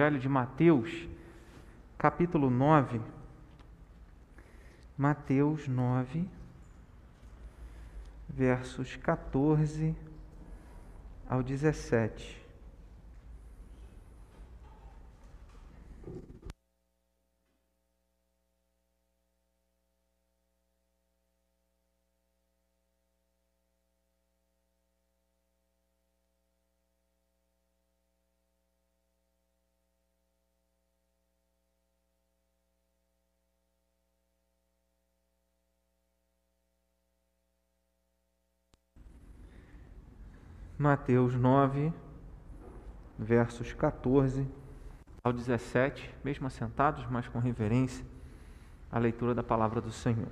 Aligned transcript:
Evangelho 0.00 0.18
de 0.18 0.28
Mateus, 0.30 1.08
capítulo 1.98 2.48
9. 2.48 3.02
Mateus 4.96 5.68
9, 5.68 6.26
versos 8.26 8.96
14 8.96 9.94
ao 11.28 11.42
17. 11.42 12.39
Mateus 40.80 41.34
9, 41.34 41.92
versos 43.18 43.74
14 43.74 44.48
ao 45.22 45.30
17, 45.30 46.10
mesmo 46.24 46.46
assentados, 46.46 47.04
mas 47.10 47.28
com 47.28 47.38
reverência, 47.38 48.02
a 48.90 48.98
leitura 48.98 49.34
da 49.34 49.42
palavra 49.42 49.78
do 49.82 49.92
Senhor. 49.92 50.30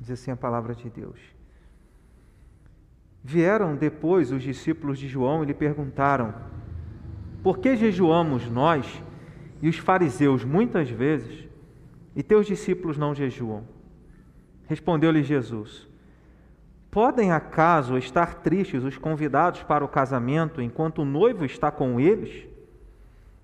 Diz 0.00 0.10
assim 0.10 0.32
a 0.32 0.36
palavra 0.36 0.74
de 0.74 0.90
Deus. 0.90 1.20
Vieram 3.22 3.76
depois 3.76 4.32
os 4.32 4.42
discípulos 4.42 4.98
de 4.98 5.06
João 5.06 5.44
e 5.44 5.46
lhe 5.46 5.54
perguntaram: 5.54 6.34
Por 7.40 7.58
que 7.58 7.76
jejuamos 7.76 8.50
nós 8.50 9.00
e 9.62 9.68
os 9.68 9.78
fariseus 9.78 10.42
muitas 10.42 10.90
vezes, 10.90 11.48
e 12.16 12.22
teus 12.24 12.48
discípulos 12.48 12.98
não 12.98 13.14
jejuam? 13.14 13.62
Respondeu-lhe 14.66 15.22
Jesus: 15.22 15.88
Podem 16.96 17.30
acaso 17.30 17.98
estar 17.98 18.36
tristes 18.36 18.82
os 18.82 18.96
convidados 18.96 19.62
para 19.62 19.84
o 19.84 19.88
casamento 19.88 20.62
enquanto 20.62 21.02
o 21.02 21.04
noivo 21.04 21.44
está 21.44 21.70
com 21.70 22.00
eles? 22.00 22.46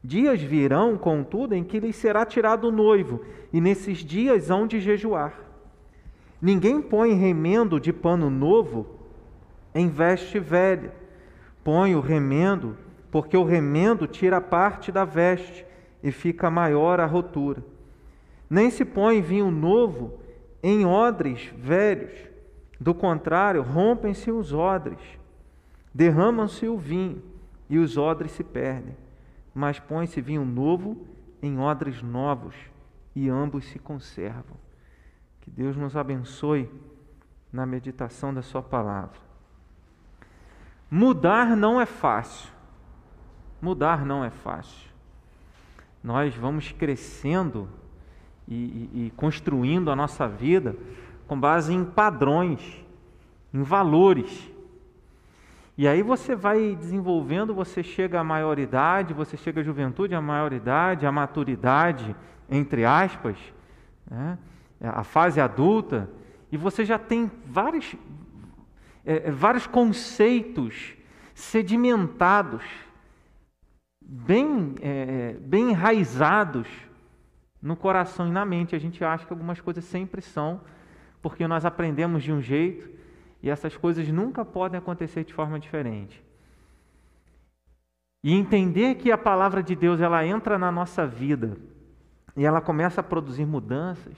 Dias 0.03 0.41
virão, 0.41 0.97
contudo, 0.97 1.55
em 1.55 1.63
que 1.63 1.79
lhes 1.79 1.97
será 1.97 2.25
tirado 2.25 2.69
o 2.69 2.73
noivo, 2.73 3.21
e 3.53 3.61
nesses 3.61 3.99
dias 3.99 4.51
hão 4.51 4.67
de 4.67 4.81
jejuar. 4.81 5.35
Ninguém 6.41 6.81
põe 6.81 7.13
remendo 7.13 7.79
de 7.79 7.93
pano 7.93 8.31
novo 8.31 8.87
em 9.75 9.87
veste 9.87 10.39
velha. 10.39 10.95
Põe 11.63 11.95
o 11.95 12.01
remendo, 12.01 12.75
porque 13.11 13.37
o 13.37 13.45
remendo 13.45 14.07
tira 14.07 14.41
parte 14.41 14.91
da 14.91 15.05
veste 15.05 15.67
e 16.03 16.11
fica 16.11 16.51
maior 16.51 17.01
a 17.01 17.05
rotura. 17.05 17.63
Nem 18.49 18.71
se 18.71 18.83
põe 18.83 19.21
vinho 19.21 19.51
novo 19.51 20.21
em 20.63 20.87
odres 20.87 21.53
velhos 21.59 22.32
do 22.83 22.93
contrário, 22.93 23.63
rompem-se 23.63 24.33
os 24.33 24.53
odres, 24.53 24.99
derramam-se 25.95 26.67
o 26.67 26.77
vinho 26.77 27.23
e 27.71 27.79
os 27.79 27.97
odres 27.97 28.33
se 28.33 28.43
perdem. 28.43 28.97
Mas 29.55 29.79
põe-se 29.79 30.21
vinho 30.21 30.45
novo 30.45 31.07
em 31.41 31.61
odres 31.61 32.03
novos 32.03 32.57
e 33.15 33.29
ambos 33.29 33.67
se 33.67 33.79
conservam. 33.79 34.57
Que 35.43 35.51
Deus 35.51 35.77
nos 35.77 35.97
abençoe 35.97 36.69
na 37.53 37.65
meditação 37.65 38.35
da 38.35 38.43
Sua 38.43 38.63
palavra. 38.63 39.21
Mudar 40.91 41.57
não 41.57 41.81
é 41.81 41.87
fácil. 41.87 42.51
Mudar 43.61 44.05
não 44.05 44.25
é 44.25 44.31
fácil. 44.31 44.91
Nós 46.03 46.35
vamos 46.35 46.73
crescendo 46.73 47.69
e, 48.49 48.55
e, 48.55 49.07
e 49.07 49.11
construindo 49.13 49.89
a 49.89 49.95
nossa 49.95 50.27
vida 50.27 50.77
com 51.27 51.39
base 51.39 51.73
em 51.73 51.85
padrões, 51.85 52.61
em 53.53 53.63
valores. 53.63 54.51
E 55.77 55.89
aí 55.89 56.03
você 56.03 56.35
vai 56.35 56.77
desenvolvendo, 56.77 57.55
você 57.55 57.83
chega 57.83 58.21
à 58.21 58.25
maioridade, 58.25 59.15
você 59.15 59.37
chega 59.37 59.61
à 59.61 59.65
juventude, 59.65 60.15
à 60.15 60.21
maioridade, 60.21 61.07
à 61.07 61.13
maturidade, 61.13 62.15
entre 62.49 62.85
aspas, 62.85 63.37
né? 64.11 64.39
a 64.81 65.03
fase 65.03 65.41
adulta, 65.41 66.11
e 66.51 66.57
você 66.57 66.85
já 66.85 66.99
tem 66.99 67.31
vários, 67.47 67.97
é, 69.07 69.29
é, 69.29 69.31
vários 69.31 69.67
conceitos 69.67 70.95
sedimentados, 71.35 72.63
bem, 74.01 74.75
é, 74.83 75.37
bem 75.41 75.71
enraizados 75.71 76.69
no 77.63 77.75
coração 77.77 78.29
e 78.29 78.31
na 78.31 78.45
mente. 78.45 78.77
A 78.77 78.79
gente 78.79 79.03
acha 79.03 79.25
que 79.25 79.33
algumas 79.33 79.61
coisas 79.61 79.85
sempre 79.85 80.21
são 80.21 80.61
porque 81.23 81.47
nós 81.47 81.65
aprendemos 81.65 82.23
de 82.23 82.33
um 82.33 82.43
jeito 82.43 82.91
e 83.43 83.49
essas 83.49 83.77
coisas 83.77 84.07
nunca 84.09 84.45
podem 84.45 84.79
acontecer 84.79 85.25
de 85.25 85.33
forma 85.33 85.59
diferente. 85.59 86.23
E 88.25 88.35
entender 88.35 88.97
que 88.97 89.11
a 89.11 89.19
palavra 89.19 89.63
de 89.63 89.75
Deus 89.75 90.01
ela 90.01 90.27
entra 90.27 90.59
na 90.59 90.71
nossa 90.71 91.07
vida 91.07 91.57
e 92.37 92.45
ela 92.45 92.61
começa 92.61 93.01
a 93.01 93.05
produzir 93.05 93.47
mudanças. 93.47 94.17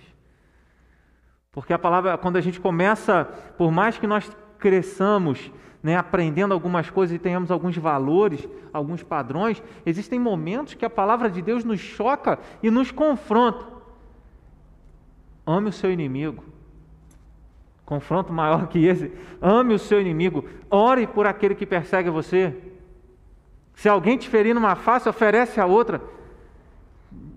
Porque 1.53 1.73
a 1.73 1.79
palavra, 1.79 2.19
quando 2.19 2.37
a 2.37 2.41
gente 2.41 2.61
começa, 2.61 3.25
por 3.57 3.71
mais 3.71 3.97
que 3.97 4.07
nós 4.07 4.31
cresçamos, 4.59 5.53
né, 5.83 5.97
aprendendo 5.97 6.53
algumas 6.53 6.91
coisas 6.91 7.15
e 7.15 7.19
tenhamos 7.19 7.51
alguns 7.51 7.77
valores, 7.77 8.49
alguns 8.73 9.03
padrões, 9.03 9.63
existem 9.85 10.19
momentos 10.19 10.75
que 10.75 10.85
a 10.85 10.91
palavra 10.91 11.31
de 11.31 11.41
Deus 11.41 11.65
nos 11.65 11.81
choca 11.81 12.39
e 12.63 12.71
nos 12.71 12.91
confronta. 12.91 13.67
Ame 15.47 15.69
o 15.69 15.73
seu 15.73 15.93
inimigo. 15.93 16.54
Confronto 17.85 18.33
maior 18.33 18.67
que 18.69 18.85
esse. 18.85 19.13
Ame 19.41 19.75
o 19.75 19.79
seu 19.79 20.01
inimigo. 20.01 20.45
Ore 20.71 21.07
por 21.07 21.27
aquele 21.27 21.55
que 21.55 21.67
persegue 21.67 22.09
você. 22.09 22.55
Se 23.75 23.89
alguém 23.89 24.17
te 24.17 24.29
ferir 24.29 24.55
numa 24.55 24.75
face, 24.75 25.09
oferece 25.09 25.61
a 25.61 25.67
outra. 25.67 26.01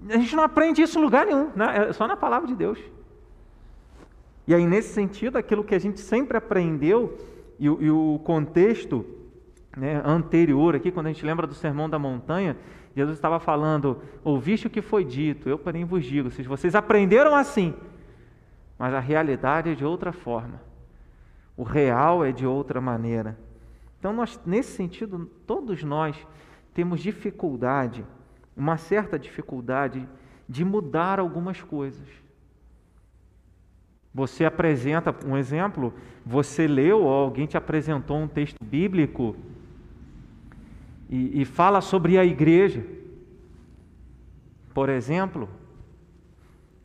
A 0.09 0.17
gente 0.17 0.35
não 0.35 0.43
aprende 0.43 0.81
isso 0.81 0.97
em 0.97 1.01
lugar 1.01 1.25
nenhum, 1.25 1.49
né? 1.55 1.87
é 1.89 1.93
só 1.93 2.07
na 2.07 2.15
palavra 2.15 2.47
de 2.47 2.55
Deus. 2.55 2.79
E 4.47 4.53
aí, 4.53 4.65
nesse 4.65 4.93
sentido, 4.93 5.37
aquilo 5.37 5.63
que 5.63 5.75
a 5.75 5.79
gente 5.79 5.99
sempre 5.99 6.37
aprendeu, 6.37 7.17
e, 7.59 7.65
e 7.65 7.91
o 7.91 8.19
contexto 8.23 9.05
né, 9.75 10.01
anterior 10.05 10.75
aqui, 10.75 10.91
quando 10.91 11.07
a 11.07 11.09
gente 11.09 11.25
lembra 11.25 11.45
do 11.45 11.53
Sermão 11.53 11.89
da 11.89 11.99
Montanha, 11.99 12.55
Jesus 12.95 13.17
estava 13.17 13.39
falando: 13.39 14.01
Ouviste 14.23 14.67
o 14.67 14.69
que 14.69 14.81
foi 14.81 15.03
dito, 15.03 15.49
eu, 15.49 15.57
porém, 15.57 15.83
vos 15.83 16.05
digo. 16.05 16.31
Se 16.31 16.43
vocês 16.43 16.75
aprenderam 16.75 17.35
assim, 17.35 17.73
mas 18.77 18.93
a 18.93 18.99
realidade 18.99 19.69
é 19.69 19.75
de 19.75 19.85
outra 19.85 20.11
forma. 20.11 20.61
O 21.55 21.63
real 21.63 22.23
é 22.23 22.31
de 22.31 22.45
outra 22.45 22.79
maneira. 22.79 23.37
Então, 23.99 24.13
nós, 24.13 24.39
nesse 24.45 24.71
sentido, 24.73 25.25
todos 25.47 25.83
nós 25.83 26.15
temos 26.73 26.99
dificuldade, 26.99 28.05
uma 28.55 28.77
certa 28.77 29.17
dificuldade 29.17 30.07
de 30.47 30.63
mudar 30.63 31.19
algumas 31.19 31.61
coisas. 31.61 32.07
Você 34.13 34.45
apresenta 34.45 35.15
um 35.25 35.35
exemplo, 35.35 35.93
você 36.25 36.67
leu 36.67 37.03
ou 37.03 37.09
alguém 37.09 37.45
te 37.45 37.57
apresentou 37.57 38.17
um 38.17 38.27
texto 38.27 38.63
bíblico 38.63 39.35
e, 41.09 41.41
e 41.41 41.45
fala 41.45 41.81
sobre 41.81 42.17
a 42.17 42.25
igreja. 42.25 42.85
Por 44.73 44.89
exemplo, 44.89 45.49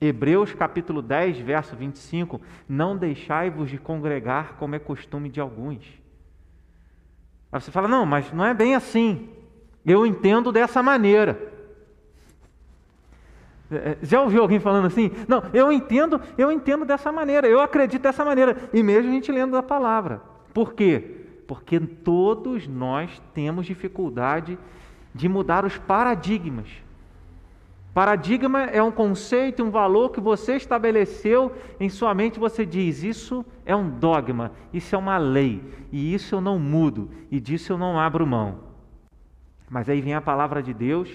Hebreus 0.03 0.53
capítulo 0.53 1.01
10, 1.01 1.39
verso 1.39 1.77
25: 1.77 2.41
Não 2.69 2.97
deixai-vos 2.97 3.71
de 3.71 3.79
congregar 3.79 4.57
como 4.57 4.75
é 4.75 4.79
costume 4.81 5.29
de 5.29 5.41
alguns. 5.41 5.85
Aí 7.53 7.61
você 7.61 7.71
fala, 7.71 7.87
não, 7.87 8.05
mas 8.05 8.33
não 8.33 8.45
é 8.45 8.53
bem 8.53 8.75
assim. 8.75 9.29
Eu 9.87 10.05
entendo 10.05 10.51
dessa 10.51 10.83
maneira. 10.83 11.53
É, 13.71 13.77
é, 13.77 13.99
já 14.03 14.21
ouviu 14.21 14.43
alguém 14.43 14.59
falando 14.59 14.87
assim? 14.87 15.09
Não, 15.29 15.45
eu 15.55 15.71
entendo, 15.71 16.21
eu 16.37 16.51
entendo 16.51 16.85
dessa 16.85 17.13
maneira, 17.13 17.47
eu 17.47 17.61
acredito 17.61 18.03
dessa 18.03 18.25
maneira. 18.25 18.57
E 18.73 18.83
mesmo 18.83 19.09
a 19.09 19.15
gente 19.15 19.31
lendo 19.31 19.57
a 19.57 19.63
palavra. 19.63 20.21
Por 20.53 20.75
quê? 20.75 21.27
Porque 21.47 21.79
todos 21.79 22.67
nós 22.67 23.23
temos 23.33 23.67
dificuldade 23.67 24.59
de 25.15 25.29
mudar 25.29 25.65
os 25.65 25.79
paradigmas 25.79 26.82
Paradigma 27.95 28.63
é 28.65 28.83
um 28.83 28.91
conceito, 28.91 29.63
um 29.63 29.71
valor 29.71 30.11
que 30.11 30.21
você 30.21 30.57
estabeleceu 30.57 31.55
em 31.79 31.91
sua 31.91 32.15
mente. 32.15 32.41
Você 32.41 32.65
diz: 32.65 33.03
Isso 33.03 33.45
é 33.67 33.77
um 33.77 33.89
dogma, 33.89 34.53
isso 34.73 34.95
é 34.95 34.99
uma 34.99 35.19
lei, 35.19 35.63
e 35.91 36.15
isso 36.15 36.35
eu 36.35 36.41
não 36.41 36.59
mudo, 36.59 37.11
e 37.31 37.39
disso 37.39 37.73
eu 37.73 37.79
não 37.79 37.99
abro 38.01 38.27
mão. 38.27 38.61
Mas 39.69 39.91
aí 39.91 40.01
vem 40.01 40.15
a 40.15 40.23
palavra 40.23 40.63
de 40.63 40.73
Deus 40.73 41.11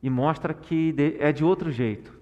e 0.00 0.08
mostra 0.08 0.54
que 0.54 0.94
é 1.18 1.32
de 1.32 1.44
outro 1.44 1.70
jeito. 1.72 2.12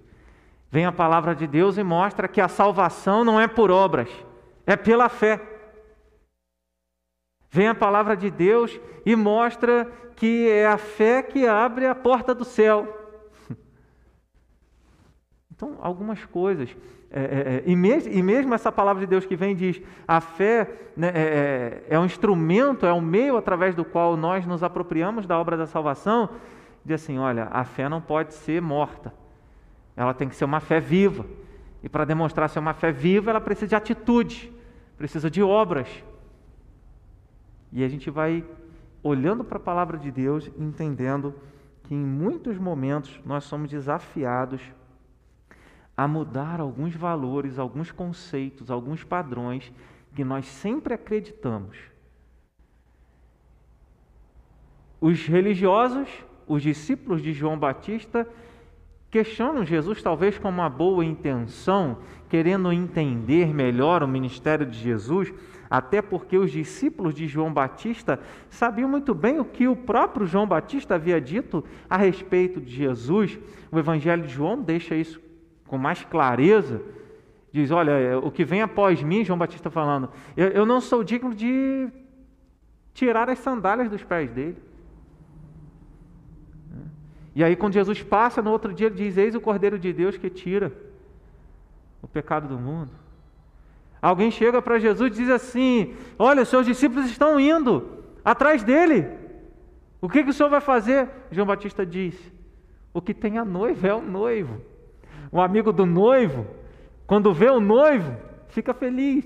Vem 0.71 0.87
a 0.87 0.93
palavra 0.93 1.35
de 1.35 1.47
Deus 1.47 1.77
e 1.77 1.83
mostra 1.83 2.29
que 2.29 2.41
a 2.41 2.49
salvação 2.49 3.25
não 3.25 3.41
é 3.41 3.47
por 3.47 3.71
obras, 3.71 4.09
é 4.67 4.77
pela 4.77 5.09
fé. 5.09 5.41
Vem 7.51 7.69
a 7.69 7.75
palavra 7.75 8.17
de 8.17 8.31
Deus 8.31 8.81
e 9.05 9.17
mostra 9.17 9.91
que 10.17 10.49
é 10.49 10.67
a 10.67 10.79
fé 10.79 11.23
que 11.23 11.47
abre 11.47 11.87
a 11.87 11.95
porta 11.95 12.35
do 12.35 12.45
céu. 12.45 13.00
Então, 15.61 15.77
algumas 15.83 16.25
coisas. 16.25 16.75
É, 17.11 17.21
é, 17.21 17.25
é, 17.25 17.63
e, 17.67 17.77
mesmo, 17.77 18.11
e, 18.11 18.23
mesmo, 18.23 18.55
essa 18.55 18.73
palavra 18.73 19.01
de 19.01 19.07
Deus 19.07 19.27
que 19.27 19.37
vem 19.37 19.55
diz: 19.55 19.79
a 20.09 20.19
fé 20.19 20.67
né, 20.97 21.09
é, 21.09 21.83
é, 21.91 21.95
é 21.97 21.99
um 21.99 22.07
instrumento, 22.07 22.87
é 22.87 22.93
um 22.95 23.01
meio 23.03 23.37
através 23.37 23.75
do 23.75 23.85
qual 23.85 24.17
nós 24.17 24.47
nos 24.47 24.63
apropriamos 24.63 25.27
da 25.27 25.39
obra 25.39 25.59
da 25.59 25.67
salvação. 25.67 26.31
Diz 26.83 27.03
assim: 27.03 27.19
olha, 27.19 27.47
a 27.51 27.63
fé 27.63 27.91
não 27.91 28.01
pode 28.01 28.33
ser 28.33 28.63
morta, 28.63 29.13
ela 29.95 30.15
tem 30.15 30.31
que 30.31 30.35
ser 30.35 30.47
uma 30.47 30.61
fé 30.61 30.81
viva. 30.81 31.27
E 31.83 31.91
para 31.91 32.07
demonstrar 32.07 32.49
ser 32.49 32.59
uma 32.59 32.73
fé 32.73 32.91
viva, 32.91 33.29
ela 33.29 33.41
precisa 33.41 33.67
de 33.67 33.75
atitude, 33.75 34.51
precisa 34.97 35.31
de 35.31 35.43
obras. 35.43 35.89
E 37.71 37.85
a 37.85 37.89
gente 37.89 38.09
vai 38.09 38.43
olhando 39.03 39.45
para 39.45 39.59
a 39.59 39.61
palavra 39.61 39.99
de 39.99 40.11
Deus, 40.11 40.51
entendendo 40.59 41.35
que 41.85 41.95
em 41.95 42.05
muitos 42.05 42.57
momentos 42.57 43.21
nós 43.27 43.45
somos 43.45 43.69
desafiados 43.69 44.63
a 46.01 46.09
mudar 46.09 46.61
alguns 46.61 46.97
valores, 46.97 47.59
alguns 47.59 47.93
conceitos, 47.93 48.71
alguns 48.71 49.05
padrões 49.05 49.71
que 50.15 50.25
nós 50.25 50.47
sempre 50.47 50.95
acreditamos. 50.95 51.77
Os 54.99 55.27
religiosos, 55.27 56.09
os 56.47 56.63
discípulos 56.63 57.21
de 57.21 57.35
João 57.35 57.59
Batista, 57.59 58.27
questionam 59.11 59.63
Jesus 59.63 60.01
talvez 60.01 60.39
com 60.39 60.49
uma 60.49 60.71
boa 60.71 61.05
intenção, 61.05 61.99
querendo 62.31 62.73
entender 62.73 63.53
melhor 63.53 64.03
o 64.03 64.09
ministério 64.09 64.65
de 64.65 64.79
Jesus, 64.79 65.31
até 65.69 66.01
porque 66.01 66.39
os 66.39 66.51
discípulos 66.51 67.15
de 67.15 67.29
João 67.29 67.53
Batista 67.53 68.19
sabiam 68.49 68.89
muito 68.89 69.15
bem 69.15 69.39
o 69.39 69.45
que 69.45 69.69
o 69.69 69.77
próprio 69.77 70.27
João 70.27 70.47
Batista 70.47 70.95
havia 70.95 71.21
dito 71.21 71.63
a 71.91 71.99
respeito 71.99 72.59
de 72.59 72.75
Jesus. 72.75 73.39
O 73.71 73.79
Evangelho 73.79 74.23
de 74.23 74.33
João 74.33 74.63
deixa 74.63 74.95
isso 74.95 75.29
com 75.71 75.79
mais 75.79 76.03
clareza, 76.05 76.83
diz: 77.53 77.71
Olha, 77.71 77.93
é, 77.93 78.17
o 78.17 78.29
que 78.29 78.45
vem 78.45 78.61
após 78.61 79.01
mim, 79.05 79.25
João 79.25 79.39
Batista 79.39 79.71
falando, 79.71 80.11
eu, 80.37 80.49
eu 80.49 80.67
não 80.67 80.81
sou 80.81 81.05
digno 81.05 81.33
de 81.33 81.89
tirar 82.93 83.31
as 83.31 83.39
sandálias 83.39 83.89
dos 83.89 84.03
pés 84.03 84.33
dele. 84.33 84.57
E 87.37 87.45
aí, 87.45 87.55
quando 87.55 87.75
Jesus 87.75 88.03
passa, 88.03 88.43
no 88.43 88.51
outro 88.51 88.75
dia, 88.75 88.89
ele 88.89 88.97
diz: 88.97 89.17
Eis 89.17 89.37
o 89.37 89.41
Cordeiro 89.41 89.79
de 89.79 89.93
Deus 89.93 90.17
que 90.17 90.29
tira 90.29 90.73
o 92.03 92.09
pecado 92.09 92.49
do 92.49 92.59
mundo. 92.59 92.91
Alguém 94.03 94.33
chega 94.33 94.61
para 94.61 94.81
Jesus 94.81 95.13
e 95.13 95.21
diz 95.21 95.31
assim: 95.31 95.95
Olha, 96.19 96.43
os 96.43 96.49
seus 96.49 96.67
discípulos 96.67 97.09
estão 97.09 97.39
indo 97.39 98.05
atrás 98.25 98.65
dele. 98.65 99.07
O 100.01 100.09
que, 100.09 100.25
que 100.25 100.31
o 100.31 100.33
senhor 100.33 100.49
vai 100.49 100.61
fazer? 100.61 101.09
João 101.31 101.47
Batista 101.47 101.87
diz: 101.87 102.21
O 102.93 103.01
que 103.01 103.15
tem 103.15 103.39
a 103.39 103.45
noiva 103.45 103.87
é 103.87 103.95
o 103.95 104.03
noivo 104.03 104.69
um 105.33 105.41
amigo 105.41 105.73
do 105.73 105.87
noivo, 105.87 106.47
quando 107.07 107.33
vê 107.33 107.49
o 107.51 107.61
noivo, 107.61 108.17
fica 108.49 108.75
feliz. 108.75 109.25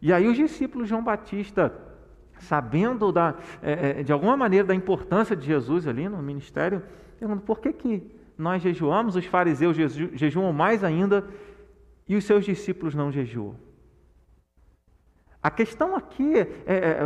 E 0.00 0.12
aí 0.12 0.26
os 0.28 0.36
discípulos 0.36 0.88
João 0.88 1.02
Batista, 1.02 1.72
sabendo 2.38 3.10
da, 3.10 3.34
é, 3.62 4.00
é, 4.00 4.02
de 4.02 4.12
alguma 4.12 4.36
maneira 4.36 4.66
da 4.66 4.74
importância 4.74 5.34
de 5.34 5.44
Jesus 5.44 5.86
ali 5.86 6.08
no 6.08 6.22
ministério, 6.22 6.82
perguntam 7.18 7.44
por 7.44 7.60
que, 7.60 7.72
que 7.72 8.18
nós 8.36 8.62
jejuamos, 8.62 9.16
os 9.16 9.26
fariseus 9.26 9.76
jejuam 10.14 10.52
mais 10.52 10.84
ainda 10.84 11.24
e 12.08 12.14
os 12.14 12.24
seus 12.24 12.44
discípulos 12.44 12.94
não 12.94 13.10
jejuam. 13.10 13.56
A 15.48 15.50
questão 15.50 15.96
aqui, 15.96 16.36
é, 16.36 16.46
é, 16.66 16.76
é 16.76 17.00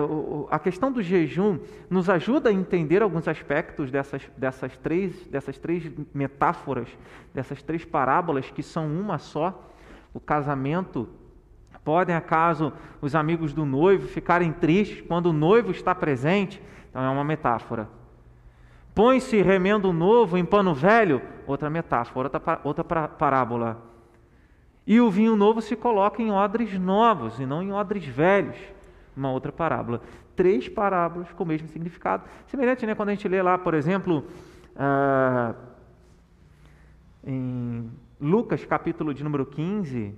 a 0.51 0.59
questão 0.59 0.91
do 0.91 1.01
jejum, 1.01 1.61
nos 1.89 2.11
ajuda 2.11 2.51
a 2.51 2.53
entender 2.53 3.01
alguns 3.01 3.29
aspectos 3.29 3.89
dessas, 3.89 4.29
dessas, 4.37 4.77
três, 4.79 5.29
dessas 5.29 5.59
três 5.59 5.89
metáforas, 6.13 6.89
dessas 7.33 7.63
três 7.63 7.85
parábolas 7.85 8.51
que 8.51 8.61
são 8.61 8.89
uma 8.89 9.17
só. 9.17 9.71
O 10.13 10.19
casamento, 10.19 11.09
podem 11.85 12.17
acaso 12.17 12.73
os 13.01 13.15
amigos 13.15 13.55
do 13.55 13.65
noivo 13.65 14.09
ficarem 14.09 14.51
tristes 14.53 15.03
quando 15.03 15.27
o 15.27 15.33
noivo 15.33 15.71
está 15.71 15.95
presente? 15.95 16.61
Então 16.91 17.01
é 17.01 17.11
uma 17.11 17.23
metáfora. 17.23 17.89
Põe-se 18.93 19.41
remendo 19.41 19.93
novo 19.93 20.37
em 20.37 20.45
pano 20.45 20.75
velho? 20.75 21.23
Outra 21.47 21.71
metáfora, 21.71 22.27
outra, 22.27 22.61
outra 22.65 23.07
parábola. 23.07 23.92
E 24.87 25.01
o 25.01 25.11
vinho 25.11 25.37
novo 25.37 25.61
se 25.61 25.77
coloca 25.77 26.21
em 26.21 26.31
odres 26.31 26.79
novos 26.79 27.39
e 27.39 27.47
não 27.47 27.63
em 27.63 27.73
odres 27.73 28.05
velhos. 28.05 28.57
Uma 29.17 29.31
outra 29.31 29.53
parábola. 29.53 30.01
Três 30.35 30.69
parábolas 30.69 31.31
com 31.33 31.45
o 31.45 31.47
mesmo 31.47 31.69
significado. 31.69 32.25
Semelhante, 32.47 32.85
né? 32.87 32.95
Quando 32.95 33.11
a 33.11 33.15
gente 33.15 33.29
lê 33.29 33.41
lá, 33.41 33.57
por 33.59 33.75
exemplo, 33.75 34.27
ah, 34.75 35.55
em 37.25 37.91
Lucas, 38.21 38.65
capítulo 38.65 39.15
de 39.15 39.23
número 39.23 39.47
15, 39.47 40.15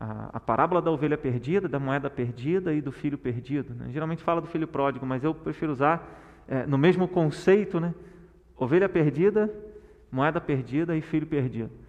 a, 0.00 0.30
a, 0.34 0.40
parábola 0.40 0.80
da 0.80 0.90
ovelha 0.90 1.18
perdida, 1.18 1.68
da 1.68 1.78
moeda 1.78 2.08
perdida 2.08 2.72
e 2.72 2.80
do 2.80 2.92
filho 2.92 3.18
perdido. 3.18 3.74
Né? 3.74 3.88
Geralmente 3.90 4.22
fala 4.22 4.40
do 4.40 4.46
filho 4.46 4.68
pródigo, 4.68 5.04
mas 5.04 5.22
eu 5.22 5.34
prefiro 5.34 5.72
usar 5.72 6.08
é, 6.48 6.64
no 6.64 6.78
mesmo 6.78 7.06
conceito, 7.06 7.78
né? 7.80 7.94
Ovelha 8.56 8.88
perdida, 8.88 9.52
moeda 10.10 10.40
perdida 10.40 10.96
e 10.96 11.02
filho 11.02 11.26
perdido 11.26 11.83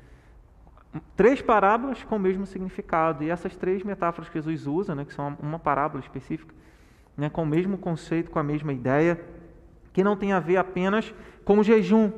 três 1.15 1.41
parábolas 1.41 2.03
com 2.03 2.15
o 2.15 2.19
mesmo 2.19 2.45
significado. 2.45 3.23
E 3.23 3.29
essas 3.29 3.55
três 3.55 3.83
metáforas 3.83 4.29
que 4.29 4.35
Jesus 4.35 4.67
usa, 4.67 4.95
né, 4.95 5.05
que 5.05 5.13
são 5.13 5.37
uma 5.41 5.59
parábola 5.59 6.01
específica, 6.01 6.53
né, 7.17 7.29
com 7.29 7.43
o 7.43 7.45
mesmo 7.45 7.77
conceito, 7.77 8.31
com 8.31 8.39
a 8.39 8.43
mesma 8.43 8.73
ideia, 8.73 9.19
que 9.93 10.03
não 10.03 10.15
tem 10.15 10.33
a 10.33 10.39
ver 10.39 10.57
apenas 10.57 11.13
com 11.43 11.59
o 11.59 11.63
jejum, 11.63 12.11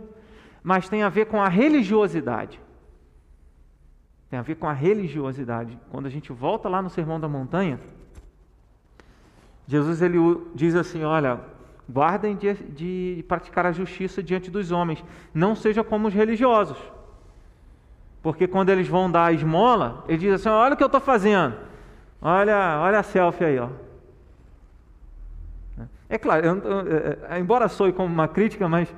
mas 0.63 0.89
tem 0.89 1.03
a 1.03 1.09
ver 1.09 1.25
com 1.25 1.41
a 1.41 1.47
religiosidade. 1.47 2.59
Tem 4.29 4.37
a 4.37 4.41
ver 4.41 4.55
com 4.55 4.67
a 4.67 4.73
religiosidade. 4.73 5.77
Quando 5.89 6.05
a 6.05 6.09
gente 6.09 6.31
volta 6.33 6.67
lá 6.67 6.81
no 6.81 6.89
Sermão 6.89 7.19
da 7.19 7.27
Montanha, 7.27 7.79
Jesus 9.65 10.01
ele 10.01 10.17
diz 10.53 10.75
assim: 10.75 11.03
Olha, 11.03 11.39
guardem 11.89 12.35
de, 12.35 12.53
de 12.53 13.25
praticar 13.27 13.65
a 13.65 13.71
justiça 13.71 14.21
diante 14.21 14.51
dos 14.51 14.71
homens, 14.71 15.03
não 15.33 15.55
seja 15.55 15.83
como 15.83 16.07
os 16.07 16.13
religiosos 16.13 16.77
porque 18.27 18.45
quando 18.45 18.69
eles 18.69 18.89
vão 18.89 19.09
dar 19.09 19.27
a 19.27 19.31
esmola, 19.31 20.03
ele 20.05 20.17
diz 20.17 20.33
assim: 20.33 20.49
olha 20.49 20.73
o 20.73 20.77
que 20.77 20.83
eu 20.83 20.87
estou 20.87 20.99
fazendo. 20.99 21.55
Olha, 22.21 22.77
olha 22.81 22.99
a 22.99 23.03
selfie 23.03 23.45
aí, 23.45 23.57
ó. 23.57 23.69
É 26.09 26.17
claro, 26.17 26.45
eu, 26.45 26.57
é, 26.57 27.35
é, 27.37 27.39
embora 27.39 27.69
soe 27.69 27.93
como 27.93 28.13
uma 28.13 28.27
crítica, 28.27 28.67
mas 28.67 28.93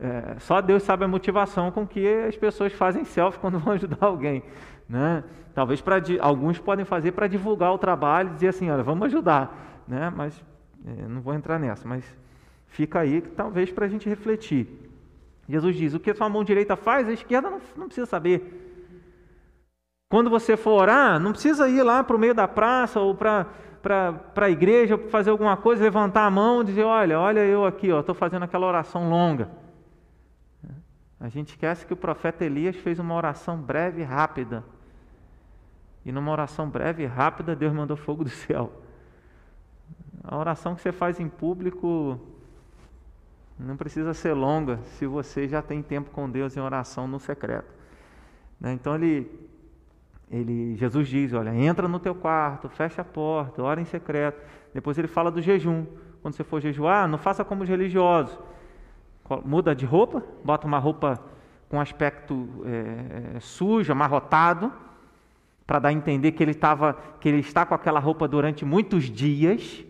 é, 0.00 0.36
só 0.38 0.62
Deus 0.62 0.82
sabe 0.82 1.04
a 1.04 1.08
motivação 1.08 1.70
com 1.70 1.86
que 1.86 2.08
as 2.26 2.38
pessoas 2.38 2.72
fazem 2.72 3.04
selfie 3.04 3.36
quando 3.40 3.58
vão 3.58 3.74
ajudar 3.74 3.98
alguém. 4.00 4.42
Né? 4.88 5.24
Talvez 5.54 5.82
para 5.82 5.96
alguns 6.22 6.58
podem 6.58 6.86
fazer 6.86 7.12
para 7.12 7.26
divulgar 7.26 7.74
o 7.74 7.78
trabalho, 7.78 8.30
dizer 8.30 8.48
assim, 8.48 8.70
olha, 8.70 8.82
vamos 8.82 9.04
ajudar, 9.08 9.82
né? 9.86 10.10
Mas 10.16 10.42
é, 10.86 11.06
não 11.06 11.20
vou 11.20 11.34
entrar 11.34 11.58
nessa, 11.58 11.86
mas 11.86 12.02
fica 12.68 13.00
aí 13.00 13.20
talvez 13.20 13.70
para 13.70 13.84
a 13.84 13.88
gente 13.90 14.08
refletir. 14.08 14.66
Jesus 15.50 15.76
diz: 15.76 15.92
o 15.92 16.00
que 16.00 16.10
a 16.10 16.14
sua 16.14 16.30
mão 16.30 16.44
direita 16.44 16.76
faz, 16.76 17.06
a 17.06 17.12
esquerda 17.12 17.50
não, 17.50 17.60
não 17.76 17.86
precisa 17.86 18.06
saber. 18.06 18.68
Quando 20.10 20.28
você 20.28 20.56
for 20.56 20.72
orar, 20.72 21.20
não 21.20 21.30
precisa 21.30 21.68
ir 21.68 21.84
lá 21.84 22.02
para 22.02 22.16
o 22.16 22.18
meio 22.18 22.34
da 22.34 22.48
praça 22.48 22.98
ou 22.98 23.14
para 23.14 23.46
a 24.36 24.50
igreja 24.50 24.98
fazer 25.08 25.30
alguma 25.30 25.56
coisa, 25.56 25.84
levantar 25.84 26.26
a 26.26 26.30
mão 26.30 26.62
e 26.62 26.64
dizer: 26.64 26.82
Olha, 26.82 27.18
olha 27.18 27.38
eu 27.46 27.64
aqui, 27.64 27.86
estou 27.86 28.14
fazendo 28.14 28.42
aquela 28.42 28.66
oração 28.66 29.08
longa. 29.08 29.48
A 31.20 31.28
gente 31.28 31.50
esquece 31.50 31.86
que 31.86 31.92
o 31.92 31.96
profeta 31.96 32.44
Elias 32.44 32.74
fez 32.74 32.98
uma 32.98 33.14
oração 33.14 33.56
breve 33.56 34.00
e 34.00 34.04
rápida. 34.04 34.64
E 36.04 36.10
numa 36.10 36.32
oração 36.32 36.68
breve 36.68 37.04
e 37.04 37.06
rápida, 37.06 37.54
Deus 37.54 37.72
mandou 37.72 37.96
fogo 37.96 38.24
do 38.24 38.30
céu. 38.30 38.72
A 40.24 40.36
oração 40.36 40.74
que 40.74 40.82
você 40.82 40.90
faz 40.90 41.20
em 41.20 41.28
público 41.28 42.18
não 43.56 43.76
precisa 43.76 44.12
ser 44.12 44.32
longa 44.32 44.80
se 44.98 45.06
você 45.06 45.46
já 45.46 45.62
tem 45.62 45.82
tempo 45.82 46.10
com 46.10 46.28
Deus 46.28 46.56
em 46.56 46.60
oração 46.60 47.06
no 47.06 47.20
secreto. 47.20 47.72
Né? 48.58 48.72
Então 48.72 48.96
ele 48.96 49.49
ele, 50.30 50.76
Jesus 50.76 51.08
diz: 51.08 51.32
Olha, 51.32 51.54
entra 51.54 51.88
no 51.88 51.98
teu 51.98 52.14
quarto, 52.14 52.68
fecha 52.68 53.02
a 53.02 53.04
porta, 53.04 53.62
ora 53.62 53.80
em 53.80 53.84
secreto. 53.84 54.40
Depois 54.72 54.96
ele 54.96 55.08
fala 55.08 55.30
do 55.30 55.42
jejum. 55.42 55.84
Quando 56.22 56.34
você 56.34 56.44
for 56.44 56.60
jejuar, 56.60 57.08
não 57.08 57.18
faça 57.18 57.44
como 57.44 57.62
os 57.62 57.68
religiosos. 57.68 58.38
Muda 59.44 59.74
de 59.74 59.84
roupa, 59.86 60.22
bota 60.44 60.66
uma 60.66 60.78
roupa 60.78 61.18
com 61.68 61.80
aspecto 61.80 62.48
é, 62.64 63.40
sujo, 63.40 63.92
amarrotado, 63.92 64.72
para 65.66 65.78
dar 65.78 65.88
a 65.90 65.92
entender 65.92 66.32
que 66.32 66.42
ele, 66.42 66.54
tava, 66.54 66.94
que 67.20 67.28
ele 67.28 67.38
está 67.38 67.64
com 67.64 67.74
aquela 67.74 68.00
roupa 68.00 68.26
durante 68.26 68.64
muitos 68.64 69.04
dias. 69.04 69.84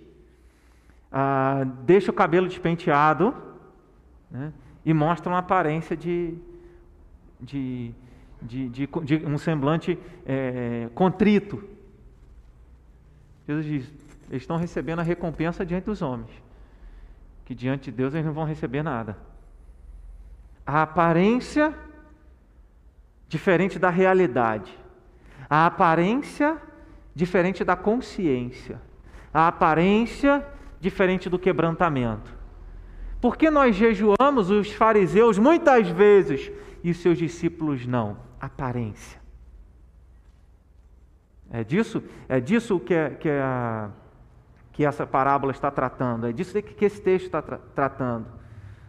Ah, 1.10 1.64
deixa 1.82 2.10
o 2.10 2.14
cabelo 2.14 2.46
despenteado 2.46 3.34
né, 4.30 4.52
e 4.84 4.94
mostra 4.94 5.32
uma 5.32 5.38
aparência 5.38 5.96
de, 5.96 6.34
de 7.40 7.92
de, 8.42 8.68
de, 8.68 8.86
de 8.86 9.26
um 9.26 9.38
semblante 9.38 9.98
é, 10.26 10.88
contrito. 10.94 11.62
Jesus 13.46 13.66
diz: 13.66 13.92
eles 14.30 14.42
estão 14.42 14.56
recebendo 14.56 15.00
a 15.00 15.02
recompensa 15.02 15.66
diante 15.66 15.84
dos 15.84 16.00
homens, 16.02 16.30
que 17.44 17.54
diante 17.54 17.90
de 17.90 17.96
Deus 17.96 18.14
eles 18.14 18.24
não 18.24 18.32
vão 18.32 18.44
receber 18.44 18.82
nada. 18.82 19.18
A 20.64 20.82
aparência 20.82 21.74
diferente 23.28 23.78
da 23.78 23.90
realidade. 23.90 24.78
A 25.48 25.66
aparência 25.66 26.56
diferente 27.14 27.64
da 27.64 27.74
consciência. 27.74 28.80
A 29.34 29.48
aparência 29.48 30.46
diferente 30.80 31.28
do 31.28 31.38
quebrantamento. 31.38 32.32
Por 33.20 33.36
que 33.36 33.50
nós 33.50 33.74
jejuamos, 33.76 34.48
os 34.48 34.72
fariseus, 34.72 35.38
muitas 35.38 35.88
vezes, 35.88 36.50
e 36.82 36.90
os 36.90 36.98
seus 36.98 37.18
discípulos 37.18 37.86
não? 37.86 38.29
Aparência. 38.40 39.20
É 41.50 41.64
disso, 41.64 42.02
é 42.28 42.40
disso 42.40 42.78
que, 42.78 42.94
é, 42.94 43.10
que, 43.10 43.28
é 43.28 43.88
que 44.72 44.84
essa 44.84 45.06
parábola 45.06 45.52
está 45.52 45.70
tratando, 45.70 46.26
é 46.26 46.32
disso 46.32 46.60
que 46.62 46.84
esse 46.84 47.00
texto 47.00 47.26
está 47.26 47.42
tra 47.42 47.58
tratando, 47.74 48.26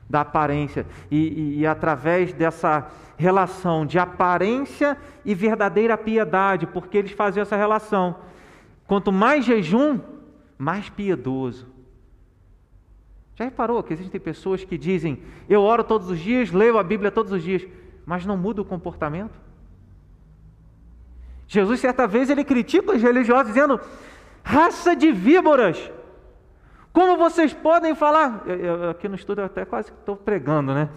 da 0.08 0.22
aparência. 0.22 0.86
E, 1.10 1.18
e, 1.18 1.60
e 1.60 1.68
através 1.68 2.34
dessa 2.34 2.88
relação 3.18 3.86
de 3.86 3.98
aparência 3.98 4.98
e 5.26 5.34
verdadeira 5.34 5.98
piedade, 5.98 6.68
porque 6.68 6.98
eles 6.98 7.12
faziam 7.12 7.42
essa 7.42 7.56
relação. 7.56 8.18
Quanto 8.86 9.12
mais 9.12 9.46
jejum, 9.46 10.00
mais 10.58 10.90
piedoso. 10.90 11.68
Já 13.36 13.46
reparou 13.46 13.82
que 13.82 13.94
existem 13.94 14.20
pessoas 14.20 14.64
que 14.64 14.78
dizem: 14.78 15.20
Eu 15.50 15.62
oro 15.62 15.84
todos 15.84 16.10
os 16.10 16.20
dias, 16.20 16.52
leio 16.52 16.78
a 16.78 16.84
Bíblia 16.84 17.10
todos 17.10 17.32
os 17.32 17.42
dias, 17.42 17.66
mas 18.06 18.26
não 18.26 18.38
muda 18.38 18.62
o 18.62 18.66
comportamento? 18.66 19.40
Jesus, 21.48 21.80
certa 21.80 22.08
vez, 22.08 22.30
ele 22.30 22.44
critica 22.44 22.94
os 22.94 23.02
religiosos, 23.02 23.48
dizendo: 23.48 23.80
Raça 24.44 24.96
de 24.96 25.12
víboras, 25.12 25.92
como 26.94 27.16
vocês 27.16 27.54
podem 27.54 27.96
falar? 27.96 28.44
Eu, 28.46 28.56
eu, 28.56 28.90
aqui 28.90 29.08
no 29.08 29.16
estudo 29.16 29.42
eu 29.42 29.46
até 29.46 29.64
quase 29.64 29.90
estou 29.90 30.16
pregando, 30.16 30.74
né? 30.74 30.90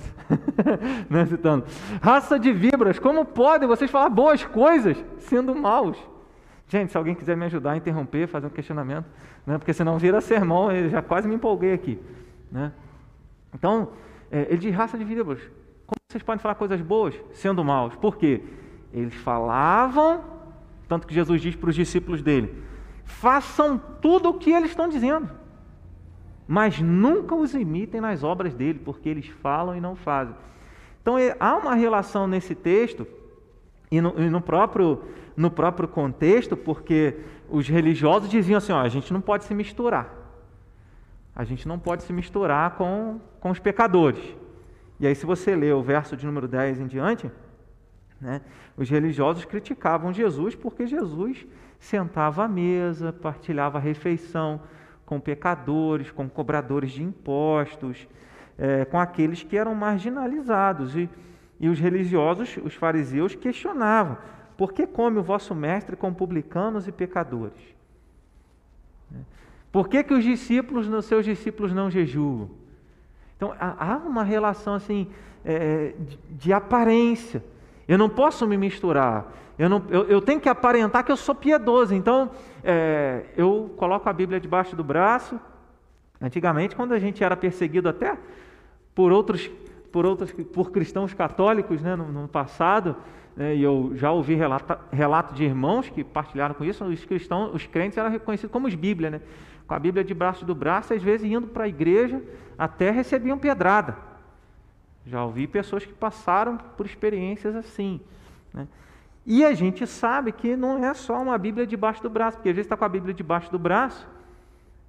né? 1.08 1.26
Citando. 1.26 1.64
Raça 2.02 2.38
de 2.38 2.52
víboras, 2.52 2.98
como 2.98 3.24
podem 3.24 3.68
vocês 3.68 3.90
falar 3.90 4.08
boas 4.08 4.44
coisas 4.44 4.96
sendo 5.20 5.54
maus? 5.54 5.96
Gente, 6.68 6.90
se 6.90 6.98
alguém 6.98 7.14
quiser 7.14 7.36
me 7.36 7.44
ajudar 7.44 7.72
a 7.72 7.76
interromper, 7.76 8.26
fazer 8.26 8.46
um 8.46 8.50
questionamento, 8.50 9.06
né? 9.46 9.58
porque 9.58 9.72
senão 9.72 9.98
vira 9.98 10.20
sermão, 10.20 10.72
eu 10.72 10.88
já 10.88 11.02
quase 11.02 11.28
me 11.28 11.34
empolguei 11.34 11.72
aqui. 11.72 12.00
Né? 12.50 12.72
Então, 13.54 13.90
é, 14.32 14.46
ele 14.48 14.58
diz 14.58 14.74
raça 14.74 14.98
de 14.98 15.04
víboras. 15.04 15.42
Vocês 16.14 16.22
podem 16.22 16.38
falar 16.38 16.54
coisas 16.54 16.80
boas 16.80 17.20
sendo 17.32 17.64
maus? 17.64 17.96
Por 17.96 18.16
quê? 18.16 18.40
Eles 18.92 19.14
falavam, 19.14 20.22
tanto 20.86 21.08
que 21.08 21.12
Jesus 21.12 21.42
diz 21.42 21.56
para 21.56 21.70
os 21.70 21.74
discípulos 21.74 22.22
dele: 22.22 22.62
façam 23.04 23.76
tudo 24.00 24.28
o 24.28 24.34
que 24.34 24.52
eles 24.52 24.70
estão 24.70 24.88
dizendo, 24.88 25.28
mas 26.46 26.80
nunca 26.80 27.34
os 27.34 27.52
imitem 27.52 28.00
nas 28.00 28.22
obras 28.22 28.54
dele, 28.54 28.78
porque 28.84 29.08
eles 29.08 29.26
falam 29.26 29.74
e 29.74 29.80
não 29.80 29.96
fazem. 29.96 30.36
Então 31.02 31.18
é, 31.18 31.36
há 31.40 31.56
uma 31.56 31.74
relação 31.74 32.28
nesse 32.28 32.54
texto 32.54 33.04
e 33.90 34.00
no, 34.00 34.14
e 34.16 34.30
no 34.30 34.40
próprio 34.40 35.02
no 35.36 35.50
próprio 35.50 35.88
contexto, 35.88 36.56
porque 36.56 37.18
os 37.50 37.66
religiosos 37.66 38.28
diziam 38.28 38.58
assim: 38.58 38.70
ó, 38.70 38.78
a 38.78 38.88
gente 38.88 39.12
não 39.12 39.20
pode 39.20 39.46
se 39.46 39.52
misturar. 39.52 40.14
A 41.34 41.42
gente 41.42 41.66
não 41.66 41.76
pode 41.76 42.04
se 42.04 42.12
misturar 42.12 42.76
com, 42.76 43.18
com 43.40 43.50
os 43.50 43.58
pecadores. 43.58 44.43
E 44.98 45.06
aí, 45.06 45.14
se 45.14 45.26
você 45.26 45.54
ler 45.54 45.74
o 45.74 45.82
verso 45.82 46.16
de 46.16 46.24
número 46.24 46.46
10 46.46 46.80
em 46.80 46.86
diante, 46.86 47.30
né, 48.20 48.40
os 48.76 48.88
religiosos 48.88 49.44
criticavam 49.44 50.12
Jesus 50.12 50.54
porque 50.54 50.86
Jesus 50.86 51.46
sentava 51.78 52.44
à 52.44 52.48
mesa, 52.48 53.12
partilhava 53.12 53.78
a 53.78 53.80
refeição 53.80 54.60
com 55.04 55.20
pecadores, 55.20 56.10
com 56.10 56.28
cobradores 56.28 56.92
de 56.92 57.02
impostos, 57.02 58.08
é, 58.56 58.84
com 58.84 58.98
aqueles 58.98 59.42
que 59.42 59.56
eram 59.56 59.74
marginalizados. 59.74 60.96
E, 60.96 61.10
e 61.60 61.68
os 61.68 61.78
religiosos, 61.78 62.56
os 62.64 62.74
fariseus, 62.74 63.34
questionavam: 63.34 64.16
por 64.56 64.72
que 64.72 64.86
come 64.86 65.18
o 65.18 65.22
vosso 65.22 65.54
mestre 65.54 65.96
com 65.96 66.12
publicanos 66.12 66.86
e 66.88 66.92
pecadores? 66.92 67.74
Por 69.70 69.88
que, 69.88 70.04
que 70.04 70.14
os 70.14 70.22
discípulos, 70.22 70.88
os 70.88 71.04
seus 71.04 71.24
discípulos 71.24 71.72
não 71.72 71.90
jejuam? 71.90 72.48
Então 73.44 73.54
há 73.60 74.00
uma 74.06 74.22
relação 74.22 74.74
assim 74.74 75.06
é, 75.44 75.92
de, 75.98 76.18
de, 76.30 76.52
aparência. 76.52 77.44
Eu 77.86 77.98
não 77.98 78.08
posso 78.08 78.46
me 78.46 78.56
misturar. 78.56 79.30
Eu, 79.58 79.68
não, 79.68 79.82
eu, 79.90 80.04
eu 80.04 80.22
tenho 80.22 80.40
que 80.40 80.48
aparentar 80.48 81.04
que 81.04 81.12
eu 81.12 81.16
sou 81.16 81.34
piedoso. 81.34 81.94
Então 81.94 82.30
é, 82.62 83.24
eu 83.36 83.74
coloco 83.76 84.08
a 84.08 84.12
Bíblia 84.12 84.40
debaixo 84.40 84.74
do 84.74 84.82
braço. 84.82 85.38
Antigamente, 86.20 86.74
quando 86.74 86.92
a 86.92 86.98
gente 86.98 87.22
era 87.22 87.36
perseguido 87.36 87.88
até 87.88 88.16
por 88.94 89.12
outros, 89.12 89.50
por 89.92 90.06
outros, 90.06 90.32
por 90.32 90.70
cristãos 90.70 91.12
católicos, 91.12 91.82
né, 91.82 91.94
no, 91.94 92.10
no 92.10 92.28
passado, 92.28 92.96
né, 93.36 93.54
e 93.54 93.62
eu 93.62 93.92
já 93.94 94.10
ouvi 94.10 94.34
relato, 94.34 94.78
relato 94.90 95.34
de 95.34 95.44
irmãos 95.44 95.90
que 95.90 96.02
partilharam 96.02 96.54
com 96.54 96.64
isso, 96.64 96.82
os 96.84 97.04
cristãos, 97.04 97.52
os 97.52 97.66
crentes 97.66 97.98
eram 97.98 98.10
reconhecidos 98.10 98.52
como 98.52 98.68
os 98.68 98.74
Bíblia, 98.74 99.10
né? 99.10 99.20
Com 99.66 99.74
a 99.74 99.78
Bíblia 99.78 100.04
debaixo 100.04 100.44
do 100.44 100.54
braço, 100.54 100.92
às 100.92 101.02
vezes 101.02 101.30
indo 101.30 101.46
para 101.46 101.64
a 101.64 101.68
igreja, 101.68 102.22
até 102.58 102.90
recebiam 102.90 103.38
pedrada. 103.38 103.96
Já 105.06 105.24
ouvi 105.24 105.46
pessoas 105.46 105.84
que 105.84 105.92
passaram 105.92 106.56
por 106.56 106.86
experiências 106.86 107.54
assim. 107.54 108.00
Né? 108.52 108.66
E 109.26 109.44
a 109.44 109.54
gente 109.54 109.86
sabe 109.86 110.32
que 110.32 110.56
não 110.56 110.84
é 110.84 110.94
só 110.94 111.20
uma 111.20 111.36
Bíblia 111.38 111.66
debaixo 111.66 112.02
do 112.02 112.10
braço, 112.10 112.36
porque 112.36 112.50
às 112.50 112.54
vezes 112.54 112.66
está 112.66 112.76
com 112.76 112.84
a 112.84 112.88
Bíblia 112.88 113.14
debaixo 113.14 113.50
do 113.50 113.58
braço, 113.58 114.06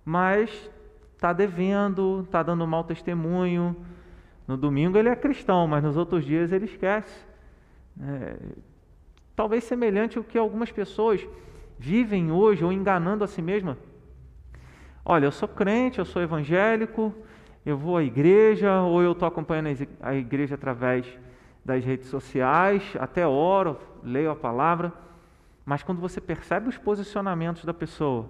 mas 0.03 0.69
está 1.13 1.33
devendo, 1.33 2.21
está 2.25 2.43
dando 2.43 2.67
mau 2.67 2.83
testemunho. 2.83 3.75
No 4.47 4.55
domingo 4.57 4.97
ele 4.97 5.09
é 5.09 5.15
cristão, 5.15 5.67
mas 5.67 5.83
nos 5.83 5.97
outros 5.97 6.23
dias 6.25 6.51
ele 6.51 6.65
esquece. 6.65 7.25
É, 8.01 8.35
talvez 9.35 9.63
semelhante 9.63 10.17
ao 10.17 10.23
que 10.23 10.37
algumas 10.37 10.71
pessoas 10.71 11.25
vivem 11.79 12.31
hoje, 12.31 12.63
ou 12.63 12.71
enganando 12.71 13.23
a 13.23 13.27
si 13.27 13.41
mesma, 13.41 13.77
Olha, 15.07 15.25
eu 15.25 15.31
sou 15.31 15.47
crente, 15.47 15.99
eu 15.99 16.05
sou 16.05 16.19
evangélico, 16.19 17.13
eu 17.63 17.77
vou 17.77 17.95
à 17.95 18.03
igreja, 18.03 18.81
ou 18.81 19.03
eu 19.03 19.11
estou 19.11 19.27
acompanhando 19.27 19.87
a 20.01 20.15
igreja 20.15 20.55
através 20.55 21.05
das 21.63 21.85
redes 21.85 22.09
sociais, 22.09 22.83
até 22.99 23.27
oro, 23.27 23.77
leio 24.03 24.31
a 24.31 24.35
palavra, 24.35 24.91
mas 25.63 25.83
quando 25.83 26.01
você 26.01 26.19
percebe 26.19 26.69
os 26.69 26.77
posicionamentos 26.77 27.63
da 27.65 27.73
pessoa, 27.73 28.29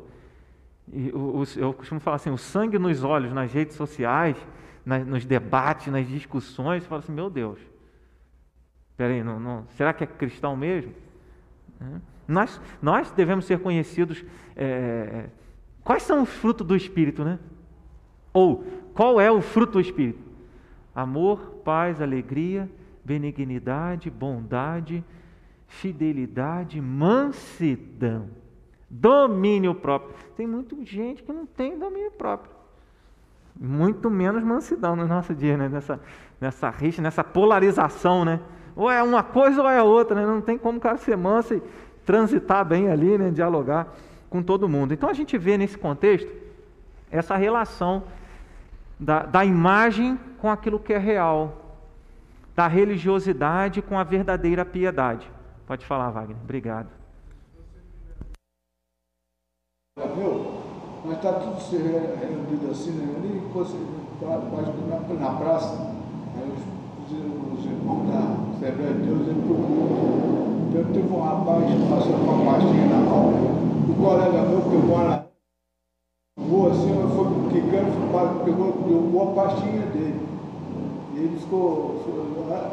eu 0.94 1.74
costumo 1.74 2.00
falar 2.01 2.17
assim, 2.17 2.29
o 2.29 2.38
sangue 2.38 2.77
nos 2.77 3.03
olhos 3.03 3.32
nas 3.32 3.51
redes 3.53 3.77
sociais, 3.77 4.38
nos 4.86 5.25
debates, 5.25 5.88
nas 5.88 6.08
discussões, 6.08 6.84
você 6.84 6.89
fala 6.89 7.00
assim, 7.00 7.13
meu 7.13 7.29
Deus, 7.29 7.60
peraí, 8.98 9.24
não, 9.24 9.39
não, 9.39 9.65
será 9.70 9.94
que 9.94 10.03
é 10.03 10.08
cristão 10.08 10.55
mesmo? 10.58 10.94
Nós, 12.27 12.62
nós 12.82 13.12
devemos 13.12 13.46
ser 13.46 13.60
conhecidos 13.60 14.24
é, 14.55 15.25
Quais 15.86 16.01
são 16.01 16.24
os 16.24 16.30
frutos 16.30 16.65
do 16.65 16.75
Espírito, 16.75 17.24
né? 17.24 17.38
Ou 18.34 18.65
qual 18.96 19.22
é 19.22 19.32
o 19.32 19.39
fruto 19.39 19.74
do 19.74 19.80
Espírito? 19.80 20.20
Amor, 20.96 21.62
paz, 21.63 22.01
alegria, 22.01 22.68
benignidade, 23.04 24.10
bondade, 24.10 25.04
fidelidade, 25.68 26.82
mansidão, 26.82 28.30
domínio 28.89 29.75
próprio. 29.75 30.15
Tem 30.36 30.48
muita 30.48 30.75
gente 30.84 31.22
que 31.22 31.32
não 31.32 31.46
tem 31.46 31.77
domínio 31.77 32.12
próprio. 32.12 32.51
Muito 33.56 34.10
menos 34.10 34.44
mansidão 34.44 34.96
no 34.96 35.06
nosso 35.06 35.36
dia, 35.36 35.56
né? 35.56 35.70
Nessa, 35.70 36.00
nessa 36.42 36.70
rixa, 36.72 37.00
nessa 37.00 37.24
polarização, 37.24 38.25
né? 38.25 38.42
Ou 38.75 38.89
é 38.89 39.04
uma 39.04 39.22
coisa 39.22 39.62
ou 39.62 39.70
é 39.70 39.84
outra, 39.84 40.15
né? 40.15 40.25
Não 40.25 40.42
tem 40.42 40.58
como 40.58 40.80
o 40.80 40.82
cara 40.82 40.98
ser 40.98 41.15
manso 41.15 41.54
e 41.54 41.62
transitar 42.04 42.65
bem 42.65 42.89
ali, 42.89 43.20
né? 43.20 43.30
Dialogar 43.30 43.94
com 44.36 44.44
todo 44.44 44.68
mundo. 44.68 44.94
Então 44.94 45.08
a 45.08 45.13
gente 45.13 45.38
vê 45.38 45.58
nesse 45.58 45.77
contexto 45.77 46.30
essa 47.10 47.38
relação 47.38 48.04
da, 49.00 49.24
da 49.24 49.46
imagem 49.46 50.20
com 50.39 50.51
aquilo 50.51 50.77
que 50.77 50.92
é 50.92 50.98
real, 50.98 51.80
da 52.54 52.68
religiosidade 52.68 53.82
com 53.82 53.98
a 53.98 54.04
verdadeira 54.04 54.65
piedade. 54.65 55.32
Pode 55.65 55.86
falar, 55.86 56.10
Wagner. 56.10 56.36
Obrigado. 56.44 56.89
mas 61.06 61.18
está 61.18 61.34
tudo 61.34 61.62
se 61.62 61.77
reunido 61.77 62.72
assim, 62.72 62.92
né? 62.92 63.15
ali 63.18 63.42
pode, 63.54 63.74
na, 64.89 65.30
na 65.30 65.38
praça, 65.38 65.92
aí 66.36 66.51
os, 66.51 67.60
os 67.60 67.65
irmãos 67.65 68.08
da 68.10 68.68
Assembleia 68.68 68.94
de 68.96 69.01
Deus 69.04 69.27
culto. 69.48 70.46
Então 70.68 70.92
teve 70.92 71.13
um 71.13 71.22
rapaz 71.22 71.63
que 71.65 71.89
passou 71.89 72.13
com 72.13 72.25
uma 72.25 72.51
pastinha 72.51 72.88
na 72.88 72.98
mão, 72.98 73.75
um 73.88 73.94
colega 73.94 74.42
meu 74.42 74.62
que 74.62 74.88
mora 74.88 75.27
na 76.38 76.44
rua 76.44 76.72
assim, 76.72 76.92
foi 77.15 77.25
quicando, 77.51 78.44
pegou, 78.44 78.72
pegou 78.74 79.24
a 79.24 79.44
pastinha 79.44 79.86
dele. 79.88 80.27
E 81.13 81.20
ele 81.20 81.39
ficou, 81.39 82.01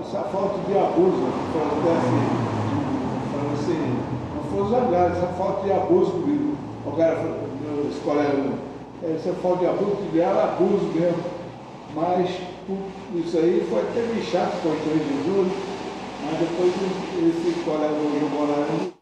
essa 0.00 0.21
falta 0.25 0.59
de 0.66 0.76
abuso, 0.76 1.23
falou 1.52 1.92
assim, 1.97 2.25
falou 3.31 3.52
assim, 3.52 3.83
não 4.35 4.42
foi 4.50 4.71
zangado, 4.71 5.16
essa 5.16 5.26
falta 5.38 5.64
de 5.64 5.73
abuso 5.73 6.11
comigo. 6.12 6.57
O 6.85 6.92
cara 6.97 7.16
falou, 7.16 7.42
colegas, 8.04 8.52
é, 9.02 9.19
você 9.19 9.33
fala 9.33 9.57
de 9.59 9.66
abuso 9.66 9.97
de 10.12 10.21
ela, 10.21 10.45
abuso 10.45 10.87
mesmo. 10.95 11.23
Mas 11.95 12.31
isso 13.14 13.37
aí 13.37 13.66
foi 13.69 13.81
até 13.81 14.00
meio 14.00 14.23
chato 14.23 14.62
com 14.62 14.69
o 14.69 14.76
Jesus, 14.76 15.52
mas 16.25 16.38
depois 16.38 16.73
esse 16.73 17.64
colega 17.64 17.95
jogou 18.21 18.49
lá. 18.49 19.01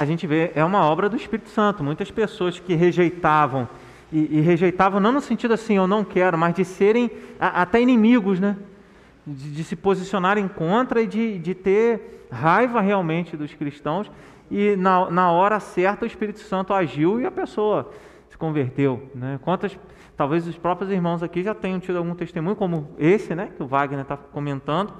A 0.00 0.04
gente 0.04 0.26
vê, 0.26 0.50
é 0.54 0.64
uma 0.64 0.84
obra 0.84 1.08
do 1.08 1.16
Espírito 1.16 1.48
Santo. 1.48 1.84
Muitas 1.84 2.10
pessoas 2.10 2.58
que 2.58 2.74
rejeitavam, 2.74 3.68
e, 4.12 4.38
e 4.38 4.40
rejeitavam 4.40 4.98
não 4.98 5.12
no 5.12 5.20
sentido 5.20 5.54
assim, 5.54 5.76
eu 5.76 5.86
não 5.86 6.04
quero, 6.04 6.36
mas 6.36 6.54
de 6.54 6.64
serem 6.64 7.08
a, 7.38 7.62
até 7.62 7.80
inimigos, 7.80 8.40
né? 8.40 8.56
De, 9.24 9.52
de, 9.52 9.62
se 9.62 9.76
posicionarem 9.76 10.48
contra 10.48 11.00
e 11.00 11.06
de, 11.06 11.38
de 11.38 11.54
ter 11.54 12.26
raiva 12.32 12.80
realmente 12.80 13.36
dos 13.36 13.54
cristãos. 13.54 14.10
E 14.50 14.74
na, 14.74 15.08
na 15.08 15.30
hora 15.30 15.60
certa 15.60 16.04
o 16.04 16.08
Espírito 16.08 16.40
Santo 16.40 16.74
agiu 16.74 17.20
e 17.20 17.26
a 17.26 17.30
pessoa 17.30 17.92
se 18.28 18.36
converteu. 18.36 19.08
Né? 19.14 19.38
Quantas, 19.42 19.78
talvez 20.22 20.46
os 20.46 20.56
próprios 20.56 20.88
irmãos 20.88 21.20
aqui 21.20 21.42
já 21.42 21.52
tenham 21.52 21.80
tido 21.80 21.98
algum 21.98 22.14
testemunho, 22.14 22.54
como 22.54 22.90
esse, 22.96 23.34
né, 23.34 23.50
que 23.56 23.60
o 23.60 23.66
Wagner 23.66 24.02
está 24.02 24.16
comentando, 24.16 24.94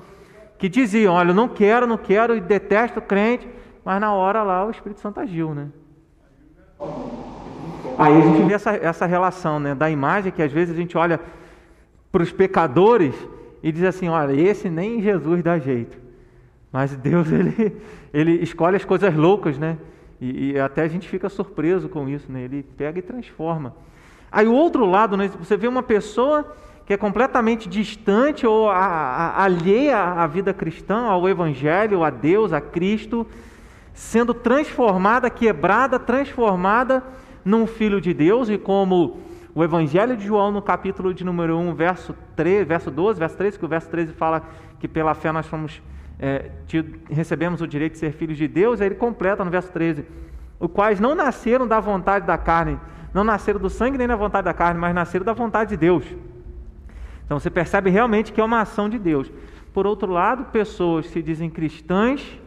que 0.59 0.69
diziam: 0.69 1.15
Olha, 1.15 1.31
eu 1.31 1.35
não 1.35 1.47
quero, 1.47 1.87
não 1.87 1.97
quero 1.97 2.37
e 2.37 2.41
detesto 2.41 2.99
o 2.99 3.03
crente, 3.03 3.49
mas 3.85 4.01
na 4.01 4.13
hora 4.13 4.43
lá 4.43 4.67
o 4.67 4.71
Espírito 4.73 4.99
Santo 4.99 5.21
agiu, 5.21 5.55
né? 5.55 5.69
Aí 7.97 8.17
a 8.17 8.21
gente 8.21 8.49
vê 8.49 8.55
essa, 8.55 8.73
essa 8.73 9.07
relação 9.07 9.61
né, 9.61 9.77
da 9.77 9.89
imagem 9.89 10.33
que 10.33 10.43
às 10.43 10.51
vezes 10.51 10.75
a 10.75 10.77
gente 10.77 10.99
olha 10.99 11.21
para 12.11 12.23
os 12.25 12.33
pecadores 12.33 13.15
e 13.63 13.71
diz 13.71 13.85
assim: 13.85 14.09
Olha, 14.09 14.33
esse 14.33 14.69
nem 14.69 15.01
Jesus 15.01 15.41
dá 15.41 15.57
jeito. 15.57 15.97
Mas 16.73 16.97
Deus, 16.97 17.31
ele, 17.31 17.81
ele 18.13 18.33
escolhe 18.43 18.75
as 18.75 18.85
coisas 18.85 19.15
loucas, 19.15 19.57
né? 19.57 19.79
E, 20.21 20.51
e, 20.51 20.59
até 20.59 20.83
a 20.83 20.89
gente 20.89 21.09
fica 21.09 21.29
surpreso 21.29 21.89
com 21.89 22.09
isso, 22.09 22.31
né? 22.31 22.43
Ele 22.43 22.65
pega 22.77 22.99
e 22.99 23.03
transforma. 23.03 23.73
Aí 24.33 24.49
o 24.49 24.55
outro 24.55 24.87
lado, 24.87 25.17
né? 25.17 25.31
Você 25.39 25.57
vê 25.57 25.69
uma 25.69 25.83
pessoa 25.83 26.57
que 26.87 26.93
é 26.95 26.97
completamente 26.97 27.69
distante 27.69 28.47
ou 28.47 28.69
a, 28.69 28.77
a, 28.77 29.45
alheia 29.45 29.99
à 29.99 30.27
vida 30.27 30.55
cristã, 30.55 31.05
ao 31.05 31.29
Evangelho, 31.29 32.03
a 32.03 32.11
Deus, 32.11 32.53
a 32.53 32.61
Cristo, 32.61 33.27
sendo 33.93 34.33
transformada, 34.33 35.29
quebrada, 35.31 35.99
transformada 35.99 37.03
num 37.45 37.67
filho 37.67 38.01
de 38.01 38.15
Deus, 38.15 38.49
e 38.49 38.57
como 38.57 39.19
o 39.55 39.63
Evangelho 39.63 40.17
de 40.17 40.25
João, 40.25 40.51
no 40.51 40.63
capítulo 40.63 41.13
de 41.13 41.25
número 41.25 41.59
1, 41.59 41.75
verso, 41.75 42.15
3, 42.35 42.67
verso 42.67 42.91
12, 42.91 43.19
verso 43.19 43.37
13, 43.37 43.59
que 43.59 43.65
o 43.65 43.69
verso 43.69 43.91
13 43.91 44.13
fala 44.15 44.43
que 44.81 44.89
pela 44.89 45.15
fé 45.15 45.31
nós 45.31 45.47
fomos, 45.47 45.83
é, 46.19 46.51
tido, 46.67 46.99
recebemos 47.11 47.61
o 47.61 47.67
direito 47.67 47.93
de 47.93 47.99
ser 47.99 48.13
filhos 48.13 48.39
de 48.39 48.49
Deus, 48.49 48.81
aí 48.81 48.89
ele 48.89 48.95
completa 48.95 49.45
no 49.45 49.51
verso 49.51 49.71
13, 49.71 50.05
os 50.59 50.71
quais 50.71 50.99
não 50.99 51.15
nasceram 51.15 51.67
da 51.67 51.81
vontade 51.81 52.27
da 52.27 52.39
carne, 52.39 52.79
não 53.13 53.25
nasceram 53.25 53.61
do 53.61 53.69
sangue 53.69 53.99
nem 53.99 54.09
da 54.09 54.17
vontade 54.17 54.45
da 54.45 54.55
carne, 54.55 54.81
mas 54.81 54.95
nasceram 54.95 55.25
da 55.25 55.33
vontade 55.33 55.71
de 55.71 55.77
Deus. 55.77 56.05
Então 57.25 57.39
você 57.39 57.51
percebe 57.51 57.91
realmente 57.91 58.33
que 58.33 58.41
é 58.41 58.45
uma 58.45 58.61
ação 58.61 58.89
de 58.89 58.99
Deus. 58.99 59.31
Por 59.73 59.87
outro 59.87 60.11
lado, 60.11 60.47
pessoas 60.47 61.07
se 61.07 61.23
dizem 61.23 61.49
cristãs, 61.49 62.39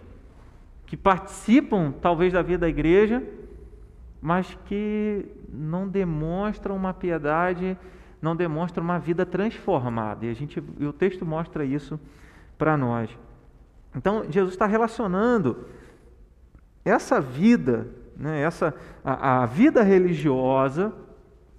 que 0.85 0.95
participam 0.95 1.91
talvez 2.01 2.31
da 2.31 2.41
vida 2.41 2.59
da 2.59 2.69
igreja, 2.69 3.23
mas 4.21 4.57
que 4.65 5.25
não 5.49 5.87
demonstram 5.87 6.75
uma 6.75 6.93
piedade, 6.93 7.77
não 8.21 8.35
demonstram 8.35 8.83
uma 8.83 8.99
vida 8.99 9.25
transformada. 9.25 10.25
E, 10.25 10.29
a 10.29 10.33
gente, 10.33 10.63
e 10.79 10.85
o 10.85 10.93
texto 10.93 11.25
mostra 11.25 11.65
isso 11.65 11.99
para 12.57 12.77
nós. 12.77 13.09
Então, 13.95 14.25
Jesus 14.29 14.53
está 14.53 14.65
relacionando 14.65 15.65
essa 16.83 17.19
vida, 17.19 17.87
né, 18.15 18.41
essa, 18.41 18.73
a, 19.03 19.43
a 19.43 19.45
vida 19.45 19.83
religiosa, 19.83 20.93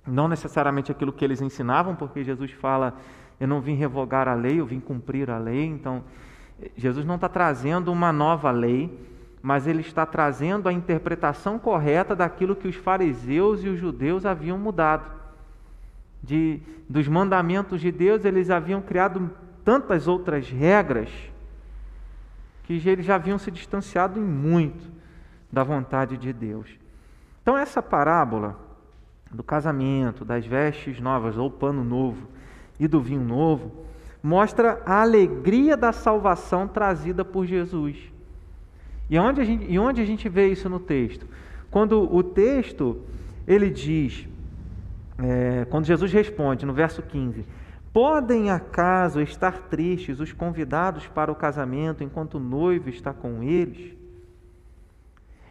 não 0.07 0.29
necessariamente 0.29 0.91
aquilo 0.91 1.13
que 1.13 1.25
eles 1.25 1.41
ensinavam, 1.41 1.95
porque 1.95 2.25
Jesus 2.25 2.51
fala: 2.53 2.95
Eu 3.39 3.49
não 3.49 3.61
vim 3.61 3.75
revogar 3.75 4.29
a 4.29 4.35
lei, 4.35 4.61
eu 4.61 4.67
vim 4.67 4.81
cumprir 4.81 5.31
a 5.31 5.39
lei. 5.39 5.65
Então, 5.65 6.05
Jesus 6.77 7.05
não 7.05 7.17
está 7.17 7.29
trazendo 7.29 7.93
uma 7.93 8.13
nova 8.13 8.51
lei, 8.51 8.91
mas 9.43 9.67
ele 9.67 9.81
está 9.81 10.07
trazendo 10.07 10.69
a 10.69 10.73
interpretação 10.73 11.59
correta 11.59 12.17
daquilo 12.17 12.57
que 12.57 12.69
os 12.69 12.77
fariseus 12.77 13.63
e 13.63 13.69
os 13.69 13.79
judeus 13.79 14.25
haviam 14.25 14.59
mudado. 14.59 15.15
De, 16.23 16.61
dos 16.89 17.07
mandamentos 17.07 17.81
de 17.81 17.93
Deus, 17.93 18.25
eles 18.25 18.51
haviam 18.51 18.81
criado 18.81 19.31
tantas 19.65 20.09
outras 20.09 20.51
regras 20.51 21.11
que 22.65 22.81
eles 22.89 23.07
já 23.07 23.15
haviam 23.15 23.39
se 23.39 23.51
distanciado 23.51 24.19
em 24.19 24.25
muito 24.25 24.96
da 25.57 25.65
vontade 25.65 26.19
de 26.19 26.35
Deus. 26.35 26.69
Então, 27.41 27.57
essa 27.57 27.81
parábola 27.81 28.59
do 29.33 29.43
casamento, 29.43 30.23
das 30.23 30.45
vestes 30.45 31.01
novas 31.01 31.39
ou 31.39 31.51
pano 31.51 31.83
novo 31.83 32.29
e 32.79 32.87
do 32.87 33.01
vinho 33.01 33.25
novo, 33.25 33.73
mostra 34.23 34.83
a 34.85 35.01
alegria 35.01 35.75
da 35.75 35.95
salvação 35.95 36.69
trazida 36.69 37.25
por 37.25 37.47
Jesus. 37.47 37.97
E 39.09 39.19
onde 39.19 39.41
a 39.41 39.45
gente, 39.45 39.65
e 39.67 39.79
onde 39.79 40.03
a 40.03 40.05
gente 40.05 40.29
vê 40.29 40.49
isso 40.49 40.69
no 40.69 40.79
texto? 40.79 41.27
Quando 41.71 42.03
o 42.15 42.23
texto 42.23 43.01
ele 43.49 43.71
diz, 43.71 44.29
é, 45.19 45.65
quando 45.71 45.87
Jesus 45.87 46.13
responde 46.13 46.67
no 46.67 46.75
verso 46.75 47.01
15: 47.01 47.47
Podem 47.95 48.51
acaso 48.51 49.23
estar 49.23 49.71
tristes 49.71 50.21
os 50.21 50.35
convidados 50.35 51.07
para 51.07 51.33
o 51.33 51.35
casamento 51.35 52.05
enquanto 52.05 52.35
o 52.35 52.41
noivo 52.41 52.91
está 52.91 53.15
com 53.15 53.43
eles? 53.43 53.96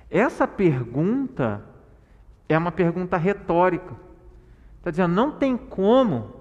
Essa 0.09 0.47
pergunta 0.47 1.63
é 2.47 2.57
uma 2.57 2.71
pergunta 2.71 3.17
retórica. 3.17 3.95
Está 4.77 4.91
dizendo, 4.91 5.13
não 5.13 5.31
tem 5.31 5.57
como 5.57 6.33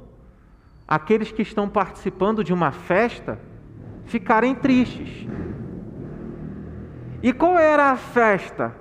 aqueles 0.87 1.33
que 1.33 1.43
estão 1.43 1.69
participando 1.69 2.45
de 2.45 2.53
uma 2.53 2.71
festa 2.71 3.39
ficarem 4.05 4.55
tristes. 4.55 5.27
E 7.23 7.33
qual 7.33 7.59
era 7.59 7.91
a 7.91 7.97
festa 7.97 8.75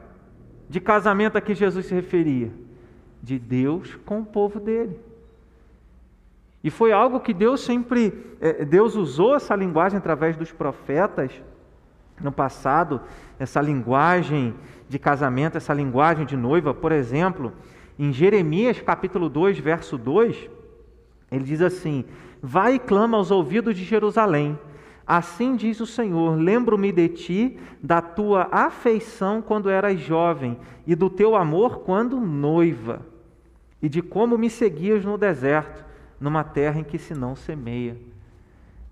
de 0.70 0.82
casamento 0.82 1.38
a 1.38 1.42
que 1.42 1.56
Jesus 1.56 1.86
se 1.86 1.94
referia? 1.94 2.52
De 3.22 3.40
Deus 3.40 3.96
com 4.06 4.20
o 4.20 4.26
povo 4.26 4.60
dele. 4.60 5.00
E 6.62 6.70
foi 6.70 6.92
algo 6.92 7.22
que 7.22 7.34
Deus 7.34 7.62
sempre, 7.62 8.36
é, 8.42 8.66
Deus 8.66 8.96
usou 8.96 9.36
essa 9.36 9.56
linguagem 9.56 9.98
através 9.98 10.36
dos 10.36 10.52
profetas 10.52 11.32
no 12.22 12.32
passado, 12.32 13.02
essa 13.40 13.62
linguagem 13.62 14.56
de 14.94 15.00
casamento, 15.00 15.58
essa 15.58 15.74
linguagem 15.74 16.24
de 16.24 16.38
noiva, 16.38 16.72
por 16.72 16.92
exemplo, 16.92 17.52
em 17.98 18.14
Jeremias 18.14 18.80
capítulo 18.80 19.28
2, 19.28 19.58
verso 19.58 19.98
2, 19.98 20.50
ele 21.32 21.44
diz 21.44 21.62
assim: 21.62 22.06
Vai 22.42 22.76
e 22.76 22.80
clama 22.80 23.18
aos 23.18 23.32
ouvidos 23.32 23.76
de 23.76 23.84
Jerusalém. 23.84 24.58
Assim 25.06 25.56
diz 25.56 25.80
o 25.80 25.88
Senhor: 25.88 26.38
Lembro-me 26.38 26.92
de 26.92 27.10
ti, 27.10 27.60
da 27.82 28.02
tua 28.02 28.48
afeição 28.52 29.42
quando 29.42 29.68
eras 29.68 30.00
jovem, 30.00 30.60
e 30.86 30.94
do 30.94 31.10
teu 31.10 31.36
amor 31.36 31.80
quando 31.80 32.22
noiva, 32.22 33.02
e 33.82 33.90
de 33.90 34.02
como 34.02 34.38
me 34.38 34.50
seguias 34.50 35.04
no 35.04 35.18
deserto, 35.18 35.84
numa 36.20 36.44
terra 36.44 36.80
em 36.80 36.84
que 36.84 37.00
se 37.00 37.16
não 37.16 37.36
semeia. 37.36 37.98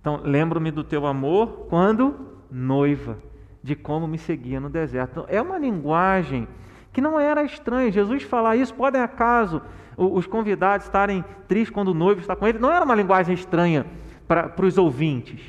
Então, 0.01 0.19
lembro-me 0.23 0.71
do 0.71 0.83
teu 0.83 1.05
amor 1.05 1.67
quando 1.69 2.15
noiva 2.49 3.17
de 3.63 3.75
como 3.75 4.07
me 4.07 4.17
seguia 4.17 4.59
no 4.59 4.69
deserto. 4.69 5.25
É 5.27 5.41
uma 5.41 5.57
linguagem 5.57 6.47
que 6.91 7.01
não 7.01 7.19
era 7.19 7.43
estranha. 7.43 7.91
Jesus 7.91 8.23
falar 8.23 8.55
isso, 8.55 8.73
podem 8.73 9.01
acaso 9.01 9.61
os 9.97 10.25
convidados 10.25 10.85
estarem 10.85 11.23
tristes 11.47 11.73
quando 11.73 11.89
o 11.89 11.93
noivo 11.93 12.21
está 12.21 12.35
com 12.35 12.47
ele, 12.47 12.57
não 12.57 12.71
era 12.71 12.83
uma 12.83 12.95
linguagem 12.95 13.35
estranha 13.35 13.85
para, 14.27 14.49
para 14.49 14.65
os 14.65 14.77
ouvintes. 14.77 15.41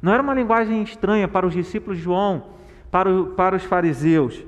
Não 0.00 0.12
era 0.12 0.22
uma 0.22 0.32
linguagem 0.32 0.82
estranha 0.82 1.28
para 1.28 1.46
os 1.46 1.52
discípulos 1.52 1.98
de 1.98 2.04
João, 2.04 2.44
para, 2.90 3.10
o, 3.10 3.26
para 3.26 3.56
os 3.56 3.64
fariseus. 3.64 4.42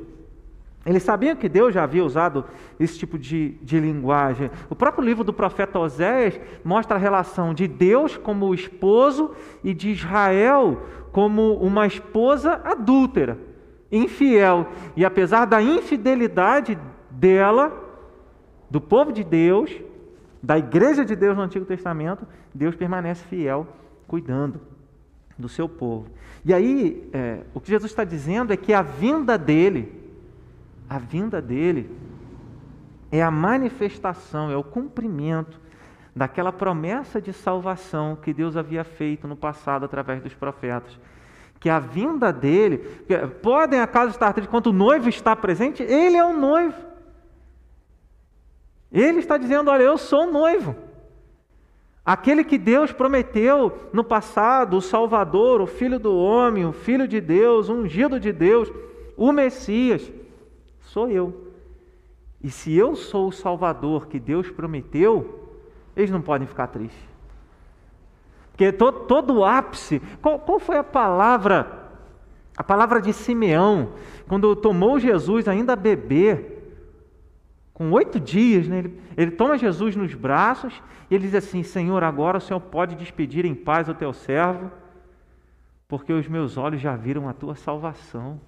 Eles 0.84 1.02
sabiam 1.02 1.36
que 1.36 1.48
Deus 1.48 1.72
já 1.72 1.84
havia 1.84 2.04
usado 2.04 2.44
esse 2.78 2.98
tipo 2.98 3.18
de, 3.18 3.50
de 3.62 3.78
linguagem. 3.78 4.50
O 4.68 4.74
próprio 4.74 5.04
livro 5.04 5.22
do 5.22 5.32
profeta 5.32 5.78
Oséias 5.78 6.40
mostra 6.64 6.96
a 6.96 6.98
relação 6.98 7.54
de 7.54 7.68
Deus 7.68 8.16
como 8.16 8.52
esposo 8.52 9.30
e 9.62 9.72
de 9.72 9.90
Israel 9.90 10.82
como 11.12 11.54
uma 11.54 11.86
esposa 11.86 12.60
adúltera, 12.64 13.38
infiel. 13.92 14.66
E 14.96 15.04
apesar 15.04 15.44
da 15.44 15.62
infidelidade 15.62 16.76
dela, 17.10 17.70
do 18.70 18.80
povo 18.80 19.12
de 19.12 19.22
Deus, 19.22 19.70
da 20.42 20.58
igreja 20.58 21.04
de 21.04 21.14
Deus 21.14 21.36
no 21.36 21.42
Antigo 21.42 21.64
Testamento, 21.64 22.26
Deus 22.52 22.74
permanece 22.74 23.24
fiel, 23.26 23.68
cuidando 24.08 24.60
do 25.38 25.48
seu 25.48 25.68
povo. 25.68 26.06
E 26.44 26.52
aí, 26.52 27.08
é, 27.12 27.40
o 27.54 27.60
que 27.60 27.68
Jesus 27.68 27.92
está 27.92 28.02
dizendo 28.02 28.52
é 28.52 28.56
que 28.56 28.72
a 28.72 28.82
vinda 28.82 29.38
dele, 29.38 30.01
a 30.92 30.98
vinda 30.98 31.40
dele 31.40 31.90
é 33.10 33.22
a 33.22 33.30
manifestação, 33.30 34.50
é 34.50 34.56
o 34.56 34.62
cumprimento 34.62 35.58
daquela 36.14 36.52
promessa 36.52 37.18
de 37.18 37.32
salvação 37.32 38.14
que 38.14 38.34
Deus 38.34 38.58
havia 38.58 38.84
feito 38.84 39.26
no 39.26 39.34
passado 39.34 39.86
através 39.86 40.22
dos 40.22 40.34
profetas, 40.34 41.00
que 41.58 41.70
a 41.70 41.78
vinda 41.78 42.30
dele, 42.30 42.78
podem 43.40 43.80
acaso 43.80 44.10
estar 44.10 44.34
tristes, 44.34 44.50
enquanto 44.50 44.66
o 44.66 44.72
noivo 44.72 45.08
está 45.08 45.34
presente, 45.34 45.82
ele 45.82 46.16
é 46.16 46.24
o 46.24 46.36
noivo. 46.36 46.76
Ele 48.90 49.20
está 49.20 49.38
dizendo: 49.38 49.70
Olha, 49.70 49.84
eu 49.84 49.96
sou 49.96 50.24
o 50.28 50.32
noivo. 50.32 50.76
Aquele 52.04 52.44
que 52.44 52.58
Deus 52.58 52.92
prometeu 52.92 53.88
no 53.92 54.04
passado, 54.04 54.76
o 54.76 54.82
Salvador, 54.82 55.62
o 55.62 55.66
Filho 55.66 55.98
do 55.98 56.14
Homem, 56.14 56.66
o 56.66 56.72
Filho 56.72 57.08
de 57.08 57.20
Deus, 57.20 57.70
o 57.70 57.74
ungido 57.74 58.20
de 58.20 58.32
Deus, 58.32 58.70
o 59.16 59.32
Messias, 59.32 60.10
sou 60.92 61.08
eu. 61.08 61.52
E 62.42 62.50
se 62.50 62.74
eu 62.76 62.94
sou 62.94 63.28
o 63.28 63.32
Salvador 63.32 64.06
que 64.06 64.20
Deus 64.20 64.50
prometeu, 64.50 65.58
eles 65.96 66.10
não 66.10 66.20
podem 66.20 66.46
ficar 66.46 66.66
tristes. 66.66 67.02
Porque 68.50 68.70
todo, 68.70 69.06
todo 69.06 69.38
o 69.38 69.44
ápice, 69.44 70.00
qual, 70.20 70.38
qual 70.38 70.58
foi 70.58 70.76
a 70.76 70.84
palavra? 70.84 71.90
A 72.56 72.62
palavra 72.62 73.00
de 73.00 73.12
Simeão, 73.12 73.92
quando 74.28 74.54
tomou 74.54 75.00
Jesus 75.00 75.48
ainda 75.48 75.74
bebê, 75.74 76.58
com 77.72 77.90
oito 77.92 78.20
dias, 78.20 78.68
né, 78.68 78.80
ele, 78.80 79.00
ele 79.16 79.30
toma 79.30 79.56
Jesus 79.56 79.96
nos 79.96 80.12
braços 80.14 80.82
e 81.10 81.14
ele 81.14 81.24
diz 81.24 81.34
assim: 81.34 81.62
Senhor, 81.62 82.04
agora 82.04 82.36
o 82.36 82.40
Senhor 82.40 82.60
pode 82.60 82.94
despedir 82.96 83.46
em 83.46 83.54
paz 83.54 83.88
o 83.88 83.94
teu 83.94 84.12
servo, 84.12 84.70
porque 85.88 86.12
os 86.12 86.28
meus 86.28 86.58
olhos 86.58 86.82
já 86.82 86.94
viram 86.94 87.28
a 87.28 87.32
tua 87.32 87.54
salvação. 87.54 88.38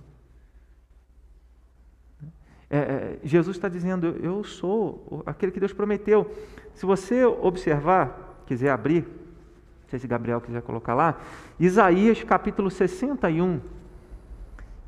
É, 2.74 2.76
é, 2.76 3.18
Jesus 3.22 3.56
está 3.56 3.68
dizendo: 3.68 4.18
Eu 4.20 4.42
sou 4.42 5.22
aquele 5.24 5.52
que 5.52 5.60
Deus 5.60 5.72
prometeu. 5.72 6.28
Se 6.74 6.84
você 6.84 7.24
observar, 7.24 8.42
quiser 8.46 8.70
abrir, 8.70 9.02
não 9.02 9.88
sei 9.88 10.00
se 10.00 10.08
Gabriel 10.08 10.40
quiser 10.40 10.60
colocar 10.60 10.92
lá, 10.92 11.20
Isaías 11.60 12.24
capítulo 12.24 12.68
61. 12.72 13.60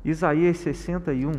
Isaías 0.03 0.57
61. 0.57 1.31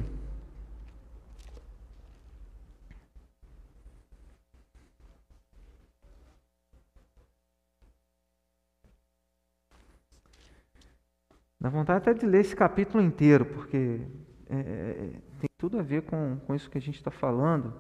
Dá 11.61 11.69
vontade 11.69 11.99
até 11.99 12.15
de 12.15 12.25
ler 12.25 12.41
esse 12.41 12.57
capítulo 12.57 13.03
inteiro, 13.03 13.45
porque 13.45 14.01
é, 14.49 14.57
é, 14.57 15.11
tem 15.21 15.28
tudo 15.59 15.77
a 15.77 15.83
ver 15.83 16.03
com, 16.03 16.39
com 16.47 16.55
isso 16.55 16.71
que 16.71 16.79
a 16.79 16.81
gente 16.81 16.95
está 16.95 17.11
falando, 17.11 17.75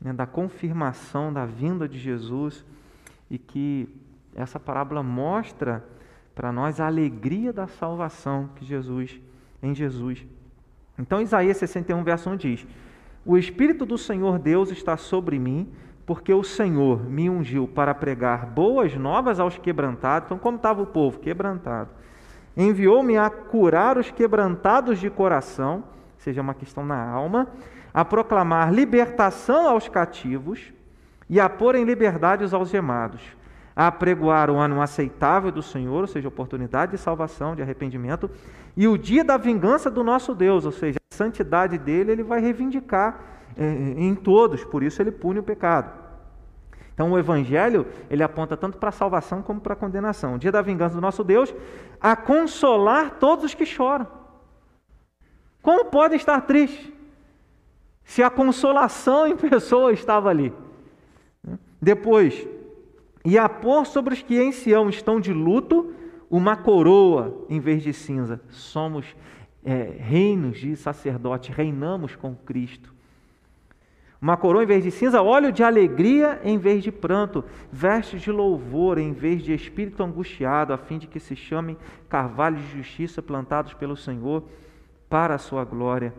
né, 0.00 0.12
da 0.12 0.24
confirmação 0.24 1.32
da 1.32 1.44
vinda 1.44 1.88
de 1.88 1.98
Jesus 1.98 2.64
e 3.28 3.36
que 3.36 3.88
essa 4.36 4.60
parábola 4.60 5.02
mostra 5.02 5.84
para 6.32 6.52
nós 6.52 6.78
a 6.78 6.86
alegria 6.86 7.52
da 7.52 7.66
salvação 7.66 8.50
que 8.54 8.64
Jesus 8.64 9.20
em 9.60 9.74
Jesus. 9.74 10.24
Então 10.96 11.20
Isaías 11.20 11.56
61 11.56 12.04
verso 12.04 12.30
1 12.30 12.36
diz: 12.36 12.66
O 13.26 13.36
espírito 13.36 13.84
do 13.84 13.98
Senhor 13.98 14.38
Deus 14.38 14.70
está 14.70 14.96
sobre 14.96 15.40
mim, 15.40 15.72
porque 16.06 16.32
o 16.32 16.44
Senhor 16.44 17.04
me 17.04 17.28
ungiu 17.28 17.66
para 17.66 17.92
pregar 17.96 18.46
boas 18.46 18.94
novas 18.94 19.40
aos 19.40 19.58
quebrantados. 19.58 20.26
Então 20.26 20.38
como 20.38 20.56
estava 20.56 20.80
o 20.82 20.86
povo 20.86 21.18
quebrantado? 21.18 21.90
Enviou-me 22.56 23.16
a 23.16 23.28
curar 23.28 23.98
os 23.98 24.08
quebrantados 24.08 25.00
de 25.00 25.10
coração, 25.10 25.82
seja 26.18 26.40
uma 26.40 26.54
questão 26.54 26.84
na 26.84 27.00
alma, 27.02 27.48
a 27.92 28.04
proclamar 28.04 28.72
libertação 28.72 29.68
aos 29.68 29.88
cativos 29.88 30.72
e 31.28 31.40
a 31.40 31.48
pôr 31.48 31.74
em 31.74 31.84
liberdade 31.84 32.44
os 32.44 32.54
algemados, 32.54 33.20
a 33.74 33.86
apregoar 33.86 34.50
o 34.50 34.56
ano 34.56 34.80
aceitável 34.80 35.50
do 35.50 35.62
Senhor, 35.62 36.00
ou 36.00 36.06
seja, 36.06 36.28
oportunidade 36.28 36.92
de 36.92 36.98
salvação, 36.98 37.54
de 37.54 37.62
arrependimento, 37.62 38.30
e 38.76 38.86
o 38.88 38.96
dia 38.96 39.24
da 39.24 39.36
vingança 39.36 39.90
do 39.90 40.02
nosso 40.02 40.34
Deus, 40.34 40.64
ou 40.64 40.72
seja, 40.72 40.98
a 41.12 41.14
santidade 41.14 41.78
dele, 41.78 42.12
ele 42.12 42.22
vai 42.22 42.40
reivindicar 42.40 43.20
eh, 43.56 43.94
em 43.96 44.14
todos, 44.14 44.64
por 44.64 44.82
isso 44.82 45.00
ele 45.02 45.12
pune 45.12 45.38
o 45.40 45.42
pecado. 45.42 46.08
Então 46.98 47.12
o 47.12 47.18
evangelho, 47.18 47.86
ele 48.10 48.24
aponta 48.24 48.56
tanto 48.56 48.76
para 48.76 48.88
a 48.88 48.92
salvação 48.92 49.40
como 49.40 49.60
para 49.60 49.74
a 49.74 49.76
condenação. 49.76 50.34
O 50.34 50.38
dia 50.38 50.50
da 50.50 50.60
vingança 50.60 50.96
do 50.96 51.00
nosso 51.00 51.22
Deus, 51.22 51.54
a 52.00 52.16
consolar 52.16 53.18
todos 53.20 53.44
os 53.44 53.54
que 53.54 53.64
choram. 53.64 54.17
Como 55.62 55.86
pode 55.86 56.16
estar 56.16 56.40
triste 56.42 56.92
se 58.04 58.22
a 58.22 58.30
consolação 58.30 59.26
em 59.26 59.36
pessoa 59.36 59.92
estava 59.92 60.30
ali? 60.30 60.52
Depois, 61.80 62.46
e 63.24 63.38
a 63.38 63.48
pôr 63.48 63.86
sobre 63.86 64.14
os 64.14 64.22
que 64.22 64.40
em 64.40 64.52
Sião 64.52 64.88
estão 64.88 65.20
de 65.20 65.32
luto 65.32 65.92
uma 66.30 66.56
coroa 66.56 67.44
em 67.48 67.60
vez 67.60 67.82
de 67.82 67.92
cinza. 67.92 68.40
Somos 68.48 69.14
é, 69.64 69.96
reinos 69.98 70.58
de 70.58 70.76
sacerdote, 70.76 71.52
reinamos 71.52 72.16
com 72.16 72.34
Cristo. 72.34 72.94
Uma 74.20 74.36
coroa 74.36 74.64
em 74.64 74.66
vez 74.66 74.82
de 74.82 74.90
cinza, 74.90 75.22
óleo 75.22 75.52
de 75.52 75.62
alegria 75.62 76.40
em 76.42 76.58
vez 76.58 76.82
de 76.82 76.90
pranto, 76.90 77.44
vestes 77.70 78.20
de 78.20 78.32
louvor 78.32 78.98
em 78.98 79.12
vez 79.12 79.42
de 79.42 79.54
espírito 79.54 80.02
angustiado, 80.02 80.72
a 80.72 80.78
fim 80.78 80.98
de 80.98 81.06
que 81.06 81.20
se 81.20 81.36
chamem 81.36 81.76
carvalhos 82.08 82.60
de 82.62 82.78
justiça 82.78 83.22
plantados 83.22 83.74
pelo 83.74 83.96
Senhor 83.96 84.42
para 85.08 85.34
a 85.34 85.38
sua 85.38 85.64
glória. 85.64 86.12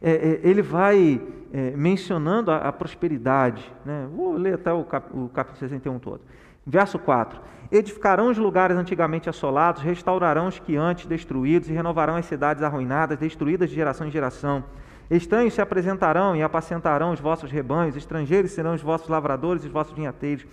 É, 0.00 0.10
é, 0.10 0.40
ele 0.42 0.62
vai 0.62 1.20
é, 1.52 1.70
mencionando 1.72 2.50
a, 2.50 2.56
a 2.56 2.72
prosperidade. 2.72 3.72
Né? 3.84 4.08
Vou 4.14 4.32
ler 4.34 4.54
até 4.54 4.72
o, 4.72 4.84
cap, 4.84 5.08
o 5.16 5.28
capítulo 5.28 5.58
61 5.58 5.98
todo. 5.98 6.20
Verso 6.66 6.98
4: 6.98 7.40
Edificarão 7.70 8.30
os 8.30 8.38
lugares 8.38 8.76
antigamente 8.76 9.28
assolados, 9.28 9.82
restaurarão 9.82 10.48
os 10.48 10.58
que 10.58 10.76
antes 10.76 11.06
destruídos 11.06 11.68
e 11.68 11.72
renovarão 11.72 12.16
as 12.16 12.26
cidades 12.26 12.62
arruinadas, 12.62 13.18
destruídas 13.18 13.70
de 13.70 13.76
geração 13.76 14.06
em 14.06 14.10
geração 14.10 14.64
Estranhos 15.12 15.52
se 15.52 15.60
apresentarão 15.60 16.34
e 16.34 16.42
apacentarão 16.42 17.12
os 17.12 17.20
vossos 17.20 17.50
rebanhos, 17.50 17.96
estrangeiros 17.96 18.52
serão 18.52 18.72
os 18.72 18.80
vossos 18.80 19.08
lavradores 19.08 19.62
e 19.62 19.66
os 19.66 19.72
vossos 19.72 19.92
vinhateiros. 19.92 20.46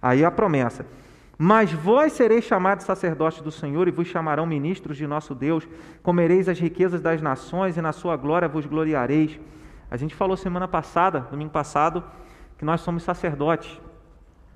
Aí 0.00 0.24
a 0.24 0.30
promessa. 0.30 0.86
Mas 1.38 1.70
vós 1.70 2.14
sereis 2.14 2.44
chamados 2.44 2.86
sacerdotes 2.86 3.42
do 3.42 3.50
Senhor 3.50 3.86
e 3.86 3.90
vos 3.90 4.08
chamarão 4.08 4.46
ministros 4.46 4.96
de 4.96 5.06
nosso 5.06 5.34
Deus. 5.34 5.68
Comereis 6.02 6.48
as 6.48 6.58
riquezas 6.58 7.02
das 7.02 7.20
nações 7.20 7.76
e 7.76 7.82
na 7.82 7.92
sua 7.92 8.16
glória 8.16 8.48
vos 8.48 8.64
gloriareis. 8.64 9.38
A 9.90 9.96
gente 9.98 10.14
falou 10.14 10.36
semana 10.36 10.66
passada, 10.66 11.20
domingo 11.30 11.50
passado, 11.50 12.02
que 12.56 12.64
nós 12.64 12.80
somos 12.80 13.02
sacerdotes, 13.02 13.78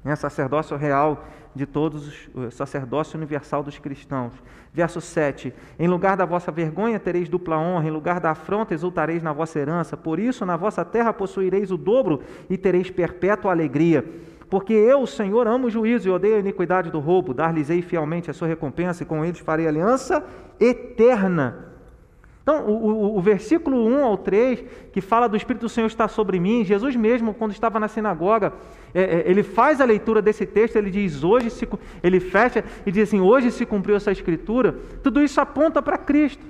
né? 0.03 0.17
sacerdócio 0.17 0.77
real 0.77 1.25
de 1.55 1.67
todos 1.67 2.31
os 2.35 2.55
sacerdócio 2.55 3.17
universal 3.17 3.63
dos 3.63 3.79
cristãos. 3.79 4.33
Verso 4.73 5.03
7: 5.03 5.53
Em 5.79 5.87
lugar 5.87 6.17
da 6.17 6.25
vossa 6.25 6.51
vergonha 6.51 6.99
tereis 6.99 7.29
dupla 7.29 7.59
honra, 7.59 7.87
em 7.87 7.91
lugar 7.91 8.21
da 8.21 8.31
afronta 8.31 8.73
exultareis 8.73 9.23
na 9.23 9.33
vossa 9.33 9.59
herança. 9.59 9.97
Por 9.99 10.19
isso, 10.19 10.47
na 10.47 10.57
vossa 10.57 10.85
terra 10.85 11.13
possuireis 11.13 11.71
o 11.71 11.77
dobro 11.77 12.23
e 12.49 12.57
tereis 12.57 12.91
perpétua 12.91 13.51
alegria. 13.51 14.05
Porque 14.51 14.73
eu, 14.73 15.07
Senhor, 15.07 15.47
amo 15.47 15.69
o 15.69 15.71
juízo 15.71 16.09
e 16.09 16.11
odeio 16.11 16.37
a 16.37 16.41
iniquidade 16.41 16.91
do 16.91 16.99
roubo. 16.99 17.33
Dar-lhes-ei 17.33 17.81
fielmente 17.81 18.31
a 18.31 18.35
sua 18.35 18.49
recompensa 18.49 19.05
e 19.05 19.07
com 19.07 19.25
eles 19.25 19.39
farei 19.39 19.67
aliança 19.67 20.25
eterna 20.59 21.71
então, 22.43 22.67
o, 22.67 22.73
o, 22.73 23.19
o, 23.19 23.21
versículo 23.21 23.87
1 23.87 24.05
ao 24.05 24.17
3, 24.17 24.65
que 24.93 25.01
fala 25.01 25.29
do 25.29 25.37
Espírito 25.37 25.63
do 25.63 25.69
Senhor 25.69 25.87
está 25.87 26.09
sobre 26.09 26.41
mim, 26.41 26.65
Jesus 26.65 26.97
mesmo, 26.97 27.35
quando 27.35 27.53
estava 27.53 27.79
na 27.79 27.87
sinagoga, 27.87 28.53
é, 28.95 29.03
é, 29.03 29.31
ele 29.31 29.43
faz 29.43 29.81
a 29.81 29.85
leitura 29.85 30.23
desse 30.23 30.47
texto, 30.47 30.75
ele 30.77 30.91
diz, 30.91 31.23
hoje 31.23 31.51
se, 31.51 31.69
ele 32.03 32.19
fecha 32.19 32.65
e 32.85 32.91
diz 32.91 33.09
assim, 33.09 33.21
hoje 33.21 33.53
se 33.53 33.65
cumpriu 33.65 33.95
essa 33.95 34.11
escritura, 34.11 34.75
tudo 35.03 35.23
isso 35.23 35.41
aponta 35.41 35.83
para 35.83 35.99
Cristo. 35.99 36.45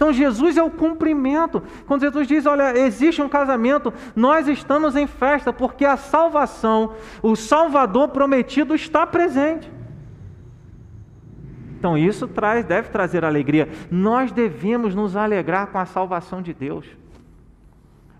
Então 0.00 0.14
Jesus 0.14 0.56
é 0.56 0.62
o 0.62 0.70
cumprimento. 0.70 1.62
Quando 1.86 2.00
Jesus 2.00 2.26
diz, 2.26 2.46
olha, 2.46 2.74
existe 2.74 3.20
um 3.20 3.28
casamento, 3.28 3.92
nós 4.16 4.48
estamos 4.48 4.96
em 4.96 5.06
festa, 5.06 5.52
porque 5.52 5.84
a 5.84 5.98
salvação, 5.98 6.94
o 7.22 7.36
Salvador 7.36 8.08
prometido 8.08 8.74
está 8.74 9.06
presente. 9.06 9.70
Então 11.78 11.98
isso 11.98 12.26
traz, 12.26 12.64
deve 12.64 12.88
trazer 12.88 13.26
alegria. 13.26 13.68
Nós 13.90 14.32
devemos 14.32 14.94
nos 14.94 15.16
alegrar 15.16 15.66
com 15.66 15.76
a 15.76 15.84
salvação 15.84 16.40
de 16.40 16.54
Deus. 16.54 16.86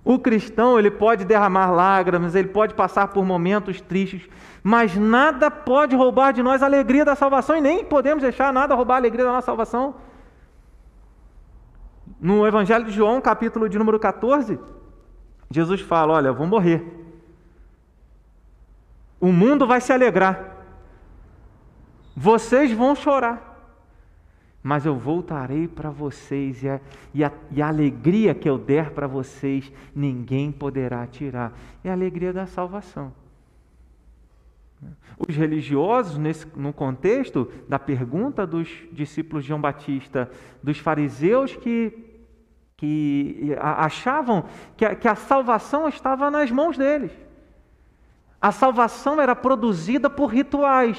O 0.05 0.19
cristão, 0.19 0.79
ele 0.79 0.91
pode 0.91 1.25
derramar 1.25 1.71
lágrimas, 1.71 2.35
ele 2.35 2.49
pode 2.49 2.75
passar 2.75 3.09
por 3.09 3.25
momentos 3.25 3.81
tristes, 3.81 4.29
mas 4.63 4.95
nada 4.97 5.51
pode 5.51 5.97
roubar 5.97 6.35
de 6.35 6.43
nós 6.43 6.63
a 6.63 6.67
alegria 6.67 7.07
da 7.07 7.15
salvação 7.15 7.57
e 7.57 7.61
nem 7.63 7.87
podemos 7.87 8.23
deixar 8.23 8.53
nada 8.53 8.75
roubar 8.75 8.97
a 8.97 8.99
alegria 8.99 9.25
da 9.25 9.33
nossa 9.33 9.47
salvação. 9.47 10.10
No 12.21 12.47
Evangelho 12.47 12.85
de 12.85 12.91
João, 12.91 13.21
capítulo 13.21 13.69
de 13.69 13.79
número 13.79 13.99
14, 13.99 14.59
Jesus 15.51 15.81
fala: 15.81 16.15
Olha, 16.15 16.29
eu 16.29 16.35
vou 16.35 16.47
morrer. 16.47 16.85
O 19.19 19.33
mundo 19.33 19.67
vai 19.67 19.81
se 19.81 19.93
alegrar. 19.93 20.57
Vocês 22.15 22.73
vão 22.73 22.95
chorar 22.95 23.51
mas 24.63 24.85
eu 24.85 24.95
voltarei 24.95 25.67
para 25.67 25.91
vocês, 25.91 26.63
e 26.63 26.69
a, 26.69 26.81
e, 27.15 27.25
a, 27.25 27.33
e 27.51 27.63
a, 27.63 27.69
alegria 27.69 28.35
que 28.35 28.49
eu 28.49 28.59
der 28.59 28.91
para 28.91 29.07
vocês, 29.07 29.73
ninguém 29.95 30.53
poderá 30.53 31.07
tirar. 31.07 31.53
É 31.83 31.89
a 31.89 31.93
alegria 31.93 32.33
da 32.33 32.47
salvação. 32.47 33.13
Os 35.19 35.35
religiosos, 35.35 36.19
nesse, 36.19 36.47
no 36.57 36.73
contexto 36.73 37.51
da 37.69 37.79
pergunta 37.79 38.47
dos 38.47 38.69
discípulos 38.93 39.45
de 39.45 39.49
João 39.49 39.61
Batista, 39.61 40.31
dos 40.63 40.79
fariseus 40.79 41.57
que, 41.57 41.93
que 42.81 43.55
achavam 43.61 44.45
que 44.75 44.87
a, 44.87 44.95
que 44.95 45.07
a 45.07 45.15
salvação 45.15 45.87
estava 45.87 46.31
nas 46.31 46.51
mãos 46.51 46.79
deles. 46.79 47.13
A 48.41 48.51
salvação 48.51 49.21
era 49.21 49.37
produzida 49.37 50.09
por 50.09 50.29
rituais. 50.29 50.99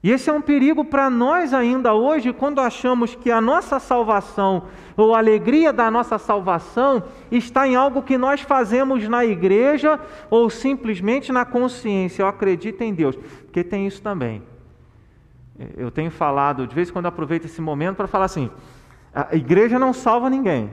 E 0.00 0.12
esse 0.12 0.30
é 0.30 0.32
um 0.32 0.40
perigo 0.40 0.84
para 0.84 1.10
nós 1.10 1.52
ainda 1.52 1.92
hoje, 1.92 2.32
quando 2.32 2.60
achamos 2.60 3.16
que 3.16 3.32
a 3.32 3.40
nossa 3.40 3.80
salvação 3.80 4.62
ou 4.96 5.12
a 5.12 5.18
alegria 5.18 5.72
da 5.72 5.90
nossa 5.90 6.18
salvação 6.18 7.02
está 7.28 7.66
em 7.66 7.74
algo 7.74 8.00
que 8.00 8.16
nós 8.16 8.40
fazemos 8.42 9.08
na 9.08 9.24
igreja 9.24 9.98
ou 10.30 10.48
simplesmente 10.48 11.32
na 11.32 11.44
consciência. 11.44 12.22
Eu 12.22 12.28
acredito 12.28 12.80
em 12.80 12.94
Deus, 12.94 13.16
porque 13.16 13.64
tem 13.64 13.88
isso 13.88 14.00
também. 14.00 14.40
Eu 15.76 15.90
tenho 15.90 16.12
falado, 16.12 16.64
de 16.64 16.74
vez 16.76 16.88
em 16.88 16.92
quando 16.92 17.06
aproveito 17.06 17.46
esse 17.46 17.60
momento 17.60 17.96
para 17.96 18.06
falar 18.06 18.26
assim: 18.26 18.48
a 19.14 19.34
igreja 19.34 19.78
não 19.78 19.92
salva 19.92 20.30
ninguém, 20.30 20.70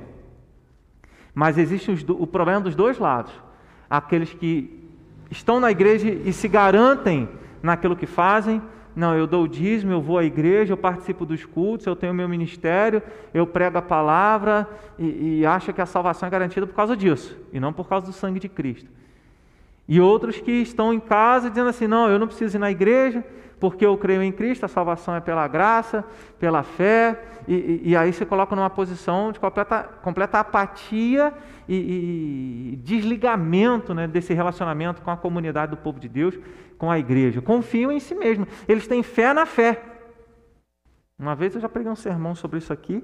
mas 1.34 1.58
existe 1.58 1.92
o 2.10 2.28
problema 2.28 2.62
dos 2.62 2.76
dois 2.76 2.98
lados. 2.98 3.34
Aqueles 3.90 4.34
que 4.34 4.84
estão 5.30 5.60
na 5.60 5.72
igreja 5.72 6.10
e 6.10 6.32
se 6.34 6.48
garantem 6.48 7.30
naquilo 7.62 7.96
que 7.96 8.06
fazem 8.06 8.62
não, 8.98 9.16
eu 9.16 9.28
dou 9.28 9.44
o 9.44 9.48
dízimo, 9.48 9.92
eu 9.92 10.02
vou 10.02 10.18
à 10.18 10.24
igreja, 10.24 10.74
eu 10.74 10.78
participo 10.78 11.24
dos 11.24 11.46
cultos, 11.46 11.86
eu 11.86 11.96
tenho 11.96 12.16
meu 12.16 12.28
ministério, 12.28 13.00
eu 13.32 13.46
prego 13.46 13.78
a 13.78 13.82
palavra 13.82 14.68
e, 14.98 15.42
e 15.42 15.46
acho 15.46 15.72
que 15.72 15.80
a 15.80 15.86
salvação 15.86 16.26
é 16.26 16.32
garantida 16.32 16.66
por 16.66 16.74
causa 16.74 16.98
disso 16.98 17.38
e 17.54 17.60
não 17.60 17.72
por 17.72 17.88
causa 17.88 18.08
do 18.08 18.12
sangue 18.12 18.40
de 18.40 18.50
Cristo. 18.50 18.90
E 19.88 20.02
outros 20.02 20.40
que 20.40 20.52
estão 20.52 20.92
em 20.92 21.00
casa 21.00 21.48
dizendo 21.48 21.70
assim: 21.70 21.86
não, 21.86 22.10
eu 22.10 22.18
não 22.18 22.26
preciso 22.26 22.58
ir 22.58 22.60
na 22.60 22.72
igreja, 22.72 23.24
porque 23.60 23.86
eu 23.86 23.98
creio 23.98 24.22
em 24.22 24.32
Cristo, 24.32 24.66
a 24.66 24.68
salvação 24.68 25.16
é 25.16 25.20
pela 25.20 25.48
graça, 25.48 26.06
pela 26.40 26.62
fé, 26.64 27.20
e, 27.48 27.54
e, 27.56 27.82
e 27.90 27.96
aí 27.96 28.14
você 28.14 28.26
coloca 28.26 28.56
numa 28.56 28.70
posição 28.70 29.32
de 29.32 29.40
completa, 29.40 29.84
completa 30.02 30.40
apatia 30.40 31.34
e, 31.68 32.74
e 32.74 32.76
desligamento 32.78 33.94
né, 33.94 34.08
desse 34.08 34.34
relacionamento 34.34 35.02
com 35.02 35.10
a 35.10 35.18
comunidade 35.18 35.72
do 35.72 35.78
povo 35.78 36.00
de 36.00 36.08
Deus, 36.08 36.38
com 36.78 36.92
a 36.92 37.00
igreja. 37.00 37.42
Confiam 37.42 37.92
em 37.92 38.00
si 38.00 38.14
mesmo, 38.14 38.48
eles 38.68 38.86
têm 38.86 39.02
fé 39.02 39.34
na 39.34 39.46
fé. 39.46 39.82
Uma 41.18 41.36
vez 41.36 41.56
eu 41.56 41.62
já 41.62 41.68
preguei 41.70 41.92
um 41.92 41.96
sermão 41.96 42.36
sobre 42.36 42.60
isso 42.60 42.72
aqui, 42.72 43.04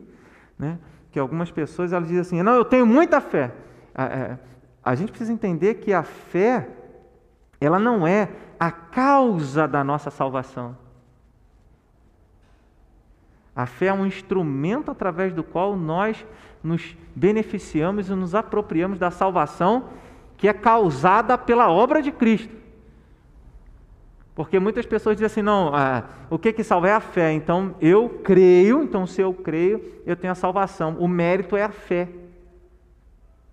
né, 0.57 0.77
que 1.11 1.17
algumas 1.17 1.49
pessoas 1.49 1.91
elas 1.91 2.07
dizem 2.07 2.21
assim: 2.21 2.43
não, 2.43 2.53
eu 2.53 2.65
tenho 2.65 2.85
muita 2.85 3.19
fé. 3.19 3.51
A, 3.95 4.05
a, 4.05 4.37
a 4.83 4.95
gente 4.95 5.11
precisa 5.11 5.33
entender 5.33 5.75
que 5.75 5.93
a 5.93 6.03
fé, 6.03 6.67
ela 7.59 7.79
não 7.79 8.05
é 8.05 8.29
a 8.63 8.71
causa 8.71 9.67
da 9.67 9.83
nossa 9.83 10.09
salvação. 10.09 10.77
A 13.53 13.65
fé 13.65 13.87
é 13.87 13.93
um 13.93 14.05
instrumento 14.05 14.89
através 14.89 15.33
do 15.33 15.43
qual 15.43 15.75
nós 15.75 16.25
nos 16.63 16.95
beneficiamos 17.13 18.07
e 18.07 18.13
nos 18.13 18.33
apropriamos 18.33 18.97
da 18.97 19.11
salvação 19.11 19.89
que 20.37 20.47
é 20.47 20.53
causada 20.53 21.37
pela 21.37 21.69
obra 21.69 22.01
de 22.01 22.09
Cristo. 22.09 22.55
Porque 24.33 24.57
muitas 24.59 24.85
pessoas 24.85 25.17
dizem 25.17 25.25
assim: 25.25 25.41
não, 25.41 25.75
ah, 25.75 26.05
o 26.29 26.39
que, 26.39 26.53
que 26.53 26.63
salva 26.63 26.87
é 26.87 26.93
a 26.93 27.01
fé. 27.01 27.33
Então 27.33 27.75
eu 27.81 28.07
creio, 28.23 28.81
então 28.81 29.05
se 29.05 29.19
eu 29.19 29.33
creio, 29.33 29.83
eu 30.05 30.15
tenho 30.15 30.31
a 30.31 30.35
salvação. 30.35 30.95
O 30.99 31.07
mérito 31.07 31.57
é 31.57 31.63
a 31.63 31.69
fé. 31.69 32.07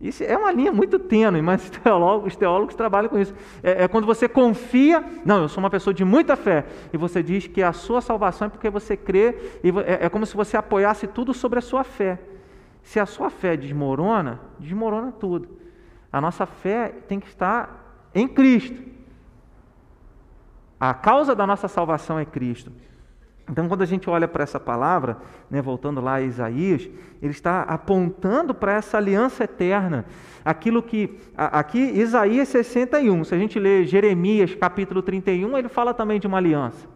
Isso 0.00 0.24
é 0.24 0.34
uma 0.36 0.50
linha 0.50 0.72
muito 0.72 0.98
tênue, 0.98 1.42
mas 1.42 1.62
os 1.68 1.70
teólogos, 1.70 2.28
os 2.28 2.36
teólogos 2.36 2.74
trabalham 2.74 3.10
com 3.10 3.18
isso. 3.18 3.34
É, 3.62 3.84
é, 3.84 3.88
quando 3.88 4.06
você 4.06 4.28
confia, 4.28 5.04
não, 5.24 5.42
eu 5.42 5.48
sou 5.48 5.62
uma 5.62 5.68
pessoa 5.68 5.92
de 5.92 6.04
muita 6.04 6.36
fé, 6.36 6.64
e 6.92 6.96
você 6.96 7.22
diz 7.22 7.46
que 7.46 7.62
a 7.62 7.72
sua 7.72 8.00
salvação 8.00 8.46
é 8.46 8.48
porque 8.48 8.70
você 8.70 8.96
crê, 8.96 9.58
e 9.62 9.68
é, 9.80 10.06
é 10.06 10.08
como 10.08 10.24
se 10.24 10.34
você 10.34 10.56
apoiasse 10.56 11.06
tudo 11.06 11.34
sobre 11.34 11.58
a 11.58 11.62
sua 11.62 11.84
fé. 11.84 12.18
Se 12.82 12.98
a 12.98 13.04
sua 13.04 13.28
fé 13.28 13.58
desmorona, 13.58 14.40
desmorona 14.58 15.12
tudo. 15.12 15.48
A 16.10 16.18
nossa 16.18 16.46
fé 16.46 16.88
tem 17.06 17.20
que 17.20 17.28
estar 17.28 18.08
em 18.14 18.26
Cristo. 18.26 18.82
A 20.78 20.94
causa 20.94 21.34
da 21.34 21.46
nossa 21.46 21.68
salvação 21.68 22.18
é 22.18 22.24
Cristo. 22.24 22.72
Então, 23.50 23.66
quando 23.66 23.82
a 23.82 23.86
gente 23.86 24.08
olha 24.08 24.28
para 24.28 24.44
essa 24.44 24.60
palavra, 24.60 25.16
né, 25.50 25.60
voltando 25.60 26.00
lá 26.00 26.14
a 26.14 26.22
Isaías, 26.22 26.88
ele 27.20 27.32
está 27.32 27.62
apontando 27.62 28.54
para 28.54 28.74
essa 28.74 28.96
aliança 28.96 29.42
eterna. 29.42 30.06
Aquilo 30.44 30.80
que, 30.80 31.18
aqui, 31.36 31.80
Isaías 31.80 32.48
61, 32.48 33.24
se 33.24 33.34
a 33.34 33.38
gente 33.38 33.58
ler 33.58 33.86
Jeremias 33.86 34.54
capítulo 34.54 35.02
31, 35.02 35.58
ele 35.58 35.68
fala 35.68 35.92
também 35.92 36.20
de 36.20 36.28
uma 36.28 36.38
aliança. 36.38 36.88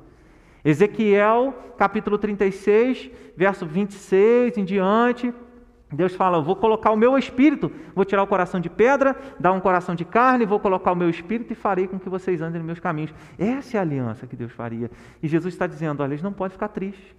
Ezequiel 0.64 1.52
capítulo 1.76 2.16
36, 2.16 3.10
verso 3.36 3.66
26 3.66 4.56
em 4.56 4.64
diante, 4.64 5.34
Deus 5.94 6.14
fala: 6.14 6.40
Vou 6.40 6.56
colocar 6.56 6.90
o 6.90 6.96
meu 6.96 7.16
espírito, 7.16 7.70
vou 7.94 8.04
tirar 8.04 8.22
o 8.22 8.26
coração 8.26 8.60
de 8.60 8.68
pedra, 8.68 9.16
dar 9.38 9.52
um 9.52 9.60
coração 9.60 9.94
de 9.94 10.04
carne, 10.04 10.44
vou 10.44 10.58
colocar 10.58 10.92
o 10.92 10.96
meu 10.96 11.08
espírito 11.08 11.52
e 11.52 11.56
farei 11.56 11.86
com 11.86 11.98
que 11.98 12.08
vocês 12.08 12.40
andem 12.40 12.58
nos 12.58 12.66
meus 12.66 12.80
caminhos. 12.80 13.14
Essa 13.38 13.76
é 13.76 13.78
a 13.78 13.82
aliança 13.82 14.26
que 14.26 14.36
Deus 14.36 14.52
faria. 14.52 14.90
E 15.22 15.28
Jesus 15.28 15.54
está 15.54 15.66
dizendo: 15.66 16.02
Olha, 16.02 16.10
eles 16.10 16.22
não 16.22 16.32
podem 16.32 16.52
ficar 16.52 16.68
tristes, 16.68 17.14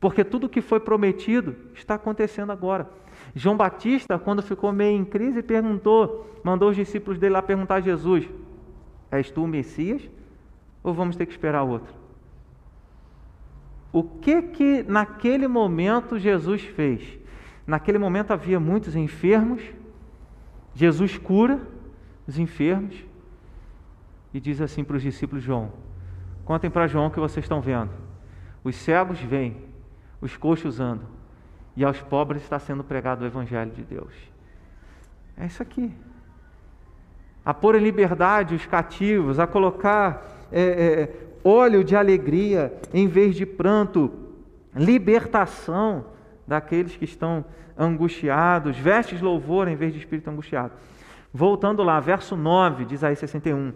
porque 0.00 0.24
tudo 0.24 0.48
que 0.48 0.60
foi 0.60 0.80
prometido 0.80 1.56
está 1.74 1.94
acontecendo 1.94 2.52
agora. 2.52 2.88
João 3.34 3.56
Batista, 3.56 4.18
quando 4.18 4.42
ficou 4.42 4.72
meio 4.72 4.96
em 4.96 5.04
crise, 5.04 5.42
perguntou, 5.42 6.40
mandou 6.42 6.70
os 6.70 6.76
discípulos 6.76 7.18
dele 7.18 7.34
lá 7.34 7.42
perguntar 7.42 7.76
a 7.76 7.80
Jesus: 7.80 8.28
És 9.10 9.30
tu 9.30 9.44
o 9.44 9.48
Messias? 9.48 10.08
Ou 10.82 10.92
vamos 10.92 11.16
ter 11.16 11.26
que 11.26 11.32
esperar 11.32 11.62
outro? 11.62 11.94
O 13.92 14.02
que 14.02 14.42
que 14.42 14.82
naquele 14.88 15.46
momento 15.46 16.18
Jesus 16.18 16.62
fez? 16.62 17.21
Naquele 17.66 17.98
momento 17.98 18.32
havia 18.32 18.58
muitos 18.58 18.96
enfermos. 18.96 19.62
Jesus 20.74 21.18
cura 21.18 21.60
os 22.26 22.38
enfermos 22.38 22.96
e 24.32 24.40
diz 24.40 24.60
assim 24.60 24.82
para 24.82 24.96
os 24.96 25.02
discípulos 25.02 25.42
João: 25.42 25.72
Contem 26.44 26.70
para 26.70 26.86
João 26.86 27.06
o 27.06 27.10
que 27.10 27.20
vocês 27.20 27.44
estão 27.44 27.60
vendo. 27.60 27.90
Os 28.64 28.76
cegos 28.76 29.18
vêm, 29.20 29.56
os 30.20 30.36
coxos 30.36 30.80
andam, 30.80 31.06
e 31.76 31.84
aos 31.84 32.00
pobres 32.00 32.42
está 32.42 32.58
sendo 32.58 32.84
pregado 32.84 33.24
o 33.24 33.26
Evangelho 33.26 33.72
de 33.72 33.82
Deus. 33.82 34.12
É 35.36 35.46
isso 35.46 35.62
aqui. 35.62 35.92
A 37.44 37.52
pôr 37.52 37.74
em 37.74 37.82
liberdade 37.82 38.54
os 38.54 38.66
cativos, 38.66 39.38
a 39.38 39.46
colocar 39.46 40.48
é, 40.52 40.62
é, 40.62 41.16
óleo 41.42 41.82
de 41.82 41.96
alegria 41.96 42.72
em 42.94 43.08
vez 43.08 43.34
de 43.34 43.44
pranto, 43.44 44.12
libertação 44.74 46.04
daqueles 46.46 46.96
que 46.96 47.04
estão 47.04 47.44
angustiados, 47.76 48.76
vestes 48.76 49.20
louvor 49.20 49.68
em 49.68 49.76
vez 49.76 49.92
de 49.92 49.98
espírito 49.98 50.30
angustiado. 50.30 50.72
Voltando 51.32 51.82
lá, 51.82 51.98
verso 52.00 52.36
9 52.36 52.84
de 52.84 52.94
Isaías 52.94 53.18
61. 53.18 53.72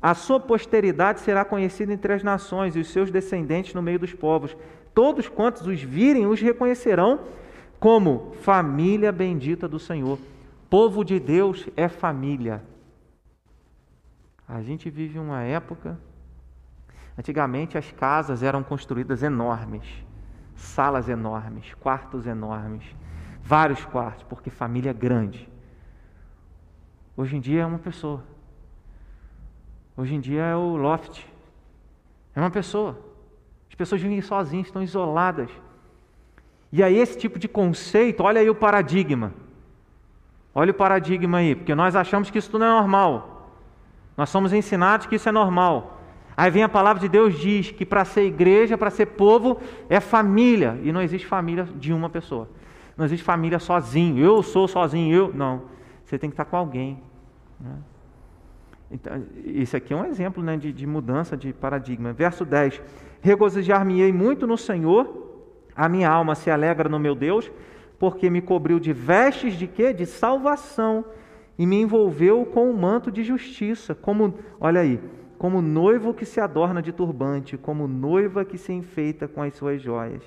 A 0.00 0.14
sua 0.14 0.40
posteridade 0.40 1.20
será 1.20 1.44
conhecida 1.44 1.92
entre 1.92 2.12
as 2.12 2.22
nações 2.22 2.74
e 2.74 2.80
os 2.80 2.88
seus 2.88 3.10
descendentes 3.10 3.74
no 3.74 3.82
meio 3.82 3.98
dos 3.98 4.14
povos. 4.14 4.56
Todos 4.94 5.28
quantos 5.28 5.66
os 5.66 5.82
virem 5.82 6.26
os 6.26 6.40
reconhecerão 6.40 7.20
como 7.78 8.32
família 8.40 9.12
bendita 9.12 9.68
do 9.68 9.78
Senhor. 9.78 10.18
Povo 10.70 11.04
de 11.04 11.18
Deus 11.18 11.68
é 11.76 11.88
família. 11.88 12.62
A 14.48 14.62
gente 14.62 14.88
vive 14.88 15.18
uma 15.18 15.42
época. 15.42 15.98
Antigamente 17.18 17.76
as 17.76 17.90
casas 17.92 18.42
eram 18.42 18.62
construídas 18.62 19.22
enormes 19.22 19.84
salas 20.60 21.08
enormes, 21.08 21.74
quartos 21.74 22.26
enormes, 22.26 22.84
vários 23.42 23.84
quartos, 23.84 24.24
porque 24.28 24.50
família 24.50 24.90
é 24.90 24.94
grande. 24.94 25.48
Hoje 27.16 27.36
em 27.36 27.40
dia 27.40 27.62
é 27.62 27.66
uma 27.66 27.78
pessoa. 27.78 28.22
Hoje 29.96 30.14
em 30.14 30.20
dia 30.20 30.42
é 30.42 30.56
o 30.56 30.76
loft. 30.76 31.26
É 32.34 32.40
uma 32.40 32.50
pessoa. 32.50 32.98
As 33.68 33.74
pessoas 33.74 34.00
vivem 34.00 34.20
sozinhas, 34.22 34.68
estão 34.68 34.82
isoladas. 34.82 35.50
E 36.72 36.82
aí, 36.82 36.96
esse 36.96 37.18
tipo 37.18 37.38
de 37.38 37.48
conceito, 37.48 38.22
olha 38.22 38.40
aí 38.40 38.48
o 38.48 38.54
paradigma. 38.54 39.32
Olha 40.54 40.70
o 40.70 40.74
paradigma 40.74 41.38
aí, 41.38 41.54
porque 41.54 41.74
nós 41.74 41.96
achamos 41.96 42.30
que 42.30 42.38
isso 42.38 42.50
tudo 42.50 42.64
é 42.64 42.68
normal. 42.68 43.50
Nós 44.16 44.30
somos 44.30 44.52
ensinados 44.52 45.06
que 45.06 45.16
isso 45.16 45.28
é 45.28 45.32
normal. 45.32 45.99
Aí 46.36 46.50
vem 46.50 46.62
a 46.62 46.68
palavra 46.68 47.00
de 47.00 47.08
Deus 47.08 47.38
diz 47.38 47.70
que 47.70 47.84
para 47.84 48.04
ser 48.04 48.22
igreja, 48.22 48.78
para 48.78 48.90
ser 48.90 49.06
povo, 49.06 49.60
é 49.88 50.00
família. 50.00 50.78
E 50.82 50.92
não 50.92 51.02
existe 51.02 51.26
família 51.26 51.64
de 51.64 51.92
uma 51.92 52.08
pessoa. 52.08 52.48
Não 52.96 53.04
existe 53.04 53.24
família 53.24 53.58
sozinho. 53.58 54.22
Eu 54.24 54.42
sou 54.42 54.66
sozinho, 54.66 55.14
eu. 55.14 55.34
Não. 55.34 55.62
Você 56.04 56.18
tem 56.18 56.30
que 56.30 56.34
estar 56.34 56.44
com 56.44 56.56
alguém. 56.56 57.02
Né? 57.58 57.76
Então, 58.90 59.22
esse 59.44 59.76
aqui 59.76 59.92
é 59.92 59.96
um 59.96 60.04
exemplo 60.04 60.42
né, 60.42 60.56
de, 60.56 60.72
de 60.72 60.86
mudança 60.86 61.36
de 61.36 61.52
paradigma. 61.52 62.12
Verso 62.12 62.44
10: 62.44 62.82
Regozijar-me-ei 63.20 64.12
muito 64.12 64.46
no 64.46 64.58
Senhor, 64.58 65.30
a 65.76 65.88
minha 65.88 66.10
alma 66.10 66.34
se 66.34 66.50
alegra 66.50 66.88
no 66.88 66.98
meu 66.98 67.14
Deus, 67.14 67.50
porque 67.98 68.28
me 68.28 68.40
cobriu 68.40 68.80
de 68.80 68.92
vestes 68.92 69.54
de 69.54 69.66
quê? 69.66 69.92
De 69.92 70.06
salvação, 70.06 71.04
e 71.58 71.64
me 71.66 71.80
envolveu 71.80 72.44
com 72.46 72.68
um 72.68 72.76
manto 72.76 73.10
de 73.10 73.22
justiça. 73.22 73.94
Como, 73.94 74.34
olha 74.60 74.80
aí, 74.80 75.00
como 75.40 75.62
noivo 75.62 76.12
que 76.12 76.26
se 76.26 76.38
adorna 76.38 76.82
de 76.82 76.92
turbante, 76.92 77.56
como 77.56 77.88
noiva 77.88 78.44
que 78.44 78.58
se 78.58 78.74
enfeita 78.74 79.26
com 79.26 79.40
as 79.40 79.54
suas 79.54 79.80
joias. 79.80 80.22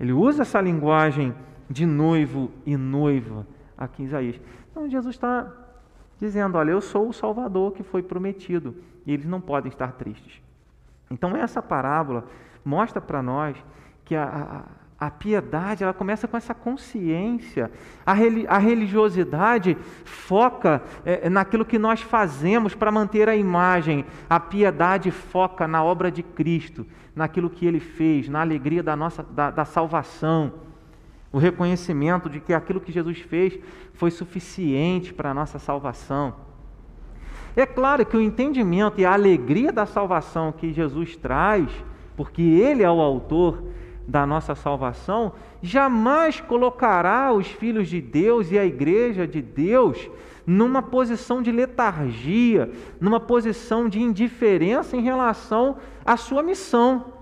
Ele 0.00 0.12
usa 0.12 0.42
essa 0.42 0.60
linguagem 0.60 1.32
de 1.70 1.86
noivo 1.86 2.50
e 2.66 2.76
noiva 2.76 3.46
aqui 3.78 4.02
em 4.02 4.06
Isaías. 4.06 4.40
Então 4.68 4.90
Jesus 4.90 5.14
está 5.14 5.48
dizendo: 6.18 6.58
Olha, 6.58 6.72
eu 6.72 6.80
sou 6.80 7.08
o 7.08 7.12
Salvador 7.12 7.70
que 7.70 7.84
foi 7.84 8.02
prometido 8.02 8.74
e 9.06 9.12
eles 9.12 9.26
não 9.26 9.40
podem 9.40 9.70
estar 9.70 9.92
tristes. 9.92 10.42
Então, 11.08 11.36
essa 11.36 11.62
parábola 11.62 12.24
mostra 12.64 13.00
para 13.00 13.22
nós 13.22 13.56
que 14.04 14.16
a, 14.16 14.24
a, 14.24 14.64
a, 14.98 15.10
piedade 15.10 15.82
ela 15.82 15.92
começa 15.92 16.26
com 16.26 16.36
essa 16.36 16.54
consciência, 16.54 17.70
a, 18.04 18.58
religiosidade 18.58 19.76
foca 20.04 20.82
é, 21.04 21.28
naquilo 21.28 21.64
que 21.64 21.78
nós 21.78 22.00
fazemos 22.00 22.74
para 22.74 22.90
manter 22.90 23.28
a 23.28 23.36
imagem, 23.36 24.04
a 24.28 24.40
piedade 24.40 25.10
foca 25.10 25.68
na 25.68 25.84
obra 25.84 26.10
de 26.10 26.22
Cristo, 26.22 26.86
naquilo 27.14 27.50
que 27.50 27.66
ele 27.66 27.80
fez, 27.80 28.28
na 28.28 28.40
alegria 28.40 28.82
da, 28.82 28.96
nossa, 28.96 29.22
da, 29.22 29.50
da 29.50 29.64
salvação. 29.64 30.52
O 31.32 31.38
reconhecimento 31.38 32.30
de 32.30 32.40
que 32.40 32.54
aquilo 32.54 32.80
que 32.80 32.92
Jesus 32.92 33.18
fez 33.20 33.58
foi 33.94 34.10
suficiente 34.10 35.12
para 35.12 35.30
a 35.30 35.34
nossa 35.34 35.58
salvação. 35.58 36.34
É 37.56 37.64
claro 37.64 38.04
que 38.04 38.16
o 38.16 38.20
entendimento 38.20 39.00
e 39.00 39.04
a 39.06 39.14
alegria 39.14 39.72
da 39.72 39.86
salvação 39.86 40.52
que 40.52 40.72
Jesus 40.72 41.16
traz, 41.16 41.70
porque 42.14 42.42
Ele 42.42 42.82
é 42.82 42.90
o 42.90 43.00
autor 43.00 43.62
da 44.06 44.26
nossa 44.26 44.54
salvação, 44.54 45.32
jamais 45.62 46.40
colocará 46.40 47.32
os 47.32 47.46
filhos 47.46 47.88
de 47.88 48.00
Deus 48.00 48.50
e 48.52 48.58
a 48.58 48.64
igreja 48.64 49.26
de 49.26 49.42
Deus 49.42 50.08
numa 50.46 50.80
posição 50.80 51.42
de 51.42 51.50
letargia, 51.50 52.70
numa 53.00 53.18
posição 53.18 53.88
de 53.88 54.00
indiferença 54.00 54.96
em 54.96 55.02
relação 55.02 55.76
à 56.04 56.16
sua 56.16 56.42
missão, 56.42 57.12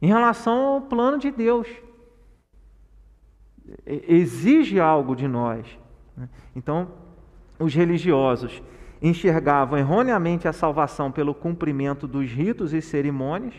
em 0.00 0.06
relação 0.06 0.58
ao 0.66 0.80
plano 0.80 1.18
de 1.18 1.30
Deus 1.30 1.68
exige 3.86 4.78
algo 4.78 5.14
de 5.14 5.26
nós. 5.26 5.66
Né? 6.16 6.28
Então, 6.54 6.88
os 7.58 7.74
religiosos 7.74 8.62
enxergavam 9.00 9.78
erroneamente 9.78 10.48
a 10.48 10.52
salvação 10.52 11.10
pelo 11.10 11.34
cumprimento 11.34 12.06
dos 12.06 12.30
ritos 12.30 12.72
e 12.72 12.80
cerimônias, 12.80 13.54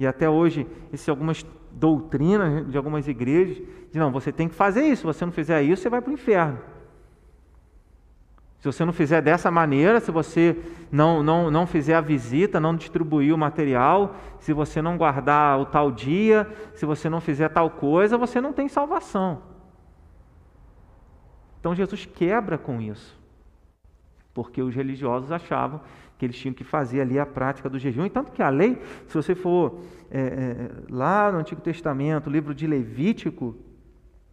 e 0.00 0.06
até 0.06 0.30
hoje, 0.30 0.66
isso 0.90 1.10
algumas 1.10 1.44
doutrinas 1.70 2.66
de 2.70 2.76
algumas 2.78 3.06
igrejas, 3.06 3.58
dizem, 3.58 4.00
não, 4.00 4.10
você 4.10 4.32
tem 4.32 4.48
que 4.48 4.54
fazer 4.54 4.80
isso, 4.80 5.02
se 5.02 5.06
você 5.06 5.26
não 5.26 5.32
fizer 5.32 5.60
isso, 5.60 5.82
você 5.82 5.90
vai 5.90 6.00
para 6.00 6.10
o 6.10 6.14
inferno. 6.14 6.58
Se 8.60 8.64
você 8.64 8.82
não 8.82 8.94
fizer 8.94 9.20
dessa 9.20 9.50
maneira, 9.50 10.00
se 10.00 10.10
você 10.10 10.56
não, 10.90 11.22
não, 11.22 11.50
não 11.50 11.66
fizer 11.66 11.96
a 11.96 12.00
visita, 12.00 12.58
não 12.58 12.74
distribuir 12.74 13.34
o 13.34 13.36
material, 13.36 14.16
se 14.38 14.54
você 14.54 14.80
não 14.80 14.96
guardar 14.96 15.60
o 15.60 15.66
tal 15.66 15.92
dia, 15.92 16.50
se 16.74 16.86
você 16.86 17.10
não 17.10 17.20
fizer 17.20 17.50
tal 17.50 17.68
coisa, 17.68 18.16
você 18.16 18.40
não 18.40 18.54
tem 18.54 18.68
salvação. 18.68 19.42
Então 21.60 21.74
Jesus 21.74 22.06
quebra 22.06 22.56
com 22.56 22.80
isso, 22.80 23.20
porque 24.32 24.62
os 24.62 24.74
religiosos 24.74 25.30
achavam 25.30 25.82
que 26.20 26.26
eles 26.26 26.36
tinham 26.36 26.52
que 26.52 26.62
fazer 26.62 27.00
ali 27.00 27.18
a 27.18 27.24
prática 27.24 27.66
do 27.66 27.78
jejum. 27.78 28.04
E 28.04 28.10
tanto 28.10 28.30
que 28.30 28.42
a 28.42 28.50
lei, 28.50 28.78
se 29.08 29.14
você 29.14 29.34
for 29.34 29.80
é, 30.10 30.20
é, 30.20 30.70
lá 30.90 31.32
no 31.32 31.38
Antigo 31.38 31.62
Testamento, 31.62 32.28
livro 32.28 32.54
de 32.54 32.66
Levítico, 32.66 33.56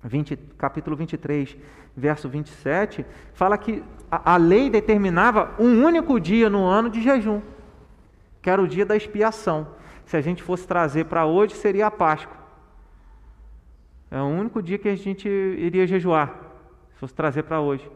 20, 0.04 0.36
capítulo 0.58 0.98
23, 0.98 1.56
verso 1.96 2.28
27, 2.28 3.06
fala 3.34 3.58
que 3.58 3.82
a, 4.12 4.34
a 4.34 4.38
lei 4.38 4.70
determinava 4.70 5.56
um 5.58 5.82
único 5.86 6.20
dia 6.20 6.50
no 6.50 6.66
ano 6.66 6.90
de 6.90 7.02
jejum, 7.02 7.42
que 8.42 8.50
era 8.50 8.62
o 8.62 8.68
dia 8.68 8.86
da 8.86 8.98
expiação. 8.98 9.70
Se 10.06 10.18
a 10.18 10.22
gente 10.22 10.44
fosse 10.44 10.68
trazer 10.68 11.06
para 11.06 11.26
hoje, 11.26 11.56
seria 11.56 11.88
a 11.88 11.92
Páscoa. 11.92 12.36
É 14.12 14.20
o 14.20 14.26
único 14.26 14.62
dia 14.62 14.78
que 14.78 14.90
a 14.90 14.96
gente 14.98 15.30
iria 15.30 15.88
jejuar, 15.88 16.38
se 16.92 17.00
fosse 17.00 17.14
trazer 17.14 17.44
para 17.44 17.62
hoje. 17.62 17.90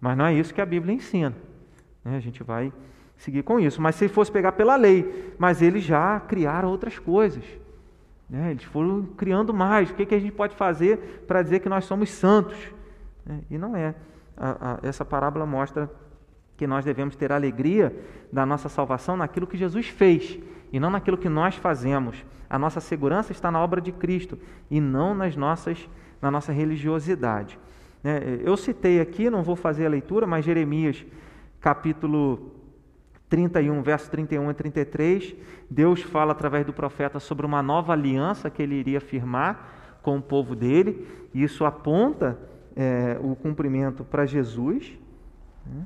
Mas 0.00 0.16
não 0.16 0.24
é 0.24 0.32
isso 0.32 0.54
que 0.54 0.62
a 0.62 0.66
Bíblia 0.66 0.94
ensina. 0.94 1.49
Né? 2.04 2.16
A 2.16 2.20
gente 2.20 2.42
vai 2.42 2.72
seguir 3.16 3.42
com 3.42 3.60
isso. 3.60 3.80
Mas 3.80 3.94
se 3.94 4.08
fosse 4.08 4.30
pegar 4.30 4.52
pela 4.52 4.76
lei, 4.76 5.34
mas 5.38 5.62
eles 5.62 5.84
já 5.84 6.18
criaram 6.20 6.70
outras 6.70 6.98
coisas. 6.98 7.44
Né? 8.28 8.52
Eles 8.52 8.64
foram 8.64 9.04
criando 9.16 9.52
mais. 9.52 9.90
O 9.90 9.94
que, 9.94 10.06
que 10.06 10.14
a 10.14 10.18
gente 10.18 10.32
pode 10.32 10.54
fazer 10.54 11.24
para 11.26 11.42
dizer 11.42 11.60
que 11.60 11.68
nós 11.68 11.84
somos 11.84 12.10
santos? 12.10 12.56
Né? 13.24 13.40
E 13.50 13.58
não 13.58 13.76
é. 13.76 13.94
A, 14.36 14.72
a, 14.72 14.78
essa 14.82 15.04
parábola 15.04 15.44
mostra 15.44 15.90
que 16.56 16.66
nós 16.66 16.84
devemos 16.84 17.16
ter 17.16 17.32
alegria 17.32 17.94
da 18.32 18.44
nossa 18.44 18.68
salvação 18.68 19.16
naquilo 19.16 19.46
que 19.46 19.56
Jesus 19.56 19.88
fez 19.88 20.38
e 20.72 20.78
não 20.78 20.90
naquilo 20.90 21.18
que 21.18 21.28
nós 21.28 21.56
fazemos. 21.56 22.24
A 22.48 22.58
nossa 22.58 22.80
segurança 22.80 23.32
está 23.32 23.50
na 23.50 23.60
obra 23.60 23.80
de 23.80 23.92
Cristo 23.92 24.38
e 24.70 24.80
não 24.80 25.14
nas 25.14 25.36
nossas, 25.36 25.88
na 26.20 26.30
nossa 26.30 26.52
religiosidade. 26.52 27.58
Né? 28.02 28.40
Eu 28.42 28.56
citei 28.56 29.00
aqui, 29.00 29.30
não 29.30 29.42
vou 29.42 29.56
fazer 29.56 29.86
a 29.86 29.88
leitura, 29.88 30.26
mas 30.26 30.44
Jeremias 30.44 31.04
capítulo 31.60 32.60
31, 33.28 33.82
verso 33.82 34.10
31 34.10 34.50
e 34.50 34.54
33, 34.54 35.36
Deus 35.70 36.02
fala 36.02 36.32
através 36.32 36.66
do 36.66 36.72
profeta 36.72 37.20
sobre 37.20 37.46
uma 37.46 37.62
nova 37.62 37.92
aliança 37.92 38.50
que 38.50 38.62
ele 38.62 38.74
iria 38.74 39.00
firmar 39.00 39.98
com 40.02 40.16
o 40.16 40.22
povo 40.22 40.56
dele, 40.56 41.06
e 41.32 41.42
isso 41.42 41.64
aponta 41.64 42.38
é, 42.74 43.18
o 43.22 43.36
cumprimento 43.36 44.04
para 44.04 44.26
Jesus, 44.26 44.98
né? 45.64 45.84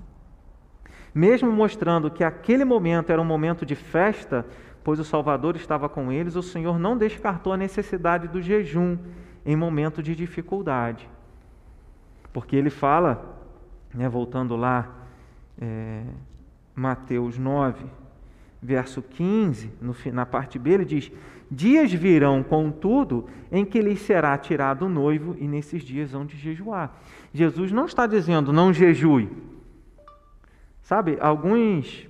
mesmo 1.14 1.52
mostrando 1.52 2.10
que 2.10 2.24
aquele 2.24 2.64
momento 2.64 3.10
era 3.10 3.20
um 3.20 3.24
momento 3.24 3.66
de 3.66 3.74
festa, 3.74 4.46
pois 4.82 4.98
o 4.98 5.04
Salvador 5.04 5.54
estava 5.54 5.88
com 5.88 6.10
eles, 6.10 6.36
o 6.36 6.42
Senhor 6.42 6.78
não 6.78 6.96
descartou 6.96 7.52
a 7.52 7.56
necessidade 7.56 8.26
do 8.28 8.40
jejum 8.40 8.96
em 9.44 9.54
momento 9.54 10.02
de 10.02 10.14
dificuldade, 10.14 11.08
porque 12.32 12.56
ele 12.56 12.70
fala, 12.70 13.38
né, 13.92 14.08
voltando 14.08 14.56
lá, 14.56 15.03
é, 15.60 16.04
Mateus 16.74 17.38
9, 17.38 17.84
verso 18.62 19.02
15, 19.02 19.70
no, 19.80 19.94
na 20.12 20.26
parte 20.26 20.58
B, 20.58 20.70
ele 20.70 20.84
diz: 20.84 21.12
Dias 21.50 21.92
virão, 21.92 22.42
contudo, 22.42 23.28
em 23.52 23.64
que 23.64 23.80
lhes 23.80 24.00
será 24.00 24.36
tirado 24.38 24.86
o 24.86 24.88
noivo, 24.88 25.36
e 25.38 25.46
nesses 25.46 25.82
dias 25.82 26.12
vão 26.12 26.24
de 26.24 26.36
jejuar. 26.36 26.98
Jesus 27.32 27.70
não 27.70 27.86
está 27.86 28.06
dizendo 28.06 28.52
não 28.52 28.72
jejue. 28.72 29.30
Sabe, 30.82 31.16
alguns, 31.20 32.08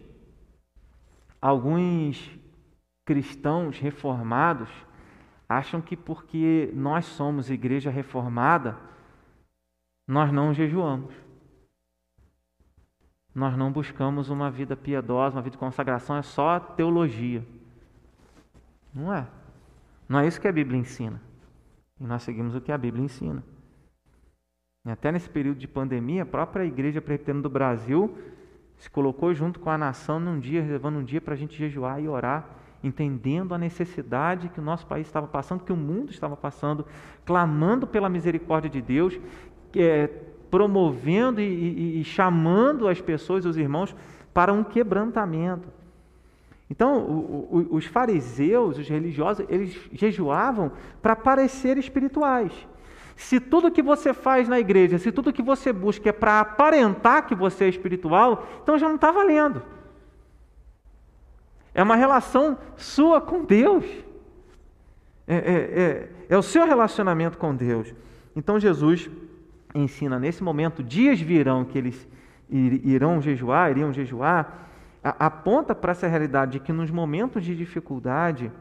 alguns 1.41 2.31
cristãos 3.05 3.79
reformados 3.79 4.69
acham 5.49 5.81
que 5.81 5.97
porque 5.97 6.71
nós 6.75 7.05
somos 7.05 7.51
igreja 7.51 7.91
reformada, 7.91 8.77
nós 10.09 10.33
não 10.33 10.53
jejuamos 10.53 11.24
nós 13.35 13.57
não 13.57 13.73
buscamos 13.73 14.31
uma 14.31 14.51
vida 14.51 14.77
piedosa, 14.77 15.37
uma 15.37 15.42
vida 15.42 15.53
de 15.53 15.59
consagração, 15.59 16.16
é 16.16 16.23
só 16.23 16.61
teologia. 16.61 17.44
Não 18.94 19.12
é. 19.12 19.27
Não 20.09 20.20
é 20.20 20.27
isso 20.27 20.40
que 20.40 20.47
a 20.47 20.53
Bíblia 20.53 20.79
ensina. 20.79 21.20
E 22.01 22.05
nós 22.05 22.23
seguimos 22.23 22.55
o 22.55 22.61
que 22.61 22.70
a 22.70 22.79
Bíblia 22.79 23.05
ensina. 23.05 23.42
E 24.87 24.90
até 24.90 25.11
nesse 25.11 25.29
período 25.29 25.59
de 25.59 25.66
pandemia, 25.66 26.23
a 26.23 26.27
própria 26.27 26.64
Igreja 26.64 27.01
Presbiteriana 27.01 27.42
do 27.42 27.51
Brasil 27.51 28.16
se 28.77 28.90
colocou 28.90 29.35
junto 29.35 29.59
com 29.59 29.70
a 29.70 29.79
nação 29.79 30.20
num 30.20 30.38
dia, 30.38 30.61
reservando 30.61 30.99
um 30.99 31.05
dia 31.05 31.20
para 31.20 31.35
a 31.35 31.37
gente 31.37 31.57
jejuar 31.57 32.01
e 32.01 32.09
orar, 32.09 32.49
entendendo 32.83 33.55
a 33.55 33.59
necessidade 33.59 34.49
que 34.51 34.61
o 34.61 34.62
nosso 34.62 34.87
país 34.87 35.07
estava 35.07 35.27
passando, 35.27 35.64
que 35.64 35.73
o 35.73 35.77
mundo 35.77 36.11
estava 36.11 36.37
passando, 36.37 36.87
clamando 37.25 37.87
pela 37.87 38.09
misericórdia 38.09 38.68
de 38.68 38.83
Deus, 38.83 39.18
é, 39.75 40.11
promovendo 40.55 41.40
e, 41.40 41.45
e, 41.45 42.01
e 42.01 42.05
chamando 42.05 42.87
as 42.87 43.01
pessoas, 43.01 43.45
os 43.45 43.57
irmãos, 43.57 43.93
para 44.33 44.53
um 44.53 44.62
quebrantamento. 44.62 45.67
Então, 46.71 46.99
o, 46.99 47.69
o, 47.73 47.75
os 47.75 47.87
fariseus, 47.87 48.79
os 48.79 48.88
religiosos, 48.88 49.44
eles 49.48 49.77
jejuavam 49.92 50.71
para 51.02 51.17
parecer 51.17 51.77
espirituais. 51.77 52.52
Se 53.17 53.40
tudo 53.40 53.69
que 53.69 53.83
você 53.83 54.15
faz 54.15 54.48
na 54.48 54.61
igreja, 54.61 54.96
se 54.96 55.11
tudo 55.11 55.33
que 55.33 55.42
você 55.42 55.73
busca 55.73 56.11
é 56.11 56.13
para 56.13 56.38
aparentar 56.38 57.27
que 57.27 57.35
você 57.35 57.65
é 57.65 57.69
espiritual, 57.69 58.46
então 58.63 58.79
já 58.79 58.87
não 58.87 58.94
está 58.94 59.11
valendo. 59.11 59.61
É 61.75 61.83
uma 61.83 61.96
relação 61.96 62.57
sua 62.77 63.21
com 63.21 63.44
Deus. 63.44 63.85
É, 65.27 65.35
é, 65.35 65.37
é, 65.37 66.09
é 66.29 66.38
o 66.38 66.42
seu 66.42 66.65
relacionamento 66.65 67.38
com 67.38 67.52
Deus. 67.57 67.92
Então 68.37 68.61
Jesus 68.61 69.11
ensina 69.75 70.18
nesse 70.18 70.42
momento, 70.42 70.83
dias 70.83 71.20
virão 71.20 71.64
que 71.64 71.77
eles 71.77 72.08
irão 72.48 73.20
jejuar, 73.20 73.70
iriam 73.70 73.92
jejuar, 73.92 74.68
aponta 75.02 75.75
para 75.75 75.92
essa 75.92 76.06
realidade 76.06 76.52
de 76.52 76.60
que 76.60 76.72
nos 76.72 76.90
momentos 76.90 77.44
de 77.44 77.56
dificuldade 77.56 78.52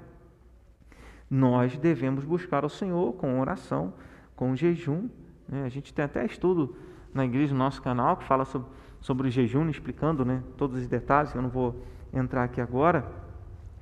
nós 1.29 1.77
devemos 1.77 2.25
buscar 2.25 2.65
o 2.65 2.69
Senhor 2.69 3.13
com 3.13 3.39
oração, 3.39 3.93
com 4.35 4.55
jejum. 4.55 5.09
Né? 5.47 5.63
A 5.63 5.69
gente 5.69 5.93
tem 5.93 6.05
até 6.05 6.25
estudo 6.25 6.75
na 7.13 7.25
igreja, 7.25 7.53
no 7.53 7.59
nosso 7.59 7.81
canal, 7.81 8.17
que 8.17 8.23
fala 8.23 8.45
sobre, 8.45 8.67
sobre 8.99 9.27
o 9.27 9.31
jejum, 9.31 9.69
explicando 9.69 10.25
né, 10.25 10.43
todos 10.57 10.77
os 10.77 10.87
detalhes, 10.87 11.33
eu 11.33 11.41
não 11.41 11.49
vou 11.49 11.83
entrar 12.13 12.43
aqui 12.43 12.61
agora, 12.61 13.05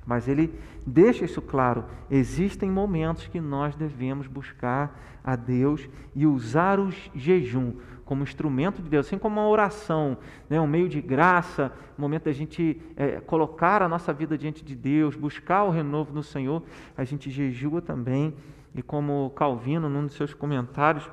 mas 0.06 0.28
ele 0.28 0.52
deixa 0.86 1.24
isso 1.24 1.40
claro. 1.40 1.84
Existem 2.10 2.70
momentos 2.70 3.26
que 3.26 3.40
nós 3.40 3.74
devemos 3.76 4.26
buscar 4.26 4.98
a 5.24 5.36
Deus 5.36 5.88
e 6.14 6.26
usar 6.26 6.80
o 6.80 6.90
jejum 7.14 7.74
como 8.04 8.24
instrumento 8.24 8.82
de 8.82 8.90
Deus, 8.90 9.06
assim 9.06 9.16
como 9.16 9.40
uma 9.40 9.48
oração, 9.48 10.18
né, 10.50 10.60
um 10.60 10.66
meio 10.66 10.88
de 10.88 11.00
graça, 11.00 11.72
um 11.98 12.02
momento 12.02 12.24
da 12.24 12.32
gente 12.32 12.80
é, 12.96 13.20
colocar 13.20 13.80
a 13.80 13.88
nossa 13.88 14.12
vida 14.12 14.36
diante 14.36 14.64
de 14.64 14.74
Deus, 14.74 15.14
buscar 15.14 15.62
o 15.64 15.70
renovo 15.70 16.12
no 16.12 16.22
Senhor, 16.22 16.62
a 16.96 17.04
gente 17.04 17.30
jejua 17.30 17.80
também. 17.80 18.34
E 18.74 18.82
como 18.82 19.30
Calvino, 19.36 19.88
num 19.88 20.06
dos 20.06 20.14
seus 20.14 20.34
comentários, 20.34 21.08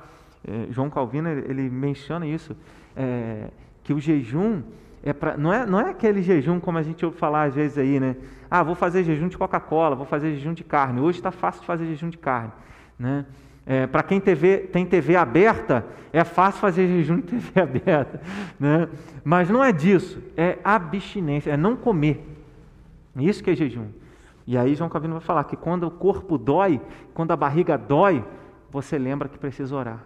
é, 0.46 0.66
João 0.70 0.90
Calvino, 0.90 1.28
ele 1.28 1.70
menciona 1.70 2.26
isso, 2.26 2.56
é, 2.96 3.48
que 3.82 3.92
o 3.92 4.00
jejum 4.00 4.62
é 5.02 5.12
pra, 5.12 5.36
não, 5.36 5.52
é, 5.52 5.64
não 5.64 5.80
é 5.80 5.90
aquele 5.90 6.22
jejum 6.22 6.60
como 6.60 6.76
a 6.76 6.82
gente 6.82 7.04
ouve 7.04 7.16
falar 7.16 7.44
às 7.44 7.54
vezes 7.54 7.78
aí, 7.78 7.98
né? 7.98 8.16
Ah, 8.50 8.64
vou 8.64 8.74
fazer 8.74 9.04
jejum 9.04 9.28
de 9.28 9.38
Coca-Cola, 9.38 9.94
vou 9.94 10.04
fazer 10.04 10.34
jejum 10.34 10.52
de 10.52 10.64
carne. 10.64 11.00
Hoje 11.00 11.18
está 11.18 11.30
fácil 11.30 11.60
de 11.60 11.66
fazer 11.66 11.86
jejum 11.86 12.08
de 12.10 12.18
carne, 12.18 12.50
né? 12.98 13.24
É, 13.64 13.86
Para 13.86 14.02
quem 14.02 14.20
TV, 14.20 14.58
tem 14.58 14.84
TV 14.84 15.14
aberta, 15.14 15.86
é 16.12 16.24
fácil 16.24 16.60
fazer 16.60 16.88
jejum 16.88 17.16
de 17.16 17.22
TV 17.22 17.60
aberta. 17.60 18.20
Né? 18.58 18.88
Mas 19.22 19.48
não 19.48 19.62
é 19.62 19.70
disso, 19.70 20.20
é 20.36 20.58
abstinência, 20.64 21.52
é 21.52 21.56
não 21.56 21.76
comer. 21.76 22.26
Isso 23.14 23.44
que 23.44 23.50
é 23.50 23.54
jejum. 23.54 23.86
E 24.46 24.58
aí 24.58 24.74
João 24.74 24.90
Calvino 24.90 25.14
vai 25.14 25.22
falar 25.22 25.44
que 25.44 25.56
quando 25.56 25.84
o 25.84 25.90
corpo 25.90 26.36
dói, 26.36 26.80
quando 27.14 27.30
a 27.30 27.36
barriga 27.36 27.78
dói, 27.78 28.24
você 28.70 28.98
lembra 28.98 29.28
que 29.28 29.38
precisa 29.38 29.76
orar. 29.76 30.04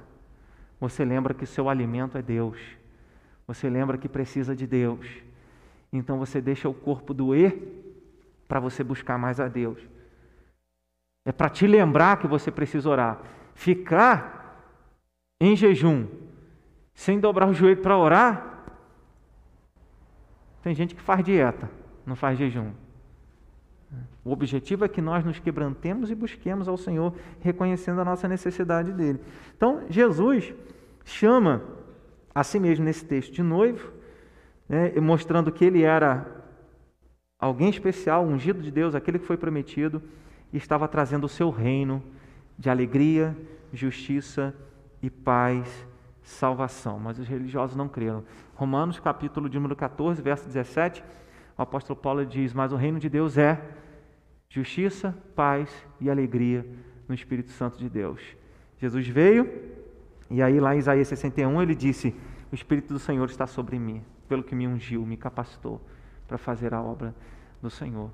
Você 0.78 1.02
lembra 1.02 1.32
que 1.32 1.44
o 1.44 1.46
seu 1.46 1.70
alimento 1.70 2.18
é 2.18 2.22
Deus. 2.22 2.58
Você 3.46 3.70
lembra 3.70 3.96
que 3.96 4.08
precisa 4.08 4.54
de 4.54 4.66
Deus. 4.66 5.06
Então 5.90 6.18
você 6.18 6.42
deixa 6.42 6.68
o 6.68 6.74
corpo 6.74 7.14
doer 7.14 7.83
para 8.54 8.60
você 8.60 8.84
buscar 8.84 9.18
mais 9.18 9.40
a 9.40 9.48
Deus. 9.48 9.80
É 11.24 11.32
para 11.32 11.48
te 11.48 11.66
lembrar 11.66 12.20
que 12.20 12.28
você 12.28 12.52
precisa 12.52 12.88
orar. 12.88 13.20
Ficar 13.52 14.64
em 15.40 15.56
jejum, 15.56 16.06
sem 16.94 17.18
dobrar 17.18 17.48
o 17.48 17.52
joelho 17.52 17.82
para 17.82 17.98
orar. 17.98 18.64
Tem 20.62 20.72
gente 20.72 20.94
que 20.94 21.02
faz 21.02 21.24
dieta, 21.24 21.68
não 22.06 22.14
faz 22.14 22.38
jejum. 22.38 22.70
O 24.24 24.30
objetivo 24.30 24.84
é 24.84 24.88
que 24.88 25.02
nós 25.02 25.24
nos 25.24 25.40
quebrantemos 25.40 26.08
e 26.08 26.14
busquemos 26.14 26.68
ao 26.68 26.76
Senhor, 26.76 27.12
reconhecendo 27.40 28.02
a 28.02 28.04
nossa 28.04 28.28
necessidade 28.28 28.92
dele. 28.92 29.20
Então, 29.56 29.82
Jesus 29.90 30.54
chama 31.04 31.60
a 32.32 32.44
si 32.44 32.60
mesmo 32.60 32.84
nesse 32.84 33.04
texto 33.04 33.32
de 33.32 33.42
noivo, 33.42 33.92
né, 34.68 34.92
mostrando 35.00 35.50
que 35.50 35.64
ele 35.64 35.82
era 35.82 36.43
alguém 37.38 37.68
especial, 37.68 38.24
ungido 38.24 38.62
de 38.62 38.70
Deus, 38.70 38.94
aquele 38.94 39.18
que 39.18 39.26
foi 39.26 39.36
prometido, 39.36 40.02
e 40.52 40.56
estava 40.56 40.86
trazendo 40.86 41.24
o 41.24 41.28
seu 41.28 41.50
reino 41.50 42.02
de 42.58 42.70
alegria, 42.70 43.36
justiça 43.72 44.54
e 45.02 45.10
paz, 45.10 45.86
salvação. 46.22 46.98
Mas 46.98 47.18
os 47.18 47.26
religiosos 47.26 47.76
não 47.76 47.88
creram. 47.88 48.24
Romanos, 48.54 49.00
capítulo 49.00 49.48
de 49.48 49.56
número 49.56 49.74
14, 49.74 50.22
verso 50.22 50.46
17, 50.46 51.02
o 51.58 51.62
apóstolo 51.62 51.98
Paulo 51.98 52.24
diz: 52.24 52.52
Mas 52.52 52.72
o 52.72 52.76
reino 52.76 52.98
de 52.98 53.08
Deus 53.08 53.36
é 53.36 53.60
justiça, 54.48 55.16
paz 55.34 55.68
e 56.00 56.08
alegria 56.08 56.64
no 57.08 57.14
Espírito 57.14 57.50
Santo 57.50 57.78
de 57.78 57.88
Deus. 57.88 58.20
Jesus 58.78 59.08
veio, 59.08 59.50
e 60.30 60.40
aí 60.40 60.60
lá 60.60 60.74
em 60.74 60.78
Isaías 60.78 61.08
61 61.08 61.60
ele 61.60 61.74
disse: 61.74 62.14
O 62.52 62.54
Espírito 62.54 62.92
do 62.92 62.98
Senhor 63.00 63.28
está 63.28 63.46
sobre 63.46 63.76
mim, 63.76 64.04
pelo 64.28 64.44
que 64.44 64.54
me 64.54 64.68
ungiu, 64.68 65.04
me 65.04 65.16
capacitou 65.16 65.80
para 66.26 66.38
fazer 66.38 66.74
a 66.74 66.82
obra 66.82 67.14
do 67.60 67.70
Senhor. 67.70 68.10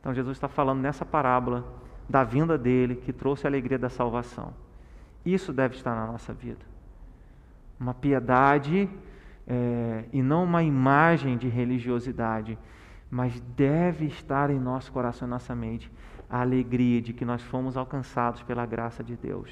Então 0.00 0.12
Jesus 0.14 0.36
está 0.36 0.48
falando 0.48 0.80
nessa 0.80 1.04
parábola 1.04 1.64
da 2.08 2.22
vinda 2.22 2.58
dele 2.58 2.96
que 2.96 3.12
trouxe 3.12 3.46
a 3.46 3.50
alegria 3.50 3.78
da 3.78 3.88
salvação. 3.88 4.52
Isso 5.24 5.52
deve 5.52 5.74
estar 5.74 5.94
na 5.94 6.06
nossa 6.06 6.32
vida. 6.32 6.60
Uma 7.80 7.94
piedade 7.94 8.88
é, 9.46 10.04
e 10.12 10.22
não 10.22 10.44
uma 10.44 10.62
imagem 10.62 11.36
de 11.36 11.48
religiosidade, 11.48 12.58
mas 13.10 13.40
deve 13.56 14.06
estar 14.06 14.50
em 14.50 14.58
nosso 14.58 14.92
coração 14.92 15.26
e 15.26 15.30
nossa 15.30 15.54
mente 15.54 15.90
a 16.28 16.40
alegria 16.40 17.00
de 17.00 17.12
que 17.12 17.24
nós 17.24 17.42
fomos 17.42 17.76
alcançados 17.76 18.42
pela 18.42 18.66
graça 18.66 19.04
de 19.04 19.16
Deus, 19.16 19.50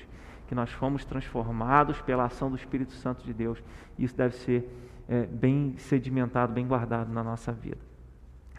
que 0.49 0.55
nós 0.55 0.71
fomos 0.73 1.05
transformados 1.05 2.01
pela 2.03 2.25
ação 2.25 2.51
do 2.51 2.57
Espírito 2.57 2.93
Santo 2.93 3.25
de 3.25 3.33
Deus. 3.33 3.63
Isso 3.99 4.17
deve 4.17 4.35
ser 4.37 4.69
é, 5.09 5.27
bem 5.27 5.75
sedimentado, 5.79 6.53
bem 6.53 6.67
guardado 6.67 7.13
na 7.13 7.23
nossa 7.23 7.53
vida. 7.53 7.92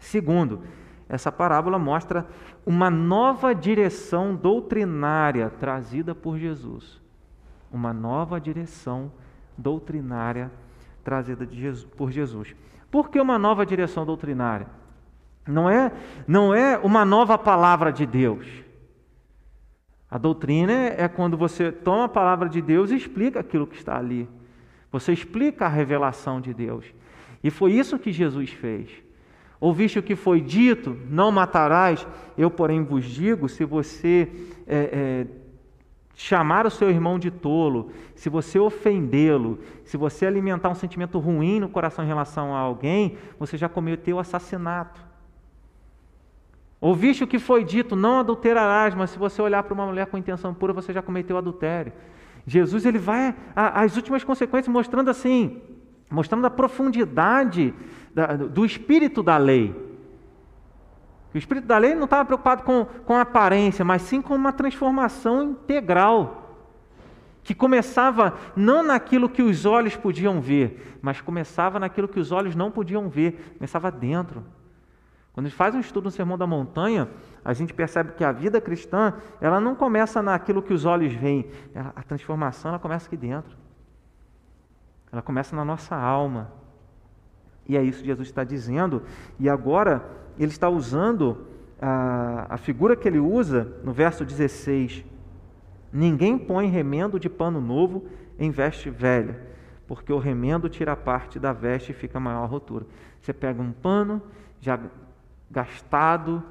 Segundo, 0.03 0.61
essa 1.07 1.31
parábola 1.31 1.79
mostra 1.79 2.27
uma 2.65 2.89
nova 2.89 3.55
direção 3.55 4.35
doutrinária 4.35 5.49
trazida 5.49 6.13
por 6.13 6.37
Jesus. 6.37 7.01
Uma 7.71 7.93
nova 7.93 8.39
direção 8.39 9.11
doutrinária 9.57 10.51
trazida 11.03 11.47
Jesus, 11.49 11.85
por 11.95 12.11
Jesus. 12.11 12.53
Por 12.91 13.09
que 13.09 13.19
uma 13.19 13.39
nova 13.39 13.65
direção 13.65 14.05
doutrinária? 14.05 14.67
Não 15.47 15.69
é, 15.69 15.91
não 16.27 16.53
é 16.53 16.77
uma 16.77 17.05
nova 17.05 17.37
palavra 17.37 17.91
de 17.91 18.05
Deus. 18.05 18.45
A 20.11 20.17
doutrina 20.17 20.73
é 20.73 21.07
quando 21.07 21.37
você 21.37 21.71
toma 21.71 22.05
a 22.05 22.09
palavra 22.09 22.49
de 22.49 22.61
Deus 22.61 22.91
e 22.91 22.95
explica 22.95 23.39
aquilo 23.39 23.65
que 23.65 23.77
está 23.77 23.97
ali. 23.97 24.29
Você 24.91 25.13
explica 25.13 25.65
a 25.65 25.69
revelação 25.69 26.41
de 26.41 26.53
Deus. 26.53 26.85
E 27.41 27.49
foi 27.49 27.71
isso 27.71 27.97
que 27.97 28.11
Jesus 28.11 28.51
fez. 28.51 29.02
Ouviste 29.63 29.97
o 29.97 30.03
que 30.03 30.13
foi 30.13 30.41
dito, 30.41 30.97
não 31.09 31.31
matarás, 31.31 32.05
eu, 32.37 32.51
porém, 32.51 32.83
vos 32.83 33.05
digo: 33.05 33.47
se 33.47 33.63
você 33.63 34.29
é, 34.67 34.89
é, 34.91 35.27
chamar 36.13 36.65
o 36.65 36.69
seu 36.69 36.89
irmão 36.89 37.17
de 37.17 37.31
tolo, 37.31 37.89
se 38.13 38.27
você 38.27 38.59
ofendê-lo, 38.59 39.57
se 39.85 39.95
você 39.95 40.25
alimentar 40.25 40.67
um 40.67 40.75
sentimento 40.75 41.17
ruim 41.17 41.61
no 41.61 41.69
coração 41.69 42.03
em 42.03 42.07
relação 42.09 42.53
a 42.53 42.59
alguém, 42.59 43.17
você 43.39 43.55
já 43.55 43.69
cometeu 43.69 44.19
assassinato. 44.19 44.99
Ouviste 46.81 47.23
o 47.23 47.27
que 47.27 47.39
foi 47.39 47.63
dito, 47.63 47.95
não 47.95 48.19
adulterarás, 48.19 48.93
mas 48.93 49.11
se 49.11 49.17
você 49.17 49.41
olhar 49.41 49.63
para 49.63 49.73
uma 49.73 49.85
mulher 49.85 50.07
com 50.07 50.17
intenção 50.17 50.53
pura, 50.53 50.73
você 50.73 50.91
já 50.91 51.01
cometeu 51.01 51.37
adultério. 51.37 51.93
Jesus 52.45 52.85
ele 52.85 52.99
vai 52.99 53.33
às 53.55 53.95
últimas 53.95 54.25
consequências 54.25 54.67
mostrando 54.67 55.09
assim, 55.09 55.61
mostrando 56.11 56.45
a 56.45 56.49
profundidade 56.49 57.73
do 58.51 58.65
espírito 58.65 59.23
da 59.23 59.37
lei. 59.37 59.75
O 61.33 61.37
espírito 61.37 61.65
da 61.65 61.77
lei 61.77 61.95
não 61.95 62.05
estava 62.05 62.23
preocupado 62.25 62.63
com, 62.63 62.85
com 62.85 63.15
a 63.15 63.21
aparência, 63.21 63.83
mas 63.83 64.03
sim 64.03 64.21
com 64.21 64.35
uma 64.35 64.53
transformação 64.53 65.43
integral. 65.43 66.41
Que 67.43 67.55
começava 67.55 68.35
não 68.55 68.83
naquilo 68.83 69.27
que 69.27 69.41
os 69.41 69.65
olhos 69.65 69.95
podiam 69.95 70.39
ver, 70.39 70.97
mas 71.01 71.19
começava 71.19 71.79
naquilo 71.79 72.07
que 72.07 72.19
os 72.19 72.31
olhos 72.31 72.55
não 72.55 72.71
podiam 72.71 73.09
ver, 73.09 73.55
começava 73.57 73.91
dentro. 73.91 74.45
Quando 75.33 75.47
a 75.47 75.49
gente 75.49 75.57
faz 75.57 75.73
um 75.73 75.79
estudo 75.79 76.05
no 76.05 76.11
Sermão 76.11 76.37
da 76.37 76.45
Montanha, 76.45 77.09
a 77.43 77.51
gente 77.53 77.73
percebe 77.73 78.13
que 78.13 78.23
a 78.23 78.31
vida 78.31 78.61
cristã, 78.61 79.13
ela 79.41 79.59
não 79.59 79.75
começa 79.75 80.21
naquilo 80.21 80.61
que 80.61 80.71
os 80.71 80.85
olhos 80.85 81.11
veem, 81.13 81.49
a 81.73 82.03
transformação 82.03 82.69
ela 82.69 82.79
começa 82.79 83.07
aqui 83.07 83.17
dentro. 83.17 83.57
Ela 85.11 85.21
começa 85.21 85.55
na 85.55 85.65
nossa 85.65 85.95
alma. 85.95 86.51
E 87.67 87.77
é 87.77 87.83
isso 87.83 88.01
que 88.01 88.07
Jesus 88.07 88.27
está 88.27 88.43
dizendo. 88.43 89.03
E 89.39 89.49
agora 89.49 90.03
ele 90.37 90.51
está 90.51 90.69
usando 90.69 91.47
a, 91.81 92.47
a 92.49 92.57
figura 92.57 92.95
que 92.95 93.07
ele 93.07 93.19
usa 93.19 93.75
no 93.83 93.91
verso 93.91 94.25
16. 94.25 95.03
Ninguém 95.91 96.37
põe 96.37 96.67
remendo 96.67 97.19
de 97.19 97.29
pano 97.29 97.61
novo 97.61 98.05
em 98.39 98.49
veste 98.49 98.89
velha, 98.89 99.39
porque 99.87 100.11
o 100.11 100.17
remendo 100.17 100.67
tira 100.67 100.95
parte 100.95 101.39
da 101.39 101.53
veste 101.53 101.91
e 101.91 101.95
fica 101.95 102.19
maior 102.19 102.43
a 102.43 102.47
rotura. 102.47 102.85
Você 103.21 103.31
pega 103.31 103.61
um 103.61 103.71
pano 103.71 104.21
já 104.59 104.79
gastado, 105.51 106.43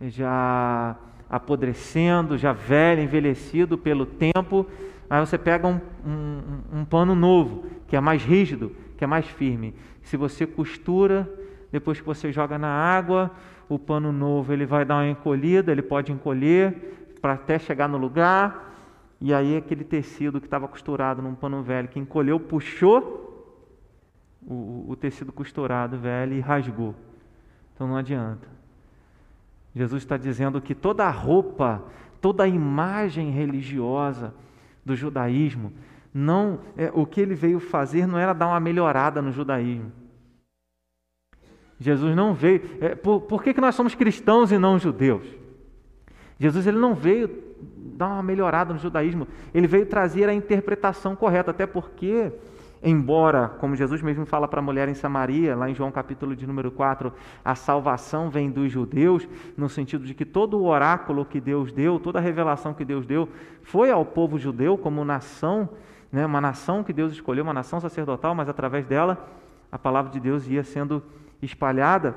já 0.00 0.96
apodrecendo, 1.28 2.36
já 2.36 2.52
velho, 2.52 3.02
envelhecido 3.02 3.78
pelo 3.78 4.04
tempo, 4.04 4.66
aí 5.08 5.20
você 5.20 5.38
pega 5.38 5.68
um, 5.68 5.80
um, 6.04 6.80
um 6.80 6.84
pano 6.84 7.14
novo, 7.14 7.66
que 7.86 7.94
é 7.94 8.00
mais 8.00 8.24
rígido, 8.24 8.74
que 8.96 9.04
é 9.04 9.06
mais 9.06 9.26
firme. 9.26 9.74
Se 10.10 10.16
você 10.16 10.44
costura, 10.44 11.32
depois 11.70 12.00
que 12.00 12.04
você 12.04 12.32
joga 12.32 12.58
na 12.58 12.66
água, 12.66 13.30
o 13.68 13.78
pano 13.78 14.10
novo 14.10 14.52
ele 14.52 14.66
vai 14.66 14.84
dar 14.84 14.96
uma 14.96 15.08
encolhida, 15.08 15.70
ele 15.70 15.82
pode 15.82 16.10
encolher 16.10 17.06
para 17.22 17.34
até 17.34 17.60
chegar 17.60 17.88
no 17.88 17.96
lugar, 17.96 18.74
e 19.20 19.32
aí 19.32 19.56
aquele 19.56 19.84
tecido 19.84 20.40
que 20.40 20.48
estava 20.48 20.66
costurado 20.66 21.22
num 21.22 21.36
pano 21.36 21.62
velho, 21.62 21.86
que 21.86 22.00
encolheu, 22.00 22.40
puxou 22.40 23.54
o, 24.44 24.86
o 24.88 24.96
tecido 24.96 25.30
costurado 25.30 25.96
velho 25.96 26.32
e 26.32 26.40
rasgou. 26.40 26.92
Então 27.72 27.86
não 27.86 27.96
adianta. 27.96 28.48
Jesus 29.76 30.02
está 30.02 30.16
dizendo 30.16 30.60
que 30.60 30.74
toda 30.74 31.04
a 31.04 31.10
roupa, 31.10 31.84
toda 32.20 32.42
a 32.42 32.48
imagem 32.48 33.30
religiosa 33.30 34.34
do 34.84 34.96
judaísmo 34.96 35.72
não, 36.12 36.58
é, 36.76 36.90
o 36.92 37.06
que 37.06 37.20
ele 37.20 37.36
veio 37.36 37.60
fazer 37.60 38.08
não 38.08 38.18
era 38.18 38.32
dar 38.32 38.48
uma 38.48 38.58
melhorada 38.58 39.22
no 39.22 39.30
judaísmo. 39.30 39.99
Jesus 41.80 42.14
não 42.14 42.34
veio. 42.34 42.60
É, 42.80 42.94
por, 42.94 43.22
por 43.22 43.42
que, 43.42 43.54
que 43.54 43.60
nós 43.60 43.74
somos 43.74 43.94
cristãos 43.94 44.52
e 44.52 44.58
não 44.58 44.78
judeus? 44.78 45.24
Jesus 46.38 46.66
ele 46.66 46.78
não 46.78 46.94
veio 46.94 47.30
dar 47.96 48.08
uma 48.08 48.22
melhorada 48.22 48.72
no 48.72 48.78
judaísmo, 48.78 49.26
ele 49.52 49.66
veio 49.66 49.84
trazer 49.84 50.28
a 50.28 50.32
interpretação 50.32 51.14
correta, 51.14 51.50
até 51.50 51.66
porque, 51.66 52.32
embora, 52.82 53.48
como 53.60 53.76
Jesus 53.76 54.00
mesmo 54.00 54.24
fala 54.24 54.48
para 54.48 54.58
a 54.60 54.62
mulher 54.62 54.88
em 54.88 54.94
Samaria, 54.94 55.54
lá 55.54 55.68
em 55.68 55.74
João 55.74 55.92
capítulo 55.92 56.34
de 56.34 56.46
número 56.46 56.70
4, 56.70 57.12
a 57.44 57.54
salvação 57.54 58.30
vem 58.30 58.50
dos 58.50 58.72
judeus, 58.72 59.28
no 59.54 59.68
sentido 59.68 60.06
de 60.06 60.14
que 60.14 60.24
todo 60.24 60.58
o 60.58 60.64
oráculo 60.64 61.26
que 61.26 61.38
Deus 61.38 61.72
deu, 61.72 62.00
toda 62.00 62.18
a 62.18 62.22
revelação 62.22 62.72
que 62.72 62.86
Deus 62.86 63.04
deu, 63.04 63.28
foi 63.62 63.90
ao 63.90 64.04
povo 64.04 64.38
judeu 64.38 64.78
como 64.78 65.04
nação, 65.04 65.68
né, 66.10 66.24
uma 66.24 66.40
nação 66.40 66.82
que 66.82 66.92
Deus 66.92 67.12
escolheu, 67.12 67.44
uma 67.44 67.52
nação 67.52 67.80
sacerdotal, 67.80 68.34
mas 68.34 68.48
através 68.48 68.86
dela 68.86 69.28
a 69.70 69.78
palavra 69.78 70.10
de 70.10 70.18
Deus 70.18 70.48
ia 70.48 70.64
sendo 70.64 71.02
espalhada. 71.42 72.14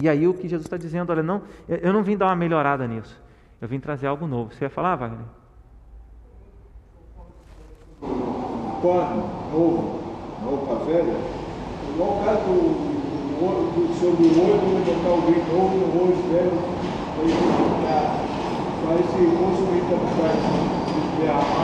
E 0.00 0.08
aí 0.08 0.26
o 0.28 0.34
que 0.34 0.48
Jesus 0.48 0.66
está 0.66 0.76
dizendo, 0.76 1.10
olha, 1.10 1.22
não, 1.22 1.42
eu 1.68 1.92
não 1.92 2.02
vim 2.02 2.16
dar 2.16 2.26
uma 2.26 2.36
melhorada 2.36 2.86
nisso. 2.86 3.20
Eu 3.60 3.68
vim 3.68 3.80
trazer 3.80 4.06
algo 4.06 4.26
novo. 4.26 4.52
Você 4.52 4.64
ia 4.64 4.70
falar, 4.70 4.96
Wagner? 4.96 5.24
Pano 8.82 9.30
novo, 9.52 10.00
roupa 10.44 10.84
velha, 10.84 11.16
igual 11.88 12.10
o 12.10 12.24
caso 12.24 12.40
do, 12.40 12.60
do, 13.40 13.48
do, 13.72 13.94
sobre 13.94 14.26
o 14.26 14.30
olho, 14.44 14.84
botar 14.84 15.14
o 15.14 15.20
vinho 15.22 15.44
novo 15.48 15.76
no 15.78 16.02
olho 16.04 16.16
velho, 16.30 16.76
para 18.82 18.94
esse 18.96 19.20
consumir 19.36 19.82
também 19.88 20.06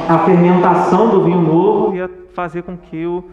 A 0.08 0.18
fermentação 0.24 1.10
do 1.10 1.24
vinho 1.24 1.42
novo 1.42 1.94
ia 1.94 2.10
fazer 2.34 2.62
com 2.62 2.76
que 2.76 3.06
o, 3.06 3.24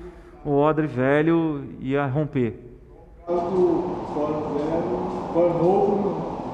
o 0.45 0.51
odre 0.51 0.85
velho 0.85 1.63
ia 1.79 2.05
romper. 2.05 2.68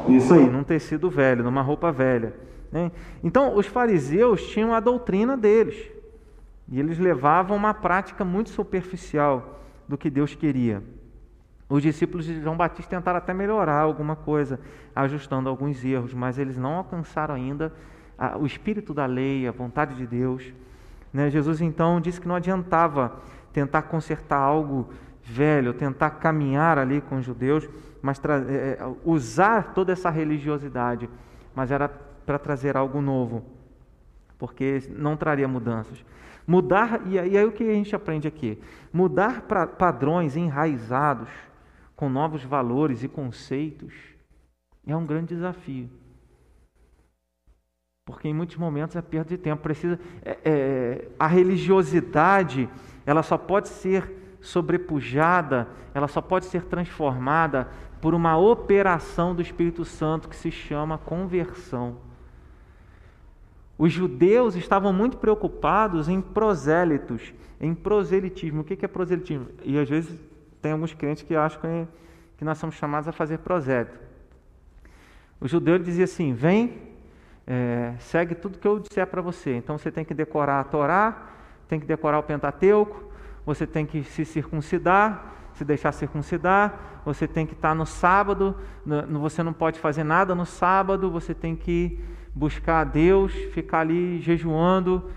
Isso 0.09 0.33
aí, 0.33 0.49
num 0.49 0.63
tecido 0.63 1.09
velho, 1.09 1.43
numa 1.43 1.61
roupa 1.61 1.91
velha. 1.91 2.33
Né? 2.71 2.91
Então, 3.23 3.55
os 3.55 3.65
fariseus 3.65 4.45
tinham 4.47 4.73
a 4.73 4.79
doutrina 4.79 5.35
deles. 5.37 5.89
E 6.67 6.79
eles 6.79 6.97
levavam 6.97 7.55
uma 7.55 7.73
prática 7.73 8.25
muito 8.25 8.49
superficial 8.49 9.61
do 9.87 9.97
que 9.97 10.09
Deus 10.09 10.35
queria. 10.35 10.83
Os 11.69 11.81
discípulos 11.81 12.25
de 12.25 12.41
João 12.41 12.57
Batista 12.57 12.95
tentaram 12.95 13.17
até 13.17 13.33
melhorar 13.33 13.79
alguma 13.79 14.15
coisa, 14.15 14.59
ajustando 14.95 15.49
alguns 15.49 15.83
erros, 15.83 16.13
mas 16.13 16.37
eles 16.37 16.57
não 16.57 16.75
alcançaram 16.75 17.33
ainda 17.33 17.73
a, 18.17 18.37
o 18.37 18.45
espírito 18.45 18.93
da 18.93 19.05
lei, 19.05 19.47
a 19.47 19.51
vontade 19.51 19.95
de 19.95 20.05
Deus. 20.05 20.53
Né? 21.11 21.29
Jesus 21.29 21.61
então 21.61 21.99
disse 21.99 22.21
que 22.21 22.27
não 22.27 22.35
adiantava 22.35 23.19
tentar 23.51 23.83
consertar 23.83 24.37
algo 24.37 24.89
velho, 25.25 25.73
tentar 25.73 26.11
caminhar 26.11 26.77
ali 26.77 27.01
com 27.01 27.17
os 27.17 27.25
judeus, 27.25 27.67
mas 28.01 28.21
é, 28.23 28.77
é, 28.79 28.95
usar 29.03 29.73
toda 29.73 29.91
essa 29.91 30.09
religiosidade, 30.09 31.09
mas 31.55 31.71
era 31.71 31.89
para 31.89 32.37
trazer 32.37 32.77
algo 32.77 33.01
novo, 33.01 33.43
porque 34.37 34.83
não 34.91 35.17
traria 35.17 35.47
mudanças. 35.47 36.05
Mudar, 36.47 37.01
e 37.07 37.17
aí, 37.17 37.31
e 37.31 37.37
aí 37.37 37.45
o 37.45 37.51
que 37.51 37.63
a 37.63 37.73
gente 37.73 37.95
aprende 37.95 38.27
aqui? 38.27 38.61
Mudar 38.93 39.41
para 39.41 39.65
padrões 39.65 40.37
enraizados, 40.37 41.29
com 41.95 42.07
novos 42.07 42.43
valores 42.43 43.03
e 43.03 43.07
conceitos, 43.07 43.93
é 44.85 44.95
um 44.95 45.05
grande 45.05 45.33
desafio. 45.33 45.89
Porque 48.05 48.27
em 48.27 48.33
muitos 48.33 48.57
momentos 48.57 48.95
é 48.95 49.01
perda 49.01 49.29
de 49.29 49.37
tempo. 49.37 49.63
Precisa, 49.63 49.99
é, 50.23 50.37
é, 50.45 51.07
a 51.17 51.25
religiosidade 51.25 52.69
ela 53.05 53.23
só 53.23 53.37
pode 53.37 53.69
ser 53.69 54.24
sobrepujada, 54.45 55.67
ela 55.93 56.07
só 56.07 56.21
pode 56.21 56.45
ser 56.45 56.63
transformada 56.63 57.67
por 57.99 58.13
uma 58.13 58.37
operação 58.37 59.33
do 59.33 59.41
Espírito 59.41 59.83
Santo 59.83 60.29
que 60.29 60.35
se 60.35 60.51
chama 60.51 60.97
conversão. 60.97 61.97
Os 63.77 63.91
judeus 63.91 64.55
estavam 64.55 64.93
muito 64.93 65.17
preocupados 65.17 66.07
em 66.07 66.21
prosélitos, 66.21 67.33
em 67.59 67.73
proselitismo. 67.73 68.61
O 68.61 68.63
que 68.63 68.85
é 68.85 68.87
proselitismo? 68.87 69.47
E 69.63 69.77
às 69.77 69.89
vezes 69.89 70.17
tem 70.61 70.71
alguns 70.71 70.93
crentes 70.93 71.23
que 71.23 71.35
acham 71.35 71.87
que 72.37 72.45
nós 72.45 72.57
somos 72.57 72.75
chamados 72.75 73.07
a 73.07 73.11
fazer 73.11 73.39
prosélito. 73.39 73.97
O 75.41 75.47
judeu 75.47 75.77
dizia 75.77 76.05
assim: 76.05 76.33
vem, 76.33 76.77
é, 77.45 77.93
segue 77.99 78.35
tudo 78.35 78.59
que 78.59 78.67
eu 78.67 78.79
disser 78.79 79.07
para 79.07 79.21
você. 79.21 79.55
Então 79.55 79.77
você 79.77 79.91
tem 79.91 80.05
que 80.05 80.13
decorar 80.13 80.59
a 80.59 80.63
Torá, 80.63 81.29
tem 81.67 81.79
que 81.79 81.85
decorar 81.85 82.19
o 82.19 82.23
Pentateuco, 82.23 83.04
você 83.45 83.67
tem 83.67 83.85
que 83.85 84.03
se 84.03 84.25
circuncidar, 84.25 85.33
se 85.53 85.63
deixar 85.63 85.91
circuncidar, 85.91 87.01
você 87.05 87.27
tem 87.27 87.45
que 87.45 87.53
estar 87.53 87.75
no 87.75 87.85
sábado, 87.85 88.55
você 89.21 89.43
não 89.43 89.53
pode 89.53 89.79
fazer 89.79 90.03
nada 90.03 90.33
no 90.33 90.45
sábado, 90.45 91.09
você 91.11 91.33
tem 91.33 91.55
que 91.55 91.99
buscar 92.33 92.81
a 92.81 92.83
Deus, 92.83 93.31
ficar 93.53 93.81
ali 93.81 94.19
jejuando 94.19 95.09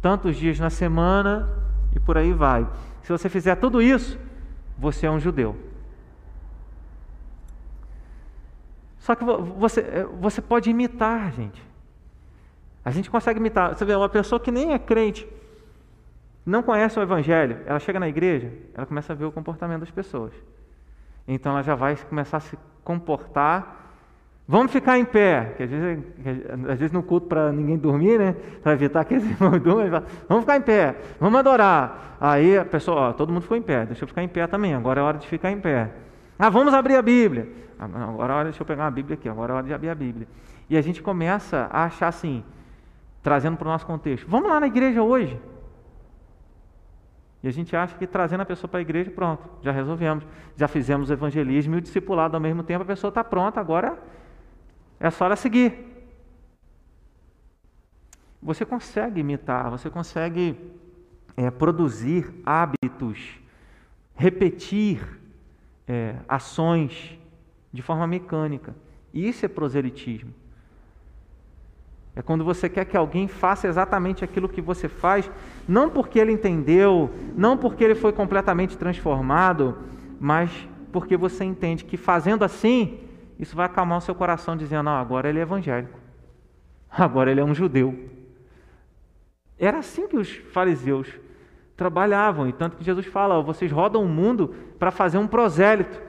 tantos 0.00 0.36
dias 0.36 0.58
na 0.58 0.70
semana 0.70 1.48
e 1.94 2.00
por 2.00 2.18
aí 2.18 2.32
vai. 2.32 2.66
Se 3.02 3.12
você 3.12 3.28
fizer 3.28 3.54
tudo 3.56 3.80
isso, 3.80 4.18
você 4.76 5.06
é 5.06 5.10
um 5.10 5.20
judeu. 5.20 5.56
Só 8.98 9.14
que 9.14 9.22
você, 9.22 9.80
é, 9.80 10.06
você 10.18 10.40
pode 10.40 10.70
imitar, 10.70 11.30
gente. 11.32 11.62
A 12.82 12.90
gente 12.90 13.10
consegue 13.10 13.38
imitar. 13.38 13.74
Você 13.74 13.84
vê, 13.84 13.94
uma 13.94 14.08
pessoa 14.08 14.40
que 14.40 14.50
nem 14.50 14.72
é 14.72 14.78
crente, 14.78 15.28
não 16.44 16.62
conhece 16.62 16.98
o 16.98 17.02
Evangelho, 17.02 17.58
ela 17.64 17.78
chega 17.78 17.98
na 17.98 18.08
igreja, 18.08 18.52
ela 18.74 18.86
começa 18.86 19.12
a 19.12 19.16
ver 19.16 19.24
o 19.24 19.32
comportamento 19.32 19.80
das 19.80 19.90
pessoas. 19.90 20.32
Então 21.26 21.52
ela 21.52 21.62
já 21.62 21.74
vai 21.74 21.96
começar 21.96 22.36
a 22.36 22.40
se 22.40 22.58
comportar. 22.82 23.82
Vamos 24.46 24.70
ficar 24.70 24.98
em 24.98 25.06
pé, 25.06 25.54
que 25.56 25.62
às 25.62 25.70
vezes, 25.70 26.04
às 26.68 26.78
vezes 26.78 26.92
no 26.92 27.02
culto 27.02 27.28
para 27.28 27.50
ninguém 27.50 27.78
dormir, 27.78 28.18
né? 28.18 28.36
Para 28.62 28.74
evitar 28.74 29.02
que 29.06 29.14
eles 29.14 29.24
irmãos 29.24 29.58
durmam, 29.62 30.02
vamos 30.28 30.44
ficar 30.44 30.58
em 30.58 30.60
pé, 30.60 30.96
vamos 31.18 31.38
adorar. 31.38 32.18
Aí 32.20 32.58
a 32.58 32.64
pessoa, 32.64 33.08
ó, 33.08 33.12
todo 33.14 33.32
mundo 33.32 33.40
ficou 33.40 33.56
em 33.56 33.62
pé, 33.62 33.86
deixa 33.86 34.04
eu 34.04 34.08
ficar 34.08 34.22
em 34.22 34.28
pé 34.28 34.46
também, 34.46 34.74
agora 34.74 35.00
é 35.00 35.02
hora 35.02 35.16
de 35.16 35.26
ficar 35.26 35.50
em 35.50 35.58
pé. 35.58 35.90
Ah, 36.38 36.50
vamos 36.50 36.74
abrir 36.74 36.96
a 36.96 37.02
Bíblia. 37.02 37.48
Ah, 37.78 37.86
agora 37.86 38.34
é 38.34 38.36
hora, 38.36 38.44
deixa 38.44 38.60
eu 38.60 38.66
pegar 38.66 38.84
uma 38.84 38.90
Bíblia 38.90 39.14
aqui, 39.14 39.30
agora 39.30 39.54
é 39.54 39.56
hora 39.56 39.66
de 39.66 39.72
abrir 39.72 39.88
a 39.88 39.94
Bíblia. 39.94 40.28
E 40.68 40.76
a 40.76 40.82
gente 40.82 41.02
começa 41.02 41.66
a 41.72 41.84
achar 41.84 42.08
assim, 42.08 42.44
trazendo 43.22 43.56
para 43.56 43.66
o 43.66 43.70
nosso 43.70 43.86
contexto, 43.86 44.28
vamos 44.28 44.50
lá 44.50 44.60
na 44.60 44.66
igreja 44.66 45.02
hoje. 45.02 45.40
E 47.44 47.48
a 47.48 47.50
gente 47.50 47.76
acha 47.76 47.94
que 47.98 48.06
trazendo 48.06 48.40
a 48.40 48.46
pessoa 48.46 48.66
para 48.66 48.78
a 48.78 48.80
igreja, 48.80 49.10
pronto, 49.10 49.46
já 49.60 49.70
resolvemos. 49.70 50.24
Já 50.56 50.66
fizemos 50.66 51.10
o 51.10 51.12
evangelismo 51.12 51.74
e 51.74 51.78
o 51.78 51.80
discipulado 51.82 52.34
ao 52.34 52.40
mesmo 52.40 52.62
tempo, 52.62 52.82
a 52.82 52.86
pessoa 52.86 53.10
está 53.10 53.22
pronta, 53.22 53.60
agora 53.60 53.98
é 54.98 55.10
só 55.10 55.26
ela 55.26 55.36
seguir. 55.36 55.74
Você 58.42 58.64
consegue 58.64 59.20
imitar, 59.20 59.70
você 59.70 59.90
consegue 59.90 60.58
é, 61.36 61.50
produzir 61.50 62.32
hábitos, 62.46 63.38
repetir 64.14 65.20
é, 65.86 66.16
ações 66.26 67.18
de 67.70 67.82
forma 67.82 68.06
mecânica. 68.06 68.74
Isso 69.12 69.44
é 69.44 69.48
proselitismo. 69.48 70.32
É 72.16 72.22
quando 72.22 72.44
você 72.44 72.68
quer 72.68 72.84
que 72.84 72.96
alguém 72.96 73.26
faça 73.26 73.66
exatamente 73.66 74.22
aquilo 74.22 74.48
que 74.48 74.60
você 74.60 74.88
faz, 74.88 75.28
não 75.66 75.90
porque 75.90 76.18
ele 76.18 76.32
entendeu, 76.32 77.10
não 77.36 77.56
porque 77.56 77.82
ele 77.82 77.96
foi 77.96 78.12
completamente 78.12 78.78
transformado, 78.78 79.76
mas 80.20 80.50
porque 80.92 81.16
você 81.16 81.44
entende 81.44 81.84
que 81.84 81.96
fazendo 81.96 82.44
assim, 82.44 83.00
isso 83.38 83.56
vai 83.56 83.66
acalmar 83.66 83.98
o 83.98 84.00
seu 84.00 84.14
coração, 84.14 84.56
dizendo: 84.56 84.88
ah, 84.88 85.00
agora 85.00 85.28
ele 85.28 85.40
é 85.40 85.42
evangélico, 85.42 85.98
agora 86.88 87.32
ele 87.32 87.40
é 87.40 87.44
um 87.44 87.54
judeu. 87.54 88.08
Era 89.58 89.78
assim 89.78 90.06
que 90.06 90.16
os 90.16 90.30
fariseus 90.52 91.08
trabalhavam, 91.76 92.48
e 92.48 92.52
tanto 92.52 92.76
que 92.76 92.84
Jesus 92.84 93.06
fala: 93.06 93.42
vocês 93.42 93.72
rodam 93.72 94.04
o 94.04 94.08
mundo 94.08 94.54
para 94.78 94.92
fazer 94.92 95.18
um 95.18 95.26
prosélito. 95.26 96.00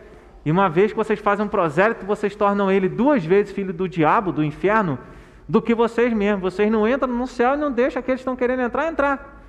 E 0.45 0.51
uma 0.51 0.69
vez 0.69 0.91
que 0.91 0.97
vocês 0.97 1.19
fazem 1.19 1.43
um 1.43 1.49
prosélito, 1.49 2.05
vocês 2.05 2.35
tornam 2.35 2.71
ele 2.71 2.87
duas 2.87 3.25
vezes 3.25 3.51
filho 3.51 3.73
do 3.73 3.89
diabo, 3.89 4.31
do 4.31 4.43
inferno, 4.43 4.99
do 5.47 5.61
que 5.61 5.75
vocês 5.75 6.11
mesmos. 6.13 6.53
Vocês 6.53 6.71
não 6.71 6.87
entram 6.87 7.11
no 7.11 7.27
céu 7.27 7.53
e 7.53 7.57
não 7.57 7.71
deixam 7.71 7.99
aqueles 7.99 8.19
que 8.19 8.23
estão 8.23 8.35
querendo 8.35 8.61
entrar, 8.61 8.87
entrar. 8.87 9.43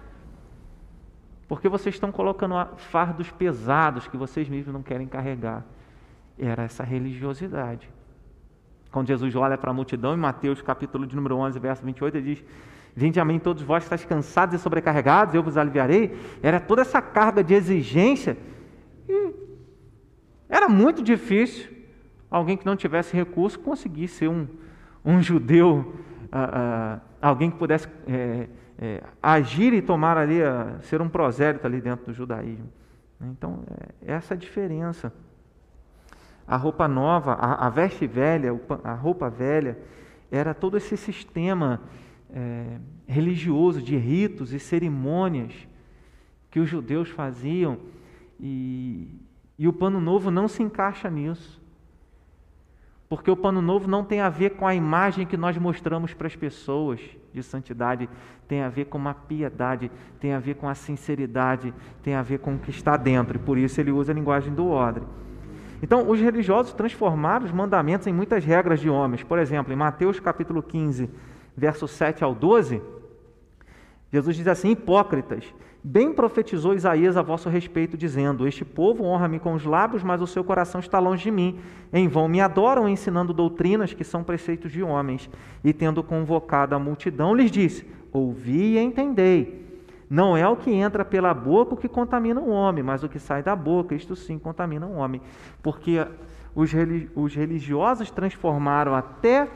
Porque 1.49 1.68
vocês 1.68 1.94
estão 1.94 2.11
colocando 2.11 2.55
fardos 2.76 3.30
pesados 3.30 4.09
que 4.09 4.16
vocês 4.16 4.49
mesmos 4.49 4.72
não 4.72 4.82
querem 4.82 5.07
carregar. 5.07 5.64
Era 6.38 6.64
essa 6.64 6.82
religiosidade. 6.82 7.88
Quando 8.90 9.09
Jesus 9.09 9.34
olha 9.36 9.57
para 9.57 9.70
a 9.70 9.74
multidão, 9.74 10.14
em 10.14 10.18
Mateus 10.18 10.61
capítulo 10.61 11.07
de 11.07 11.14
número 11.14 11.36
11, 11.36 11.59
verso 11.59 11.84
28, 11.84 12.16
ele 12.16 12.34
diz: 12.34 12.44
Vinde 12.94 13.20
a 13.20 13.24
mim 13.24 13.38
todos 13.38 13.62
vós 13.62 13.80
que 13.80 13.86
estáis 13.86 14.05
cansados 14.05 14.55
e 14.55 14.59
sobrecarregados, 14.59 15.34
eu 15.34 15.42
vos 15.42 15.57
aliviarei. 15.57 16.18
Era 16.42 16.59
toda 16.59 16.82
essa 16.82 17.01
carga 17.01 17.44
de 17.44 17.55
exigência. 17.55 18.36
E 19.09 19.34
era 20.49 20.68
muito 20.68 21.03
difícil 21.03 21.70
alguém 22.30 22.57
que 22.57 22.66
não 22.66 22.74
tivesse 22.76 23.14
recurso 23.14 23.59
conseguir 23.59 24.09
ser 24.09 24.28
um, 24.28 24.49
um 25.07 25.22
judeu, 25.22 25.94
ah, 26.32 27.00
ah, 27.22 27.28
alguém 27.28 27.48
que 27.48 27.57
pudesse 27.57 27.88
é, 28.09 28.48
é, 28.76 29.02
agir 29.22 29.72
e 29.72 29.80
tomar 29.80 30.18
ali, 30.18 30.42
a, 30.42 30.80
ser 30.80 31.00
um 31.00 31.09
prosélito 31.09 31.64
ali 31.64 31.80
dentro 31.80 32.07
do 32.07 32.12
judaísmo. 32.12 32.68
Então, 33.20 33.62
é, 34.02 34.14
essa 34.14 34.34
é 34.34 34.36
a 34.36 34.38
diferença. 34.38 35.12
A 36.44 36.57
roupa 36.57 36.88
nova, 36.88 37.34
a, 37.34 37.66
a 37.66 37.70
veste 37.70 38.04
velha, 38.04 38.50
a 38.82 38.94
roupa 38.94 39.30
velha, 39.30 39.78
era 40.30 40.52
todo 40.52 40.76
esse 40.76 40.96
sistema 40.96 41.80
é, 42.30 42.78
religioso 43.07 43.80
de 43.80 43.96
ritos 43.96 44.52
e 44.52 44.59
cerimônias 44.59 45.54
que 46.50 46.59
os 46.59 46.68
judeus 46.68 47.09
faziam 47.11 47.78
e, 48.40 49.20
e 49.57 49.68
o 49.68 49.72
pano 49.72 50.00
novo 50.00 50.32
não 50.32 50.48
se 50.48 50.64
encaixa 50.64 51.09
nisso. 51.09 51.64
Porque 53.09 53.30
o 53.30 53.36
pano 53.36 53.62
novo 53.62 53.88
não 53.88 54.04
tem 54.04 54.20
a 54.20 54.28
ver 54.28 54.50
com 54.50 54.66
a 54.66 54.74
imagem 54.74 55.26
que 55.26 55.36
nós 55.36 55.57
mostramos 55.57 56.12
para 56.12 56.26
as 56.26 56.34
pessoas 56.34 57.00
de 57.32 57.42
santidade, 57.42 58.09
tem 58.48 58.62
a 58.62 58.68
ver 58.68 58.86
com 58.86 58.98
uma 58.98 59.14
piedade, 59.14 59.90
tem 60.18 60.32
a 60.32 60.40
ver 60.40 60.54
com 60.54 60.68
a 60.68 60.74
sinceridade, 60.74 61.72
tem 62.02 62.14
a 62.14 62.22
ver 62.22 62.38
com 62.38 62.54
o 62.54 62.59
que 62.59 62.70
está 62.70 62.96
dentro, 62.96 63.36
e 63.36 63.38
por 63.38 63.59
isso 63.59 63.80
ele 63.80 63.92
usa 63.92 64.12
a 64.12 64.14
linguagem 64.14 64.52
do 64.52 64.68
odre. 64.68 65.04
Então, 65.82 66.09
os 66.09 66.18
religiosos 66.18 66.72
transformaram 66.72 67.44
os 67.44 67.52
mandamentos 67.52 68.07
em 68.07 68.12
muitas 68.12 68.44
regras 68.44 68.80
de 68.80 68.88
homens. 68.88 69.22
Por 69.22 69.38
exemplo, 69.38 69.72
em 69.72 69.76
Mateus 69.76 70.18
capítulo 70.18 70.62
15, 70.62 71.09
verso 71.57 71.86
7 71.86 72.24
ao 72.24 72.34
12, 72.34 72.82
Jesus 74.12 74.36
diz 74.36 74.48
assim: 74.48 74.70
Hipócritas, 74.70 75.44
bem 75.87 76.12
profetizou 76.12 76.74
Isaías 76.74 77.16
a 77.16 77.22
vosso 77.22 77.49
respeito, 77.49 77.97
dizendo: 77.97 78.49
Este 78.49 78.64
povo 78.64 79.05
honra-me 79.05 79.39
com 79.39 79.55
os 79.55 79.64
lábios, 79.64 80.03
mas 80.03 80.20
o 80.20 80.26
seu 80.26 80.43
coração 80.43 80.80
está 80.80 80.99
longe 80.99 81.22
de 81.22 81.30
mim. 81.30 81.61
Em 81.93 82.09
vão 82.09 82.26
me 82.26 82.41
adoram, 82.41 82.89
ensinando 82.89 83.32
doutrinas 83.32 83.95
que 83.95 84.03
são 84.03 84.24
preceitos 84.24 84.72
de 84.72 84.82
homens. 84.82 85.30
E 85.62 85.72
tendo 85.72 86.03
convocado 86.03 86.74
a 86.74 86.78
multidão, 86.78 87.34
lhes 87.34 87.53
disse: 87.53 87.87
Ouvi 88.12 88.74
e 88.74 88.78
entendei. 88.78 89.64
Não 90.11 90.37
é 90.37 90.47
o 90.49 90.57
que 90.57 90.72
entra 90.72 91.05
pela 91.05 91.32
boca 91.32 91.74
o 91.74 91.76
que 91.76 91.89
contamina 91.89 92.41
o 92.41 92.51
homem, 92.51 92.82
mas 92.82 93.03
o 93.03 93.09
que 93.09 93.18
sai 93.18 93.43
da 93.43 93.55
boca, 93.55 93.95
isto 93.95 94.14
sim 94.14 94.39
contamina 94.39 94.87
o 94.87 94.95
homem. 94.95 95.20
Porque 95.62 96.05
os, 96.55 96.72
religiosos 97.34 98.11
transformaram 98.11 98.95
até 98.95 99.49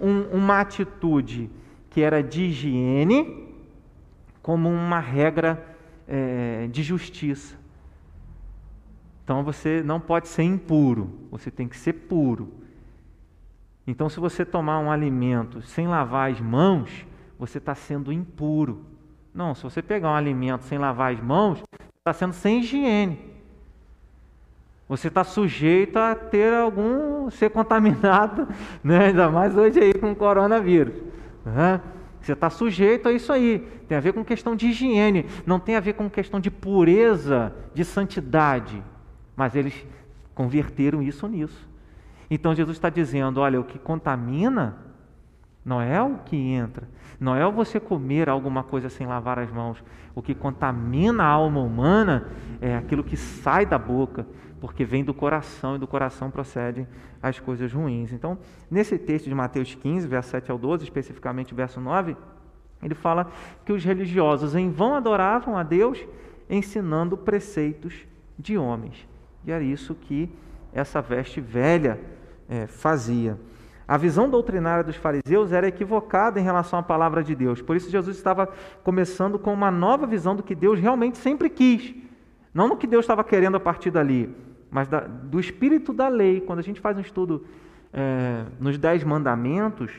um, 0.00 0.22
uma 0.32 0.60
atitude 0.60 1.50
que 1.90 2.02
era 2.02 2.22
de 2.22 2.44
higiene 2.44 3.49
como 4.42 4.68
uma 4.68 5.00
regra 5.00 5.64
é, 6.08 6.68
de 6.68 6.82
justiça. 6.82 7.56
Então 9.24 9.44
você 9.44 9.82
não 9.82 10.00
pode 10.00 10.28
ser 10.28 10.42
impuro, 10.42 11.10
você 11.30 11.50
tem 11.50 11.68
que 11.68 11.76
ser 11.76 11.92
puro. 11.92 12.60
Então, 13.86 14.08
se 14.08 14.20
você 14.20 14.44
tomar 14.44 14.78
um 14.78 14.90
alimento 14.90 15.62
sem 15.62 15.88
lavar 15.88 16.30
as 16.30 16.40
mãos, 16.40 17.04
você 17.38 17.58
está 17.58 17.74
sendo 17.74 18.12
impuro. 18.12 18.84
Não, 19.34 19.54
se 19.54 19.62
você 19.62 19.82
pegar 19.82 20.10
um 20.10 20.14
alimento 20.14 20.64
sem 20.64 20.78
lavar 20.78 21.12
as 21.12 21.20
mãos, 21.20 21.62
está 21.98 22.12
sendo 22.12 22.32
sem 22.32 22.60
higiene. 22.60 23.18
Você 24.88 25.08
está 25.08 25.24
sujeito 25.24 25.96
a 25.98 26.14
ter 26.14 26.52
algum, 26.52 27.30
ser 27.30 27.50
contaminado, 27.50 28.48
né? 28.82 29.06
ainda 29.06 29.28
mais 29.28 29.56
hoje 29.56 29.80
aí 29.80 29.94
com 29.94 30.12
o 30.12 30.16
coronavírus. 30.16 30.94
Né? 31.44 31.80
Você 32.20 32.32
está 32.32 32.50
sujeito 32.50 33.08
a 33.08 33.12
isso 33.12 33.32
aí. 33.32 33.60
Tem 33.88 33.96
a 33.96 34.00
ver 34.00 34.12
com 34.12 34.24
questão 34.24 34.54
de 34.54 34.68
higiene, 34.68 35.26
não 35.46 35.58
tem 35.58 35.76
a 35.76 35.80
ver 35.80 35.94
com 35.94 36.08
questão 36.08 36.38
de 36.38 36.50
pureza, 36.50 37.54
de 37.74 37.84
santidade. 37.84 38.82
Mas 39.34 39.54
eles 39.54 39.74
converteram 40.34 41.02
isso 41.02 41.26
nisso. 41.26 41.68
Então 42.30 42.54
Jesus 42.54 42.76
está 42.76 42.88
dizendo: 42.88 43.40
olha, 43.40 43.60
o 43.60 43.64
que 43.64 43.78
contamina 43.78 44.76
não 45.64 45.80
é 45.80 46.00
o 46.00 46.18
que 46.18 46.36
entra, 46.36 46.88
não 47.18 47.34
é 47.34 47.50
você 47.50 47.78
comer 47.78 48.28
alguma 48.28 48.62
coisa 48.62 48.88
sem 48.88 49.06
lavar 49.06 49.38
as 49.38 49.50
mãos. 49.50 49.82
O 50.14 50.22
que 50.22 50.34
contamina 50.34 51.22
a 51.22 51.28
alma 51.28 51.60
humana 51.60 52.28
é 52.60 52.76
aquilo 52.76 53.04
que 53.04 53.16
sai 53.16 53.66
da 53.66 53.78
boca, 53.78 54.26
porque 54.60 54.84
vem 54.84 55.02
do 55.02 55.14
coração 55.14 55.76
e 55.76 55.78
do 55.78 55.86
coração 55.86 56.30
procedem 56.30 56.86
as 57.22 57.40
coisas 57.40 57.72
ruins. 57.72 58.12
Então, 58.12 58.38
nesse 58.70 58.98
texto 58.98 59.26
de 59.26 59.34
Mateus 59.34 59.74
15, 59.74 60.06
verso 60.06 60.30
7 60.30 60.50
ao 60.50 60.58
12, 60.58 60.84
especificamente 60.84 61.54
verso 61.54 61.80
9, 61.80 62.16
ele 62.82 62.94
fala 62.94 63.30
que 63.64 63.72
os 63.72 63.84
religiosos 63.84 64.54
em 64.54 64.70
vão 64.70 64.94
adoravam 64.94 65.56
a 65.56 65.62
Deus 65.62 66.04
ensinando 66.48 67.16
preceitos 67.16 67.94
de 68.38 68.58
homens. 68.58 69.08
E 69.44 69.52
era 69.52 69.62
isso 69.62 69.94
que 69.94 70.30
essa 70.72 71.00
veste 71.00 71.40
velha 71.40 71.98
é, 72.48 72.66
fazia. 72.66 73.38
A 73.86 73.96
visão 73.96 74.30
doutrinária 74.30 74.84
dos 74.84 74.96
fariseus 74.96 75.52
era 75.52 75.66
equivocada 75.66 76.38
em 76.38 76.44
relação 76.44 76.78
à 76.78 76.82
palavra 76.82 77.24
de 77.24 77.34
Deus. 77.34 77.60
Por 77.60 77.74
isso, 77.74 77.90
Jesus 77.90 78.16
estava 78.16 78.46
começando 78.84 79.38
com 79.38 79.52
uma 79.52 79.70
nova 79.70 80.06
visão 80.06 80.36
do 80.36 80.42
que 80.42 80.54
Deus 80.54 80.78
realmente 80.78 81.18
sempre 81.18 81.50
quis. 81.50 81.94
Não 82.54 82.68
no 82.68 82.76
que 82.76 82.86
Deus 82.86 83.04
estava 83.04 83.24
querendo 83.24 83.56
a 83.56 83.60
partir 83.60 83.90
dali, 83.90 84.32
mas 84.70 84.88
da, 84.88 85.00
do 85.00 85.40
espírito 85.40 85.92
da 85.92 86.08
lei. 86.08 86.40
Quando 86.40 86.58
a 86.58 86.62
gente 86.62 86.80
faz 86.80 86.96
um 86.96 87.00
estudo 87.00 87.44
é, 87.92 88.44
nos 88.58 88.78
Dez 88.78 89.02
Mandamentos, 89.04 89.90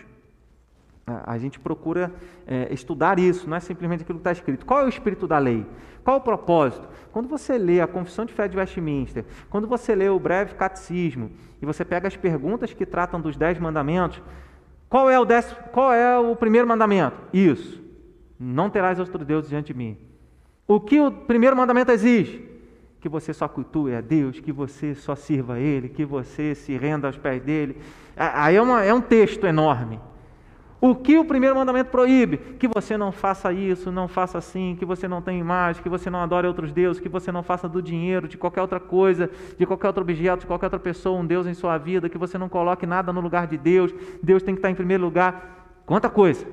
a 1.26 1.38
gente 1.38 1.60
procura 1.60 2.12
é, 2.48 2.74
estudar 2.74 3.20
isso, 3.20 3.50
não 3.50 3.58
é 3.58 3.60
simplesmente 3.60 4.04
aquilo 4.04 4.20
que 4.20 4.22
está 4.22 4.32
escrito. 4.32 4.66
Qual 4.66 4.80
é 4.80 4.86
o 4.86 4.90
espírito 4.90 5.28
da 5.28 5.38
lei? 5.38 5.66
Qual 6.04 6.18
é 6.18 6.20
o 6.20 6.24
propósito? 6.24 6.88
Quando 7.12 7.28
você 7.28 7.58
lê 7.58 7.82
a 7.82 7.88
Confissão 7.88 8.26
de 8.26 8.34
Fé 8.34 8.48
de 8.48 8.58
Westminster, 8.58 9.26
quando 9.50 9.68
você 9.68 9.94
lê 9.94 10.10
o 10.10 10.20
breve 10.20 10.56
catecismo, 10.56 11.32
e 11.62 11.66
você 11.66 11.86
pega 11.86 12.08
as 12.08 12.16
perguntas 12.16 12.74
que 12.74 12.86
tratam 12.86 13.22
dos 13.22 13.36
dez 13.36 13.60
mandamentos, 13.60 14.22
qual 14.90 15.10
é 15.10 15.20
o, 15.20 15.26
décimo, 15.26 15.58
qual 15.72 15.94
é 15.94 16.18
o 16.18 16.36
primeiro 16.36 16.68
mandamento? 16.68 17.18
Isso. 17.32 17.82
Não 18.40 18.70
terás 18.70 19.00
outro 19.00 19.24
Deus 19.24 19.48
diante 19.48 19.68
de 19.68 19.78
mim. 19.78 19.98
O 20.68 20.80
que 20.80 21.00
o 21.00 21.12
primeiro 21.12 21.56
mandamento 21.56 21.92
exige? 21.92 22.51
Que 23.02 23.10
você 23.10 23.34
só 23.34 23.48
cultue 23.48 23.96
a 23.96 24.00
Deus, 24.00 24.40
que 24.40 24.52
você 24.52 24.96
só 24.96 25.16
sirva 25.16 25.56
a 25.56 25.60
Ele, 25.60 25.90
que 25.90 26.06
você 26.06 26.56
se 26.56 26.78
renda 26.78 27.08
aos 27.08 27.18
pés 27.18 27.42
dele. 27.42 27.76
Aí 28.16 28.56
é, 28.56 28.62
uma, 28.62 28.84
é 28.84 28.94
um 28.94 29.02
texto 29.02 29.46
enorme. 29.46 30.00
O 30.80 30.96
que 30.96 31.16
o 31.18 31.26
primeiro 31.26 31.56
mandamento 31.56 31.92
proíbe? 31.92 32.38
Que 32.38 32.68
você 32.68 32.98
não 32.98 33.12
faça 33.12 33.54
isso, 33.54 33.92
não 33.92 34.08
faça 34.08 34.40
assim, 34.40 34.76
que 34.80 34.84
você 34.84 35.08
não 35.08 35.22
tenha 35.22 35.40
imagem, 35.40 35.84
que 35.84 35.90
você 35.90 36.10
não 36.10 36.20
adore 36.20 36.48
outros 36.48 36.72
deuses, 36.72 37.00
que 37.00 37.08
você 37.08 37.32
não 37.32 37.44
faça 37.44 37.70
do 37.70 37.84
dinheiro, 37.84 38.28
de 38.28 38.36
qualquer 38.36 38.62
outra 38.62 38.80
coisa, 38.80 39.30
de 39.60 39.66
qualquer 39.68 39.88
outro 39.88 40.02
objeto, 40.02 40.42
de 40.42 40.48
qualquer 40.48 40.66
outra 40.68 40.80
pessoa, 40.80 41.20
um 41.20 41.26
Deus 41.26 41.46
em 41.46 41.54
sua 41.54 41.78
vida, 41.78 42.10
que 42.10 42.18
você 42.18 42.36
não 42.36 42.50
coloque 42.50 42.88
nada 42.88 43.14
no 43.14 43.22
lugar 43.22 43.46
de 43.46 43.58
Deus, 43.58 43.94
Deus 44.24 44.42
tem 44.42 44.56
que 44.56 44.60
estar 44.60 44.72
em 44.72 44.76
primeiro 44.76 45.04
lugar. 45.04 45.84
Quanta 45.86 46.10
coisa! 46.10 46.48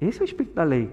Esse 0.00 0.20
é 0.20 0.22
o 0.22 0.24
espírito 0.24 0.54
da 0.54 0.64
lei. 0.64 0.90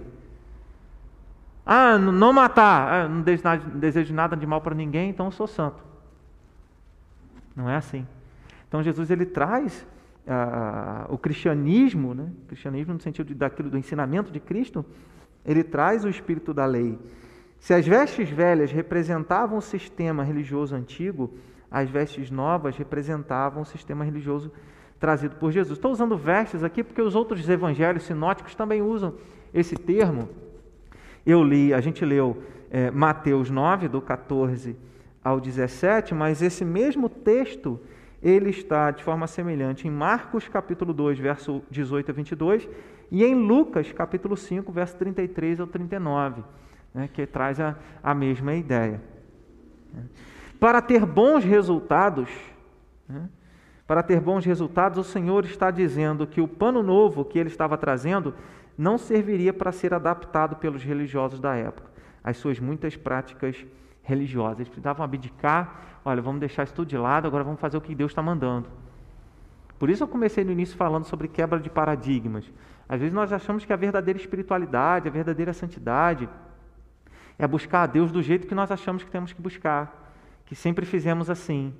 Ah, 1.66 1.98
não 1.98 2.32
matar, 2.32 2.94
ah, 2.94 3.10
não 3.10 3.22
desejo 3.22 4.14
nada 4.14 4.36
de 4.38 4.46
mal 4.46 4.62
para 4.62 4.76
ninguém, 4.76 5.10
então 5.10 5.26
eu 5.26 5.32
sou 5.32 5.48
santo. 5.48 5.84
Não 7.56 7.70
é 7.70 7.76
assim. 7.76 8.06
Então 8.68 8.84
Jesus 8.84 9.10
ele 9.10 9.26
traz 9.26 9.86
o 11.10 11.18
cristianismo, 11.18 12.14
né? 12.14 12.32
o 12.44 12.48
cristianismo 12.48 12.94
no 12.94 13.00
sentido 13.00 13.28
de, 13.28 13.36
daquilo 13.36 13.70
do 13.70 13.78
ensinamento 13.78 14.32
de 14.32 14.40
Cristo, 14.40 14.84
ele 15.46 15.64
traz 15.64 16.04
o 16.04 16.10
espírito 16.10 16.54
da 16.54 16.66
lei. 16.66 16.98
Se 17.60 17.74
as 17.74 17.86
vestes 17.86 18.30
velhas 18.30 18.72
representavam 18.72 19.58
o 19.58 19.62
sistema 19.62 20.24
religioso 20.24 20.76
antigo, 20.76 21.34
as 21.70 21.90
vestes 21.90 22.32
novas 22.32 22.76
representavam 22.76 23.62
o 23.62 23.66
sistema 23.66 24.04
religioso 24.04 24.52
trazido 25.00 25.36
por 25.36 25.52
Jesus. 25.52 25.78
Estou 25.78 25.92
usando 25.92 26.18
vestes 26.18 26.64
aqui 26.64 26.84
porque 26.84 27.02
os 27.02 27.16
outros 27.16 27.48
evangelhos 27.48 28.04
sinóticos 28.04 28.56
também 28.56 28.82
usam 28.82 29.14
esse 29.54 29.76
termo. 29.76 30.30
Eu 31.26 31.44
li, 31.44 31.74
a 31.74 31.82
gente 31.82 32.06
leu 32.06 32.44
é, 32.70 32.92
Mateus 32.92 33.50
9, 33.50 33.88
do 33.88 34.02
14 34.02 34.76
ao 35.24 35.40
17, 35.40 36.14
mas 36.14 36.42
esse 36.42 36.64
mesmo 36.64 37.10
texto 37.10 37.80
ele 38.22 38.50
está 38.50 38.92
de 38.92 39.04
forma 39.04 39.28
semelhante 39.28 39.88
em 39.88 39.92
Marcos 39.92 40.48
capítulo 40.48 40.94
2, 40.94 41.20
verso 41.20 41.64
18 41.70 42.12
a 42.12 42.14
22, 42.14 42.68
e 43.12 43.24
em 43.24 43.36
Lucas 43.36 43.92
capítulo 43.92 44.36
5, 44.36 44.72
verso 44.72 44.96
33 44.98 45.60
ao 45.60 45.68
39, 45.68 46.44
né, 46.94 47.10
que 47.12 47.26
traz 47.26 47.60
a, 47.60 47.76
a 48.04 48.14
mesma 48.14 48.56
ideia. 48.56 49.02
Para 50.60 50.82
ter 50.82 51.06
bons 51.06 51.44
resultados, 51.44 52.30
né, 53.08 53.30
para 53.88 54.02
ter 54.02 54.20
bons 54.20 54.46
resultados, 54.46 54.98
o 54.98 55.04
Senhor 55.04 55.46
está 55.46 55.70
dizendo 55.70 56.26
que 56.26 56.42
o 56.42 56.48
pano 56.48 56.82
novo 56.82 57.24
que 57.24 57.38
ele 57.38 57.50
estava 57.50 57.78
trazendo 57.78 58.34
não 58.78 58.98
serviria 58.98 59.54
para 59.54 59.72
ser 59.72 59.94
adaptado 59.94 60.56
pelos 60.56 60.84
religiosos 60.84 61.40
da 61.40 61.56
época, 61.56 61.90
as 62.24 62.38
suas 62.38 62.60
muitas 62.60 62.96
práticas 62.96 63.66
religiosas. 64.02 64.60
Eles 64.60 64.70
precisavam 64.70 65.04
abdicar 65.04 65.96
olha, 66.06 66.22
vamos 66.22 66.40
deixar 66.40 66.64
isso 66.64 66.74
tudo 66.74 66.88
de 66.88 66.98
lado, 66.98 67.28
agora 67.28 67.44
vamos 67.44 67.60
fazer 67.60 67.76
o 67.76 67.82
que 67.82 67.96
Deus 67.96 68.12
está 68.12 68.22
mandando. 68.22 68.70
Por 69.80 69.90
isso 69.90 70.04
eu 70.04 70.08
comecei 70.08 70.44
no 70.44 70.52
início 70.52 70.78
falando 70.78 71.06
sobre 71.06 71.28
quebra 71.28 71.60
de 71.60 71.70
paradigmas. 71.70 72.50
Às 72.88 73.00
vezes 73.00 73.14
nós 73.14 73.34
achamos 73.34 73.66
que 73.66 73.74
a 73.74 73.76
verdadeira 73.76 74.20
espiritualidade, 74.20 75.08
a 75.08 75.12
verdadeira 75.12 75.52
santidade, 75.52 76.30
é 77.38 77.48
buscar 77.48 77.82
a 77.82 77.86
Deus 77.88 78.12
do 78.12 78.22
jeito 78.22 78.48
que 78.48 78.54
nós 78.54 78.72
achamos 78.72 79.04
que 79.04 79.10
temos 79.10 79.34
que 79.34 79.42
buscar, 79.42 80.14
que 80.46 80.56
sempre 80.56 80.86
fizemos 80.86 81.30
assim. 81.30 81.74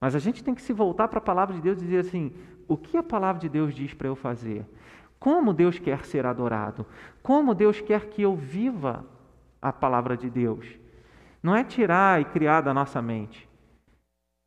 Mas 0.00 0.14
a 0.14 0.18
gente 0.18 0.44
tem 0.44 0.54
que 0.54 0.62
se 0.62 0.72
voltar 0.72 1.08
para 1.08 1.18
a 1.18 1.22
palavra 1.22 1.54
de 1.54 1.60
Deus 1.60 1.78
e 1.78 1.84
dizer 1.84 2.00
assim: 2.00 2.32
o 2.68 2.76
que 2.76 2.96
a 2.96 3.02
palavra 3.02 3.40
de 3.40 3.48
Deus 3.48 3.74
diz 3.74 3.94
para 3.94 4.08
eu 4.08 4.16
fazer? 4.16 4.66
como 5.24 5.54
Deus 5.54 5.78
quer 5.78 6.04
ser 6.04 6.26
adorado, 6.26 6.84
como 7.22 7.54
Deus 7.54 7.80
quer 7.80 8.10
que 8.10 8.20
eu 8.20 8.36
viva 8.36 9.06
a 9.62 9.72
palavra 9.72 10.18
de 10.18 10.28
Deus. 10.28 10.66
Não 11.42 11.56
é 11.56 11.64
tirar 11.64 12.20
e 12.20 12.26
criar 12.26 12.60
da 12.60 12.74
nossa 12.74 13.00
mente, 13.00 13.48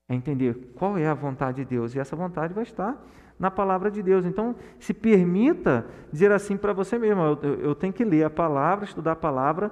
é 0.07 0.13
entender 0.13 0.53
qual 0.75 0.95
é 0.95 1.07
a 1.07 1.15
vontade 1.15 1.63
de 1.63 1.65
Deus, 1.65 1.95
e 1.95 1.99
essa 1.99 2.15
vontade 2.15 2.53
vai 2.53 2.61
estar 2.61 2.95
na 3.39 3.49
palavra 3.49 3.89
de 3.89 4.03
Deus. 4.03 4.23
Então, 4.23 4.55
se 4.77 4.93
permita 4.93 5.83
dizer 6.11 6.31
assim 6.31 6.55
para 6.55 6.73
você 6.73 6.99
mesmo: 6.99 7.23
eu, 7.23 7.59
eu, 7.59 7.73
tenho 7.73 7.91
que 7.91 8.05
ler 8.05 8.25
a 8.25 8.29
palavra, 8.29 8.85
estudar 8.85 9.13
a 9.13 9.15
palavra, 9.15 9.71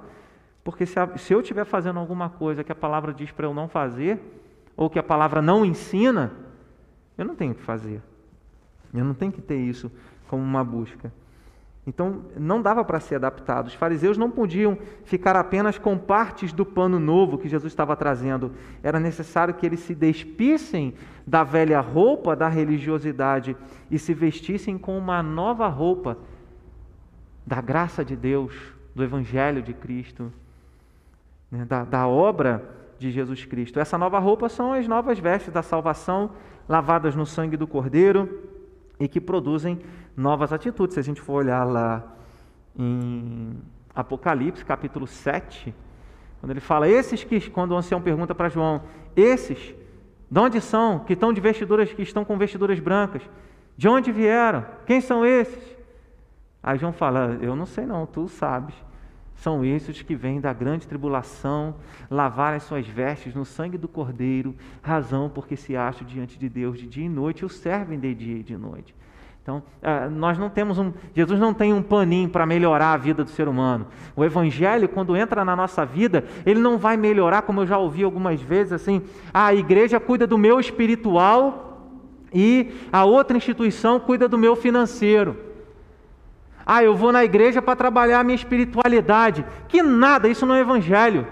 porque 0.64 0.84
se, 0.86 0.98
a, 0.98 1.16
se 1.16 1.32
eu 1.32 1.40
estiver 1.40 1.64
fazendo 1.64 2.00
alguma 2.00 2.30
coisa 2.30 2.64
que 2.64 2.72
a 2.72 2.76
palavra 2.76 3.14
diz 3.14 3.30
para 3.30 3.46
eu 3.46 3.54
não 3.54 3.68
fazer, 3.68 4.20
ou 4.76 4.90
que 4.90 4.98
a 4.98 5.02
palavra 5.02 5.40
não 5.40 5.64
ensina, 5.64 6.32
eu 7.16 7.24
não 7.24 7.34
tenho 7.34 7.54
que 7.54 7.62
fazer. 7.62 8.02
Eu 8.92 9.04
não 9.04 9.14
tenho 9.14 9.32
que 9.32 9.40
ter 9.40 9.56
isso 9.56 9.90
como 10.28 10.42
uma 10.42 10.62
busca. 10.62 11.12
Então, 11.86 12.22
não 12.36 12.60
dava 12.60 12.84
para 12.84 12.98
ser 12.98 13.14
adaptado. 13.14 13.68
Os 13.68 13.74
fariseus 13.74 14.18
não 14.18 14.28
podiam 14.28 14.76
ficar 15.04 15.36
apenas 15.36 15.78
com 15.78 15.96
partes 15.96 16.52
do 16.52 16.66
pano 16.66 16.98
novo 16.98 17.38
que 17.38 17.48
Jesus 17.48 17.72
estava 17.72 17.94
trazendo. 17.94 18.52
Era 18.82 18.98
necessário 18.98 19.54
que 19.54 19.64
eles 19.64 19.80
se 19.80 19.94
despissem 19.94 20.94
da 21.24 21.44
velha 21.44 21.80
roupa 21.80 22.34
da 22.34 22.48
religiosidade 22.48 23.56
e 23.88 24.00
se 24.00 24.12
vestissem 24.12 24.76
com 24.76 24.98
uma 24.98 25.22
nova 25.22 25.68
roupa 25.68 26.18
da 27.46 27.60
graça 27.60 28.04
de 28.04 28.16
Deus, 28.16 28.52
do 28.92 29.04
Evangelho 29.04 29.62
de 29.62 29.72
Cristo, 29.72 30.32
né, 31.48 31.64
da, 31.64 31.84
da 31.84 32.08
obra 32.08 32.75
de 32.98 33.10
Jesus 33.10 33.44
Cristo. 33.44 33.78
Essa 33.78 33.98
nova 33.98 34.18
roupa 34.18 34.48
são 34.48 34.72
as 34.72 34.86
novas 34.86 35.18
vestes 35.18 35.52
da 35.52 35.62
salvação, 35.62 36.30
lavadas 36.68 37.14
no 37.14 37.26
sangue 37.26 37.56
do 37.56 37.66
Cordeiro 37.66 38.42
e 38.98 39.06
que 39.06 39.20
produzem 39.20 39.80
novas 40.16 40.52
atitudes. 40.52 40.94
Se 40.94 41.00
a 41.00 41.02
gente 41.02 41.20
for 41.20 41.34
olhar 41.34 41.64
lá 41.64 42.04
em 42.78 43.56
Apocalipse, 43.94 44.64
capítulo 44.64 45.06
7, 45.06 45.74
quando 46.40 46.50
ele 46.50 46.60
fala, 46.60 46.88
esses 46.88 47.24
que, 47.24 47.50
quando 47.50 47.72
o 47.72 47.76
ancião 47.76 48.00
pergunta 48.00 48.34
para 48.34 48.48
João, 48.48 48.82
esses, 49.14 49.74
de 50.30 50.38
onde 50.38 50.60
são, 50.60 51.00
que 51.00 51.14
estão 51.14 51.32
de 51.32 51.40
vestiduras, 51.40 51.92
que 51.92 52.02
estão 52.02 52.24
com 52.24 52.36
vestiduras 52.36 52.78
brancas, 52.78 53.22
de 53.76 53.88
onde 53.88 54.12
vieram? 54.12 54.64
Quem 54.86 55.00
são 55.00 55.24
esses? 55.24 55.76
Aí 56.62 56.78
João 56.78 56.92
fala, 56.92 57.38
eu 57.40 57.54
não 57.54 57.66
sei 57.66 57.86
não, 57.86 58.06
tu 58.06 58.28
sabes. 58.28 58.74
São 59.36 59.64
esses 59.64 60.02
que 60.02 60.14
vêm 60.14 60.40
da 60.40 60.52
grande 60.52 60.86
tribulação, 60.86 61.76
lavar 62.10 62.54
as 62.54 62.62
suas 62.62 62.86
vestes 62.86 63.34
no 63.34 63.44
sangue 63.44 63.78
do 63.78 63.86
Cordeiro, 63.86 64.54
razão 64.82 65.30
porque 65.32 65.56
se 65.56 65.76
acham 65.76 66.06
diante 66.06 66.38
de 66.38 66.48
Deus 66.48 66.78
de 66.78 66.86
dia 66.86 67.04
e 67.04 67.08
noite 67.08 67.40
e 67.40 67.44
o 67.44 67.48
servem 67.48 67.98
de 67.98 68.14
dia 68.14 68.38
e 68.38 68.42
de 68.42 68.56
noite. 68.56 68.94
Então, 69.46 69.62
ah, 69.80 70.08
nós 70.10 70.36
não 70.36 70.50
temos 70.50 70.76
um. 70.76 70.92
Jesus 71.14 71.38
não 71.38 71.54
tem 71.54 71.72
um 71.72 71.80
paninho 71.80 72.28
para 72.28 72.44
melhorar 72.44 72.94
a 72.94 72.96
vida 72.96 73.22
do 73.22 73.30
ser 73.30 73.46
humano. 73.46 73.86
O 74.16 74.24
Evangelho, 74.24 74.88
quando 74.88 75.16
entra 75.16 75.44
na 75.44 75.54
nossa 75.54 75.86
vida, 75.86 76.24
ele 76.44 76.58
não 76.58 76.76
vai 76.76 76.96
melhorar, 76.96 77.42
como 77.42 77.60
eu 77.60 77.66
já 77.66 77.78
ouvi 77.78 78.02
algumas 78.02 78.42
vezes, 78.42 78.72
assim. 78.72 79.02
Ah, 79.32 79.46
a 79.46 79.54
igreja 79.54 80.00
cuida 80.00 80.26
do 80.26 80.36
meu 80.36 80.58
espiritual 80.58 81.92
e 82.34 82.72
a 82.92 83.04
outra 83.04 83.36
instituição 83.36 84.00
cuida 84.00 84.26
do 84.26 84.36
meu 84.36 84.56
financeiro. 84.56 85.45
Ah, 86.66 86.82
eu 86.82 86.96
vou 86.96 87.12
na 87.12 87.24
igreja 87.24 87.62
para 87.62 87.76
trabalhar 87.76 88.18
a 88.18 88.24
minha 88.24 88.34
espiritualidade. 88.34 89.46
Que 89.68 89.82
nada, 89.82 90.28
isso 90.28 90.44
não 90.44 90.56
é 90.56 90.60
Evangelho. 90.60 91.24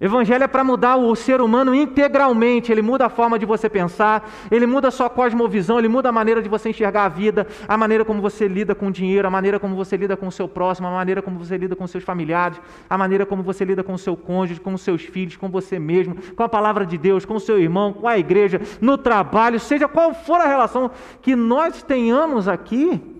Evangelho 0.00 0.44
é 0.44 0.46
para 0.46 0.62
mudar 0.62 0.96
o 0.96 1.14
ser 1.16 1.40
humano 1.40 1.74
integralmente. 1.74 2.70
Ele 2.70 2.80
muda 2.80 3.06
a 3.06 3.08
forma 3.08 3.36
de 3.36 3.44
você 3.44 3.68
pensar, 3.68 4.30
ele 4.48 4.64
muda 4.64 4.88
a 4.88 4.90
sua 4.92 5.10
cosmovisão, 5.10 5.78
ele 5.78 5.88
muda 5.88 6.08
a 6.08 6.12
maneira 6.12 6.40
de 6.40 6.48
você 6.48 6.70
enxergar 6.70 7.04
a 7.04 7.08
vida, 7.08 7.48
a 7.66 7.76
maneira 7.76 8.04
como 8.04 8.22
você 8.22 8.46
lida 8.46 8.76
com 8.76 8.86
o 8.86 8.92
dinheiro, 8.92 9.26
a 9.26 9.30
maneira 9.30 9.58
como 9.58 9.74
você 9.74 9.96
lida 9.96 10.16
com 10.16 10.28
o 10.28 10.32
seu 10.32 10.46
próximo, 10.46 10.86
a 10.86 10.92
maneira 10.92 11.20
como 11.20 11.36
você 11.36 11.56
lida 11.56 11.74
com 11.74 11.84
seus 11.86 12.04
familiares, 12.04 12.60
a 12.88 12.96
maneira 12.96 13.26
como 13.26 13.42
você 13.42 13.64
lida 13.64 13.82
com 13.82 13.94
o 13.94 13.98
seu 13.98 14.16
cônjuge, 14.16 14.60
com 14.60 14.72
os 14.72 14.82
seus 14.82 15.02
filhos, 15.02 15.36
com 15.36 15.48
você 15.48 15.80
mesmo, 15.80 16.16
com 16.36 16.44
a 16.44 16.48
palavra 16.48 16.86
de 16.86 16.96
Deus, 16.96 17.24
com 17.24 17.34
o 17.34 17.40
seu 17.40 17.58
irmão, 17.58 17.92
com 17.92 18.06
a 18.06 18.16
igreja, 18.16 18.60
no 18.80 18.96
trabalho, 18.96 19.58
seja 19.58 19.88
qual 19.88 20.14
for 20.14 20.40
a 20.40 20.46
relação 20.46 20.92
que 21.20 21.34
nós 21.34 21.82
tenhamos 21.82 22.46
aqui. 22.46 23.17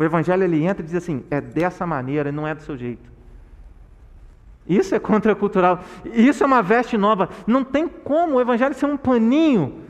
O 0.00 0.04
Evangelho 0.04 0.42
ele 0.42 0.64
entra 0.64 0.82
e 0.82 0.86
diz 0.86 0.94
assim: 0.94 1.22
é 1.30 1.42
dessa 1.42 1.86
maneira, 1.86 2.32
não 2.32 2.48
é 2.48 2.54
do 2.54 2.62
seu 2.62 2.74
jeito. 2.74 3.12
Isso 4.66 4.94
é 4.94 4.98
contracultural. 4.98 5.80
Isso 6.06 6.42
é 6.42 6.46
uma 6.46 6.62
veste 6.62 6.96
nova. 6.96 7.28
Não 7.46 7.62
tem 7.62 7.86
como 7.86 8.36
o 8.36 8.40
evangelho 8.40 8.74
ser 8.74 8.86
um 8.86 8.96
paninho 8.96 9.80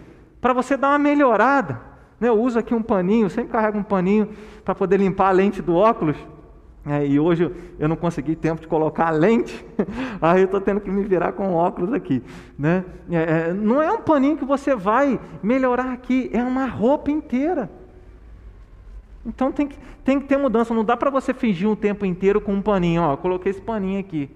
para 0.41 0.53
você 0.53 0.77
dar 0.77 0.89
uma 0.89 0.99
melhorada. 0.99 1.81
Né, 2.19 2.29
eu 2.29 2.41
uso 2.41 2.59
aqui 2.59 2.75
um 2.75 2.83
paninho, 2.83 3.31
sempre 3.31 3.53
carrego 3.53 3.79
um 3.79 3.83
paninho 3.83 4.31
para 4.65 4.75
poder 4.75 4.97
limpar 4.97 5.29
a 5.29 5.33
lente 5.33 5.63
do 5.63 5.75
óculos. 5.77 6.17
É, 6.85 7.07
e 7.07 7.21
hoje 7.21 7.55
eu 7.79 7.89
não 7.89 7.95
consegui 7.95 8.35
tempo 8.35 8.63
de 8.63 8.67
colocar 8.67 9.09
a 9.09 9.11
lente, 9.11 9.65
aí 10.21 10.41
eu 10.41 10.47
estou 10.47 10.61
tendo 10.61 10.81
que 10.81 10.91
me 10.91 11.05
virar 11.05 11.33
com 11.33 11.53
óculos 11.53 11.93
aqui. 11.93 12.23
Né? 12.59 12.85
É, 13.11 13.51
é, 13.51 13.53
não 13.53 13.83
é 13.83 13.93
um 13.93 14.01
paninho 14.01 14.37
que 14.39 14.47
você 14.47 14.75
vai 14.75 15.21
melhorar 15.43 15.93
aqui, 15.93 16.31
é 16.33 16.43
uma 16.43 16.65
roupa 16.65 17.11
inteira. 17.11 17.71
Então 19.31 19.53
tem 19.53 19.69
que, 19.69 19.79
tem 20.05 20.21
que 20.21 20.27
ter 20.27 20.37
mudança, 20.37 20.75
não 20.75 20.85
dá 20.85 20.97
para 20.97 21.09
você 21.09 21.33
fingir 21.33 21.69
um 21.69 21.77
tempo 21.77 22.05
inteiro 22.05 22.41
com 22.41 22.53
um 22.53 22.61
paninho. 22.61 23.03
Ó, 23.03 23.17
coloquei 23.17 23.51
esse 23.51 23.61
paninho 23.61 24.01
aqui. 24.01 24.29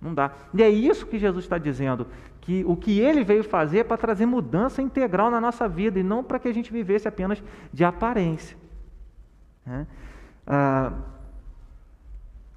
Não 0.00 0.14
dá. 0.14 0.30
E 0.54 0.62
é 0.62 0.68
isso 0.68 1.04
que 1.06 1.18
Jesus 1.18 1.44
está 1.44 1.58
dizendo, 1.58 2.06
que 2.40 2.64
o 2.64 2.76
que 2.76 3.00
ele 3.00 3.24
veio 3.24 3.42
fazer 3.42 3.78
é 3.78 3.84
para 3.84 3.96
trazer 3.96 4.24
mudança 4.24 4.80
integral 4.80 5.30
na 5.30 5.40
nossa 5.40 5.68
vida 5.68 5.98
e 5.98 6.02
não 6.02 6.22
para 6.22 6.38
que 6.38 6.46
a 6.46 6.54
gente 6.54 6.72
vivesse 6.72 7.08
apenas 7.08 7.42
de 7.72 7.84
aparência. 7.84 8.56
Né? 9.66 9.86
Ah, 10.46 10.92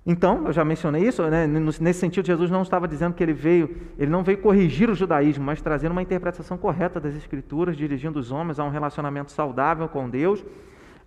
então, 0.05 0.45
eu 0.45 0.53
já 0.53 0.63
mencionei 0.63 1.07
isso, 1.07 1.23
né? 1.27 1.47
nesse 1.47 1.99
sentido, 1.99 2.25
Jesus 2.25 2.51
não 2.51 2.61
estava 2.61 2.87
dizendo 2.87 3.13
que 3.13 3.23
ele 3.23 3.33
veio, 3.33 3.77
ele 3.97 4.11
não 4.11 4.23
veio 4.23 4.37
corrigir 4.37 4.89
o 4.89 4.95
judaísmo, 4.95 5.43
mas 5.43 5.61
trazendo 5.61 5.91
uma 5.91 6.01
interpretação 6.01 6.57
correta 6.57 6.99
das 6.99 7.15
Escrituras, 7.15 7.75
dirigindo 7.75 8.19
os 8.19 8.31
homens 8.31 8.59
a 8.59 8.63
um 8.63 8.69
relacionamento 8.69 9.31
saudável 9.31 9.87
com 9.89 10.09
Deus, 10.09 10.43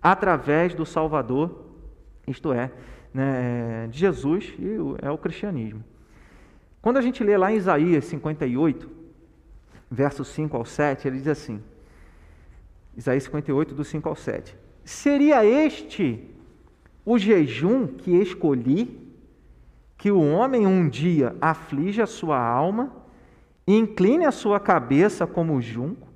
através 0.03 0.75
do 0.75 0.85
Salvador, 0.85 1.63
isto 2.27 2.51
é, 2.51 2.69
né, 3.13 3.87
de 3.89 3.97
Jesus, 3.97 4.53
e 4.59 4.75
é 5.01 5.09
o 5.09 5.17
cristianismo. 5.17 5.81
Quando 6.81 6.97
a 6.97 7.01
gente 7.01 7.23
lê 7.23 7.37
lá 7.37 7.51
em 7.51 7.55
Isaías 7.55 8.03
58, 8.05 8.89
versos 9.89 10.27
5 10.27 10.57
ao 10.57 10.65
7, 10.65 11.07
ele 11.07 11.17
diz 11.17 11.27
assim: 11.27 11.63
Isaías 12.97 13.23
58, 13.23 13.73
do 13.73 13.85
5 13.85 14.09
ao 14.09 14.15
7. 14.15 14.57
Seria 14.83 15.45
este 15.45 16.29
o 17.05 17.17
jejum 17.17 17.87
que 17.87 18.11
escolhi, 18.11 18.99
que 19.97 20.11
o 20.11 20.21
homem 20.21 20.67
um 20.67 20.89
dia 20.89 21.35
aflige 21.39 22.01
a 22.01 22.07
sua 22.07 22.37
alma, 22.37 22.91
e 23.65 23.77
incline 23.77 24.25
a 24.25 24.31
sua 24.31 24.59
cabeça 24.59 25.25
como 25.25 25.61
junco, 25.61 26.12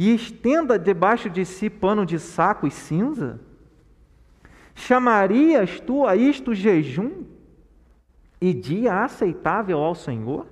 e 0.00 0.14
estenda 0.14 0.78
debaixo 0.78 1.28
de 1.28 1.44
si 1.44 1.68
pano 1.68 2.06
de 2.06 2.18
saco 2.18 2.66
e 2.66 2.70
cinza? 2.70 3.38
Chamarias 4.74 5.80
tu 5.80 6.06
a 6.06 6.16
isto 6.16 6.54
jejum? 6.54 7.24
e 8.40 8.54
dia 8.54 9.04
aceitável 9.04 9.78
ao 9.78 9.94
Senhor? 9.94 10.46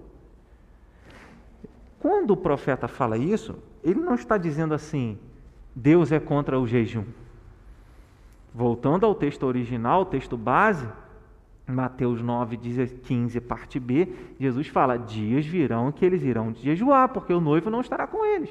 Quando 1.99 2.33
o 2.33 2.37
profeta 2.37 2.87
fala 2.87 3.17
isso, 3.17 3.57
ele 3.83 3.99
não 3.99 4.15
está 4.15 4.37
dizendo 4.37 4.75
assim, 4.75 5.19
Deus 5.75 6.13
é 6.13 6.21
contra 6.21 6.61
o 6.61 6.67
jejum. 6.67 7.05
Voltando 8.55 9.07
ao 9.07 9.15
texto 9.15 9.45
original, 9.45 10.05
texto 10.05 10.37
base, 10.37 10.87
Mateus 11.67 12.23
9, 12.23 12.57
15, 13.03 13.41
parte 13.41 13.79
B, 13.79 14.09
Jesus 14.39 14.69
fala: 14.69 14.97
Dias 14.97 15.45
virão 15.45 15.93
que 15.93 16.05
eles 16.05 16.23
irão 16.23 16.55
jejuar, 16.55 17.11
porque 17.11 17.33
o 17.33 17.41
noivo 17.41 17.69
não 17.69 17.81
estará 17.81 18.07
com 18.07 18.25
eles. 18.25 18.51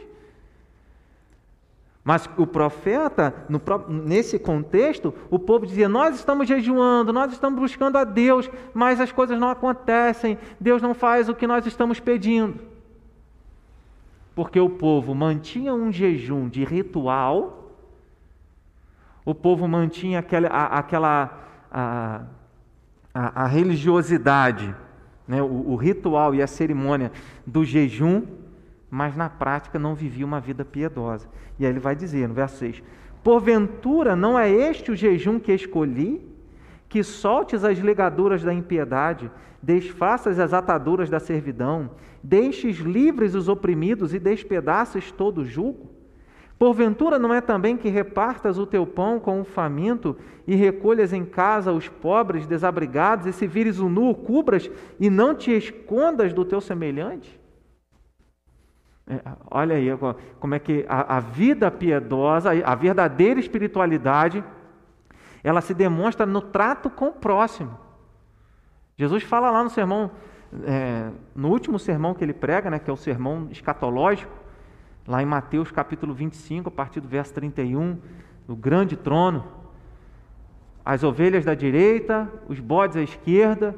Mas 2.08 2.30
o 2.38 2.48
profeta, 2.48 3.36
no, 3.50 3.62
nesse 3.90 4.40
contexto, 4.40 5.14
o 5.30 5.38
povo 5.38 5.66
dizia: 5.66 5.90
Nós 5.90 6.16
estamos 6.16 6.48
jejuando, 6.48 7.12
nós 7.12 7.34
estamos 7.34 7.60
buscando 7.60 7.98
a 7.98 8.06
Deus, 8.06 8.50
mas 8.74 9.02
as 9.02 9.12
coisas 9.12 9.38
não 9.38 9.50
acontecem, 9.50 10.38
Deus 10.58 10.82
não 10.82 10.94
faz 10.94 11.28
o 11.28 11.36
que 11.36 11.46
nós 11.46 11.66
estamos 11.66 12.00
pedindo. 12.00 12.62
Porque 14.34 14.58
o 14.58 14.70
povo 14.70 15.14
mantinha 15.14 15.74
um 15.74 15.92
jejum 15.92 16.48
de 16.48 16.64
ritual, 16.64 17.74
o 19.26 19.36
povo 19.36 19.68
mantinha 19.68 20.20
aquela, 20.20 20.48
aquela 20.48 21.38
a, 21.70 22.22
a, 23.14 23.44
a 23.44 23.48
religiosidade, 23.48 24.74
né, 25.28 25.42
o, 25.42 25.72
o 25.72 25.76
ritual 25.76 26.34
e 26.34 26.42
a 26.42 26.48
cerimônia 26.48 27.12
do 27.46 27.66
jejum 27.66 28.47
mas 28.90 29.16
na 29.16 29.30
prática 29.30 29.78
não 29.78 29.96
vivia 29.96 30.26
uma 30.26 30.40
vida 30.40 30.64
piedosa. 30.64 31.28
E 31.60 31.66
aí 31.66 31.72
ele 31.72 31.80
vai 31.80 31.96
dizer 31.96 32.28
no 32.28 32.34
verso 32.34 32.58
6: 32.58 32.84
Porventura 33.24 34.16
não 34.16 34.38
é 34.38 34.50
este 34.50 34.92
o 34.92 34.96
jejum 34.96 35.40
que 35.40 35.54
escolhi? 35.54 36.26
Que 36.88 37.04
soltes 37.04 37.66
as 37.66 37.78
ligaduras 37.78 38.44
da 38.44 38.54
impiedade, 38.54 39.30
desfaças 39.62 40.40
as 40.40 40.54
ataduras 40.54 41.10
da 41.10 41.20
servidão, 41.20 41.92
deixes 42.24 42.78
livres 42.78 43.36
os 43.36 43.50
oprimidos 43.50 44.14
e 44.14 44.20
despedaces 44.20 45.12
todo 45.12 45.40
o 45.40 45.46
jugo? 45.46 45.98
Porventura 46.58 47.20
não 47.20 47.34
é 47.34 47.40
também 47.40 47.78
que 47.78 47.90
repartas 47.90 48.58
o 48.58 48.66
teu 48.66 48.86
pão 48.86 49.20
com 49.20 49.42
o 49.42 49.46
faminto 49.46 50.16
e 50.48 50.56
recolhas 50.56 51.14
em 51.14 51.24
casa 51.24 51.72
os 51.72 51.88
pobres 51.88 52.48
desabrigados, 52.48 53.28
e 53.28 53.34
se 53.34 53.46
vires 53.46 53.80
o 53.80 53.88
nu, 53.88 54.16
cubras 54.16 54.70
e 55.00 55.10
não 55.10 55.36
te 55.36 55.52
escondas 55.52 56.34
do 56.34 56.44
teu 56.44 56.60
semelhante? 56.60 57.37
É, 59.10 59.22
olha 59.50 59.76
aí 59.76 59.88
como 60.40 60.54
é 60.54 60.60
que 60.60 60.86
a, 60.90 61.18
a 61.18 61.20
vida 61.22 61.72
piedosa, 61.72 62.52
a 62.66 62.76
verdadeira 62.76 63.40
espiritualidade, 63.40 64.44
ela 65.42 65.62
se 65.62 65.74
demonstra 65.74 66.26
no 66.26 66.42
trato 66.42 66.90
com 66.90 67.08
o 67.08 67.14
próximo. 67.14 67.78
Jesus 68.98 69.24
fala 69.24 69.50
lá 69.50 69.64
no 69.64 69.70
sermão, 69.70 70.12
é, 70.66 71.10
no 71.34 71.50
último 71.50 71.80
sermão 71.80 72.14
que 72.14 72.24
ele 72.24 72.34
prega, 72.34 72.70
né, 72.70 72.80
que 72.80 72.90
é 72.90 72.94
o 72.94 72.98
sermão 72.98 73.48
escatológico, 73.50 74.34
lá 75.08 75.22
em 75.22 75.26
Mateus 75.26 75.72
capítulo 75.72 76.14
25, 76.14 76.68
a 76.68 76.72
partir 76.72 77.00
do 77.00 77.08
verso 77.08 77.34
31, 77.34 77.98
no 78.46 78.56
grande 78.56 78.98
trono. 78.98 79.46
As 80.84 81.04
ovelhas 81.04 81.46
da 81.46 81.54
direita, 81.54 82.30
os 82.50 82.60
bodes 82.60 82.98
à 82.98 83.02
esquerda, 83.02 83.74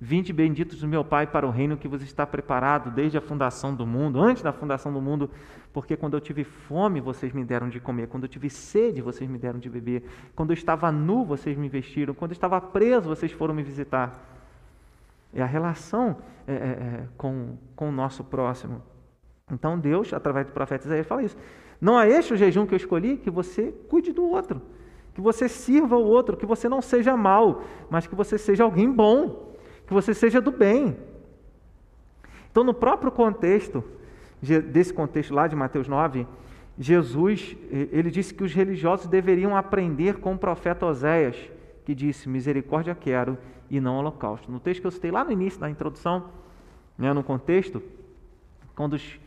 vinte 0.00 0.32
benditos 0.32 0.80
do 0.80 0.88
meu 0.88 1.04
Pai 1.04 1.26
para 1.26 1.46
o 1.46 1.50
reino 1.50 1.76
que 1.76 1.88
vos 1.88 2.02
está 2.02 2.26
preparado 2.26 2.90
desde 2.90 3.16
a 3.16 3.20
fundação 3.20 3.74
do 3.74 3.86
mundo, 3.86 4.20
antes 4.20 4.42
da 4.42 4.52
fundação 4.52 4.92
do 4.92 5.00
mundo, 5.00 5.30
porque 5.72 5.96
quando 5.96 6.14
eu 6.14 6.20
tive 6.20 6.44
fome, 6.44 7.00
vocês 7.00 7.32
me 7.32 7.44
deram 7.44 7.68
de 7.68 7.80
comer, 7.80 8.08
quando 8.08 8.24
eu 8.24 8.28
tive 8.28 8.50
sede, 8.50 9.00
vocês 9.00 9.28
me 9.28 9.38
deram 9.38 9.58
de 9.58 9.70
beber, 9.70 10.04
quando 10.34 10.50
eu 10.50 10.54
estava 10.54 10.92
nu, 10.92 11.24
vocês 11.24 11.56
me 11.56 11.68
vestiram, 11.68 12.14
quando 12.14 12.32
eu 12.32 12.34
estava 12.34 12.60
preso, 12.60 13.08
vocês 13.08 13.32
foram 13.32 13.54
me 13.54 13.62
visitar. 13.62 14.20
É 15.32 15.42
a 15.42 15.46
relação 15.46 16.16
é, 16.46 16.52
é, 16.52 16.56
é 16.56 17.08
com, 17.16 17.56
com 17.74 17.88
o 17.88 17.92
nosso 17.92 18.22
próximo. 18.22 18.82
Então 19.50 19.78
Deus, 19.78 20.12
através 20.12 20.46
do 20.46 20.52
profeta 20.52 20.86
Isaías, 20.86 21.06
fala 21.06 21.22
isso. 21.22 21.36
Não 21.80 22.00
é 22.00 22.08
este 22.08 22.32
o 22.34 22.36
jejum 22.36 22.66
que 22.66 22.74
eu 22.74 22.76
escolhi? 22.76 23.16
Que 23.16 23.30
você 23.30 23.72
cuide 23.88 24.12
do 24.12 24.24
outro, 24.24 24.62
que 25.12 25.20
você 25.20 25.48
sirva 25.48 25.96
o 25.96 26.04
outro, 26.04 26.36
que 26.36 26.46
você 26.46 26.68
não 26.68 26.80
seja 26.80 27.16
mal, 27.16 27.62
mas 27.90 28.06
que 28.06 28.14
você 28.14 28.38
seja 28.38 28.64
alguém 28.64 28.90
bom, 28.90 29.53
que 29.86 29.92
você 29.92 30.14
seja 30.14 30.40
do 30.40 30.50
bem. 30.50 30.96
Então, 32.50 32.64
no 32.64 32.74
próprio 32.74 33.10
contexto, 33.10 33.82
desse 34.70 34.92
contexto 34.92 35.34
lá 35.34 35.46
de 35.46 35.56
Mateus 35.56 35.88
9, 35.88 36.26
Jesus, 36.78 37.56
ele 37.70 38.10
disse 38.10 38.34
que 38.34 38.44
os 38.44 38.52
religiosos 38.52 39.06
deveriam 39.06 39.56
aprender 39.56 40.18
com 40.18 40.34
o 40.34 40.38
profeta 40.38 40.86
Oséias, 40.86 41.36
que 41.84 41.94
disse: 41.94 42.28
Misericórdia 42.28 42.94
quero 42.94 43.38
e 43.70 43.80
não 43.80 43.96
holocausto. 43.96 44.50
No 44.50 44.60
texto 44.60 44.80
que 44.80 44.86
eu 44.86 44.90
citei 44.90 45.10
lá 45.10 45.24
no 45.24 45.32
início 45.32 45.60
da 45.60 45.70
introdução, 45.70 46.30
né, 46.96 47.12
no 47.12 47.22
contexto, 47.22 47.82
quando 48.74 48.94
os 48.94 49.18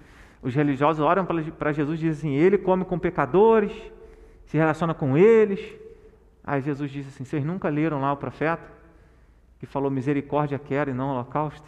os 0.42 0.54
religiosos 0.54 1.04
olham 1.04 1.26
para 1.26 1.72
Jesus 1.72 2.00
dizem 2.00 2.36
Ele 2.36 2.58
come 2.58 2.86
com 2.86 3.00
pecadores, 3.00 3.72
se 4.46 4.58
relaciona 4.58 4.94
com 4.94 5.18
eles. 5.18 5.60
Aí 6.44 6.62
Jesus 6.62 6.92
diz 6.92 7.08
assim: 7.08 7.26
Vocês 7.26 7.44
nunca 7.44 7.70
leram 7.70 8.00
lá 8.00 8.14
o 8.14 8.18
profeta 8.18 8.77
que 9.60 9.66
falou 9.66 9.90
misericórdia 9.90 10.60
quer 10.60 10.88
e 10.88 10.94
não 10.94 11.10
holocaustos? 11.10 11.64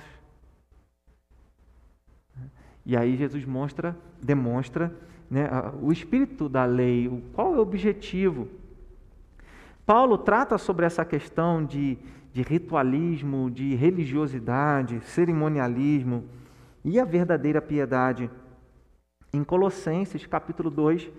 E 2.86 2.98
aí 2.98 3.16
Jesus 3.16 3.46
mostra, 3.46 3.96
demonstra 4.22 4.94
né, 5.30 5.48
o 5.82 5.92
espírito 5.92 6.50
da 6.50 6.66
lei, 6.66 7.24
qual 7.34 7.54
é 7.54 7.58
o 7.58 7.62
objetivo. 7.62 8.48
Paulo 9.86 10.18
trata 10.18 10.58
sobre 10.58 10.86
essa 10.86 11.06
questão 11.06 11.64
de, 11.64 11.98
de 12.34 12.42
ritualismo, 12.42 13.50
de 13.50 13.76
religiosidade, 13.76 15.02
cerimonialismo 15.02 16.26
e 16.84 17.00
a 17.00 17.06
verdadeira 17.06 17.62
piedade. 17.62 18.30
Em 19.32 19.44
Colossenses, 19.44 20.26
capítulo 20.26 20.70
2, 20.70 21.10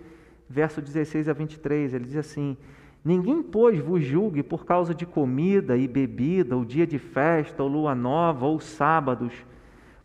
verso 0.48 0.80
16 0.80 1.28
a 1.28 1.32
23, 1.32 1.94
ele 1.94 2.04
diz 2.04 2.16
assim: 2.16 2.56
Ninguém, 3.04 3.42
pois, 3.42 3.78
vos 3.78 4.04
julgue 4.04 4.42
por 4.42 4.64
causa 4.66 4.94
de 4.94 5.06
comida 5.06 5.76
e 5.76 5.88
bebida, 5.88 6.54
ou 6.56 6.64
dia 6.64 6.86
de 6.86 6.98
festa, 6.98 7.62
ou 7.62 7.68
lua 7.68 7.94
nova, 7.94 8.46
ou 8.46 8.60
sábados, 8.60 9.32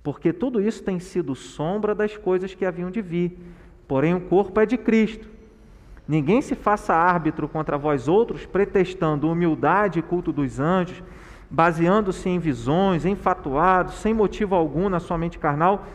porque 0.01 0.31
tudo 0.31 0.61
isso 0.61 0.83
tem 0.83 0.99
sido 0.99 1.35
sombra 1.35 1.93
das 1.93 2.15
coisas 2.15 2.53
que 2.53 2.65
haviam 2.65 2.89
de 2.89 3.01
vir. 3.01 3.37
Porém, 3.87 4.13
o 4.13 4.21
corpo 4.21 4.59
é 4.59 4.65
de 4.65 4.77
Cristo. 4.77 5.27
Ninguém 6.07 6.41
se 6.41 6.55
faça 6.55 6.93
árbitro 6.93 7.49
contra 7.49 7.77
vós 7.77 8.07
outros, 8.07 8.45
pretextando 8.45 9.29
humildade 9.29 9.99
e 9.99 10.03
culto 10.03 10.31
dos 10.31 10.59
anjos, 10.59 11.03
baseando-se 11.49 12.29
em 12.29 12.39
visões, 12.39 13.05
enfatuados, 13.05 13.95
sem 13.95 14.13
motivo 14.13 14.55
algum 14.55 14.87
na 14.87 14.99
sua 14.99 15.17
mente 15.17 15.39
carnal, 15.39 15.85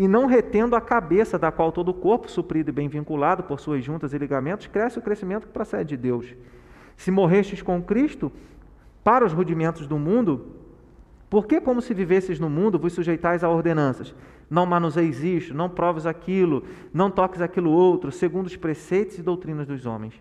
e 0.00 0.08
não 0.08 0.24
retendo 0.24 0.74
a 0.74 0.80
cabeça, 0.80 1.38
da 1.38 1.52
qual 1.52 1.70
todo 1.70 1.90
o 1.90 1.94
corpo, 1.94 2.30
suprido 2.30 2.70
e 2.70 2.72
bem 2.72 2.88
vinculado 2.88 3.42
por 3.42 3.60
suas 3.60 3.84
juntas 3.84 4.14
e 4.14 4.18
ligamentos, 4.18 4.66
cresce 4.66 4.98
o 4.98 5.02
crescimento 5.02 5.46
que 5.46 5.52
procede 5.52 5.90
de 5.90 5.96
Deus. 5.98 6.34
Se 6.96 7.10
morrestes 7.10 7.60
com 7.60 7.82
Cristo 7.82 8.32
para 9.04 9.26
os 9.26 9.34
rudimentos 9.34 9.86
do 9.86 9.98
mundo, 9.98 10.56
por 11.28 11.46
que, 11.46 11.60
como 11.60 11.82
se 11.82 11.92
vivesses 11.92 12.40
no 12.40 12.48
mundo, 12.48 12.78
vos 12.78 12.94
sujeitais 12.94 13.44
a 13.44 13.50
ordenanças? 13.50 14.14
Não 14.48 14.64
manuseis 14.64 15.22
isto, 15.22 15.52
não 15.52 15.68
proves 15.68 16.06
aquilo, 16.06 16.64
não 16.94 17.10
toques 17.10 17.42
aquilo 17.42 17.70
outro, 17.70 18.10
segundo 18.10 18.46
os 18.46 18.56
preceitos 18.56 19.18
e 19.18 19.22
doutrinas 19.22 19.66
dos 19.66 19.84
homens. 19.84 20.14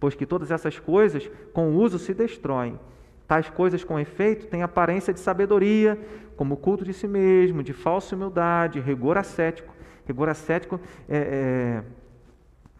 Pois 0.00 0.14
que 0.14 0.24
todas 0.24 0.50
essas 0.50 0.78
coisas, 0.78 1.30
com 1.52 1.72
o 1.72 1.76
uso, 1.76 1.98
se 1.98 2.14
destroem. 2.14 2.80
Tais 3.26 3.48
coisas, 3.48 3.82
com 3.82 3.98
efeito, 3.98 4.46
têm 4.46 4.62
aparência 4.62 5.12
de 5.12 5.20
sabedoria, 5.20 5.98
como 6.36 6.56
culto 6.56 6.84
de 6.84 6.92
si 6.92 7.06
mesmo, 7.06 7.62
de 7.62 7.72
falsa 7.72 8.14
humildade, 8.14 8.80
rigor 8.80 9.16
ascético. 9.16 9.74
Rigor 10.06 10.28
ascético 10.28 10.80
é, 11.08 11.82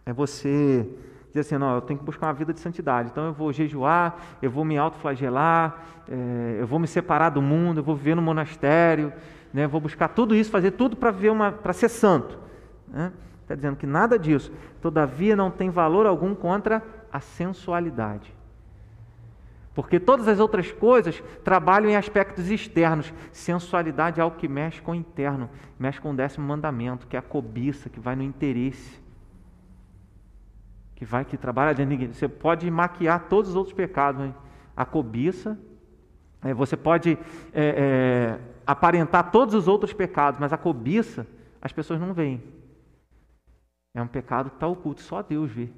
é, 0.05 0.09
é 0.09 0.13
você 0.13 0.87
dizer 1.29 1.41
assim, 1.41 1.57
não, 1.57 1.75
eu 1.75 1.81
tenho 1.81 1.99
que 1.99 2.05
buscar 2.05 2.27
uma 2.27 2.33
vida 2.33 2.53
de 2.53 2.59
santidade. 2.59 3.09
Então 3.11 3.25
eu 3.25 3.33
vou 3.33 3.51
jejuar, 3.51 4.17
eu 4.41 4.49
vou 4.49 4.63
me 4.63 4.77
autoflagelar, 4.77 5.83
é, 6.09 6.57
eu 6.59 6.67
vou 6.67 6.79
me 6.79 6.87
separar 6.87 7.29
do 7.29 7.41
mundo, 7.41 7.79
eu 7.79 7.83
vou 7.83 7.95
viver 7.95 8.15
no 8.15 8.21
monastério, 8.21 9.11
né, 9.53 9.67
vou 9.67 9.81
buscar 9.81 10.09
tudo 10.09 10.35
isso, 10.35 10.51
fazer 10.51 10.71
tudo 10.71 10.95
para 10.95 11.11
ver 11.11 11.31
uma, 11.31 11.51
para 11.51 11.73
ser 11.73 11.89
santo. 11.89 12.37
Né? 12.87 13.11
Está 13.41 13.55
dizendo 13.55 13.75
que 13.75 13.85
nada 13.85 14.17
disso, 14.17 14.51
todavia, 14.81 15.35
não 15.35 15.51
tem 15.51 15.69
valor 15.69 16.05
algum 16.05 16.33
contra 16.33 16.81
a 17.11 17.19
sensualidade. 17.19 18.34
Porque 19.75 19.99
todas 19.99 20.29
as 20.29 20.39
outras 20.39 20.71
coisas 20.71 21.21
trabalham 21.43 21.89
em 21.89 21.97
aspectos 21.97 22.49
externos. 22.49 23.13
Sensualidade 23.31 24.21
é 24.21 24.23
algo 24.23 24.37
que 24.37 24.47
mexe 24.47 24.81
com 24.81 24.93
o 24.93 24.95
interno, 24.95 25.49
mexe 25.77 25.99
com 25.99 26.11
o 26.11 26.15
décimo 26.15 26.47
mandamento, 26.47 27.05
que 27.05 27.17
é 27.17 27.19
a 27.19 27.21
cobiça, 27.21 27.89
que 27.89 27.99
vai 27.99 28.15
no 28.15 28.23
interesse. 28.23 29.03
Que 30.95 31.03
vai, 31.03 31.25
que 31.25 31.35
trabalha 31.35 31.73
dentro 31.73 31.97
de 31.97 32.07
Você 32.07 32.29
pode 32.29 32.71
maquiar 32.71 33.27
todos 33.27 33.49
os 33.49 33.55
outros 33.57 33.75
pecados, 33.75 34.23
hein? 34.23 34.33
a 34.77 34.85
cobiça. 34.85 35.59
É, 36.41 36.53
você 36.53 36.77
pode 36.77 37.17
é, 37.51 37.65
é, 37.65 38.39
aparentar 38.65 39.29
todos 39.29 39.53
os 39.53 39.67
outros 39.67 39.91
pecados, 39.91 40.39
mas 40.39 40.53
a 40.53 40.57
cobiça 40.57 41.27
as 41.61 41.73
pessoas 41.73 41.99
não 41.99 42.13
veem. 42.13 42.41
É 43.93 44.01
um 44.01 44.07
pecado 44.07 44.51
que 44.51 44.55
está 44.55 44.67
oculto, 44.67 45.01
só 45.01 45.21
Deus 45.21 45.51
vê. 45.51 45.69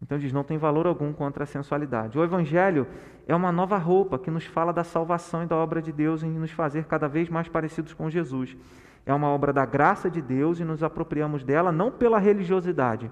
Então 0.00 0.18
diz: 0.18 0.32
não 0.32 0.44
tem 0.44 0.58
valor 0.58 0.86
algum 0.86 1.12
contra 1.12 1.44
a 1.44 1.46
sensualidade. 1.46 2.18
O 2.18 2.24
Evangelho 2.24 2.86
é 3.26 3.34
uma 3.34 3.50
nova 3.50 3.76
roupa 3.76 4.18
que 4.18 4.30
nos 4.30 4.44
fala 4.44 4.72
da 4.72 4.84
salvação 4.84 5.42
e 5.42 5.46
da 5.46 5.56
obra 5.56 5.80
de 5.80 5.92
Deus 5.92 6.22
em 6.22 6.30
nos 6.30 6.50
fazer 6.50 6.84
cada 6.84 7.08
vez 7.08 7.28
mais 7.28 7.48
parecidos 7.48 7.94
com 7.94 8.10
Jesus. 8.10 8.56
É 9.04 9.14
uma 9.14 9.28
obra 9.28 9.52
da 9.52 9.64
graça 9.64 10.10
de 10.10 10.20
Deus 10.20 10.58
e 10.60 10.64
nos 10.64 10.82
apropriamos 10.82 11.44
dela 11.44 11.70
não 11.70 11.90
pela 11.90 12.18
religiosidade, 12.18 13.10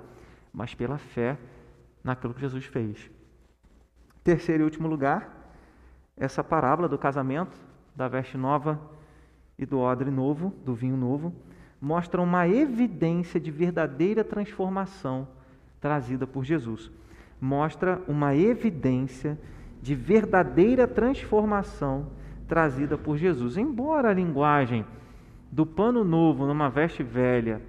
mas 0.53 0.75
pela 0.75 0.99
fé 0.99 1.39
naquilo 2.03 2.35
que 2.35 2.41
Jesus 2.41 2.65
fez. 2.67 3.11
Terceiro 4.23 4.63
e 4.63 4.65
último 4.65 4.89
lugar, 4.89 5.53
essa 6.17 6.43
parábola 6.43 6.89
do 6.89 6.99
casamento, 6.99 7.57
da 7.95 8.09
veste 8.09 8.37
nova 8.37 8.81
e 9.59 9.65
do 9.65 9.79
odre 9.79 10.11
novo, 10.11 10.53
do 10.65 10.75
vinho 10.75 10.97
novo, 10.97 11.35
mostra 11.81 12.21
uma 12.21 12.49
evidência 12.49 13.39
de 13.39 13.51
verdadeira 13.51 14.25
transformação 14.25 15.29
trazida 15.85 16.27
por 16.27 16.43
Jesus. 16.47 16.91
Mostra 17.39 18.01
uma 18.09 18.35
evidência 18.35 19.39
de 19.83 19.95
verdadeira 19.95 20.89
transformação 20.89 22.07
trazida 22.49 22.97
por 22.97 23.19
Jesus. 23.19 23.59
Embora 23.59 24.09
a 24.09 24.15
linguagem 24.15 24.83
do 25.53 25.67
pano 25.67 26.03
novo 26.03 26.47
numa 26.47 26.71
veste 26.71 27.03
velha, 27.03 27.61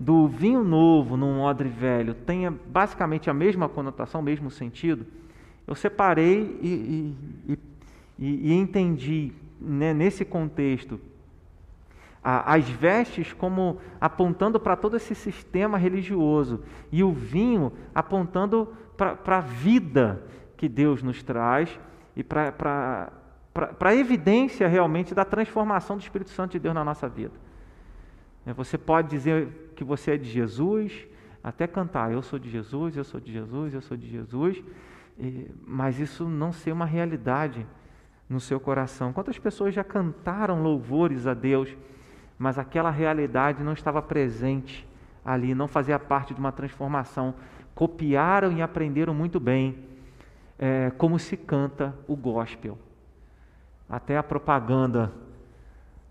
do 0.00 0.26
vinho 0.26 0.64
novo 0.64 1.16
num 1.16 1.40
odre 1.42 1.68
velho, 1.68 2.12
tenha 2.12 2.50
basicamente 2.50 3.30
a 3.30 3.34
mesma 3.34 3.68
conotação, 3.68 4.20
o 4.20 4.24
mesmo 4.24 4.50
sentido, 4.50 5.06
eu 5.68 5.76
separei 5.76 6.58
e, 6.60 7.14
e, 7.48 7.58
e, 8.18 8.48
e 8.48 8.52
entendi 8.52 9.30
né, 9.60 9.94
nesse 9.94 10.24
contexto 10.24 11.00
as 12.22 12.68
vestes 12.68 13.32
como 13.32 13.78
apontando 14.00 14.60
para 14.60 14.76
todo 14.76 14.96
esse 14.96 15.14
sistema 15.14 15.78
religioso 15.78 16.62
e 16.92 17.02
o 17.02 17.12
vinho 17.12 17.72
apontando 17.94 18.68
para 18.96 19.38
a 19.38 19.40
vida 19.40 20.22
que 20.56 20.68
Deus 20.68 21.02
nos 21.02 21.22
traz 21.22 21.80
e 22.14 22.22
para 22.22 23.12
a 23.80 23.94
evidência 23.94 24.68
realmente 24.68 25.14
da 25.14 25.24
transformação 25.24 25.96
do 25.96 26.02
Espírito 26.02 26.30
Santo 26.30 26.52
de 26.52 26.58
Deus 26.58 26.74
na 26.74 26.84
nossa 26.84 27.08
vida. 27.08 27.32
É, 28.44 28.52
você 28.52 28.76
pode 28.76 29.08
dizer 29.08 29.72
que 29.74 29.84
você 29.84 30.12
é 30.12 30.16
de 30.16 30.28
Jesus, 30.28 31.06
até 31.42 31.66
cantar, 31.66 32.12
eu 32.12 32.20
sou 32.20 32.38
de 32.38 32.50
Jesus, 32.50 32.96
eu 32.96 33.04
sou 33.04 33.18
de 33.18 33.32
Jesus, 33.32 33.72
eu 33.72 33.80
sou 33.80 33.96
de 33.96 34.08
Jesus, 34.08 34.62
mas 35.66 35.98
isso 35.98 36.28
não 36.28 36.52
ser 36.52 36.72
uma 36.72 36.86
realidade 36.86 37.66
no 38.28 38.40
seu 38.40 38.60
coração. 38.60 39.12
Quantas 39.12 39.38
pessoas 39.38 39.74
já 39.74 39.82
cantaram 39.82 40.62
louvores 40.62 41.26
a 41.26 41.34
Deus, 41.34 41.76
mas 42.40 42.58
aquela 42.58 42.88
realidade 42.90 43.62
não 43.62 43.74
estava 43.74 44.00
presente 44.00 44.88
ali, 45.22 45.54
não 45.54 45.68
fazia 45.68 45.98
parte 45.98 46.32
de 46.32 46.40
uma 46.40 46.50
transformação. 46.50 47.34
Copiaram 47.74 48.50
e 48.50 48.62
aprenderam 48.62 49.12
muito 49.12 49.38
bem 49.38 49.84
é, 50.58 50.90
como 50.96 51.18
se 51.18 51.36
canta 51.36 51.94
o 52.08 52.16
gospel. 52.16 52.78
Até 53.86 54.16
a 54.16 54.22
propaganda 54.22 55.12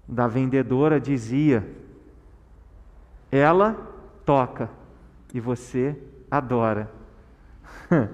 da 0.08 0.28
vendedora 0.28 1.02
dizia: 1.02 1.68
ela 3.32 3.74
toca 4.24 4.70
e 5.34 5.40
você 5.40 6.00
adora. 6.30 6.92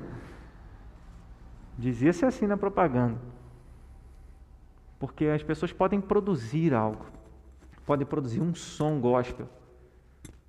Dizia-se 1.78 2.24
assim 2.24 2.48
na 2.48 2.56
propaganda. 2.56 3.20
Porque 4.98 5.26
as 5.26 5.44
pessoas 5.44 5.74
podem 5.74 6.00
produzir 6.00 6.74
algo, 6.74 7.06
podem 7.86 8.06
produzir 8.06 8.42
um 8.42 8.54
som 8.56 9.00
gospel, 9.00 9.48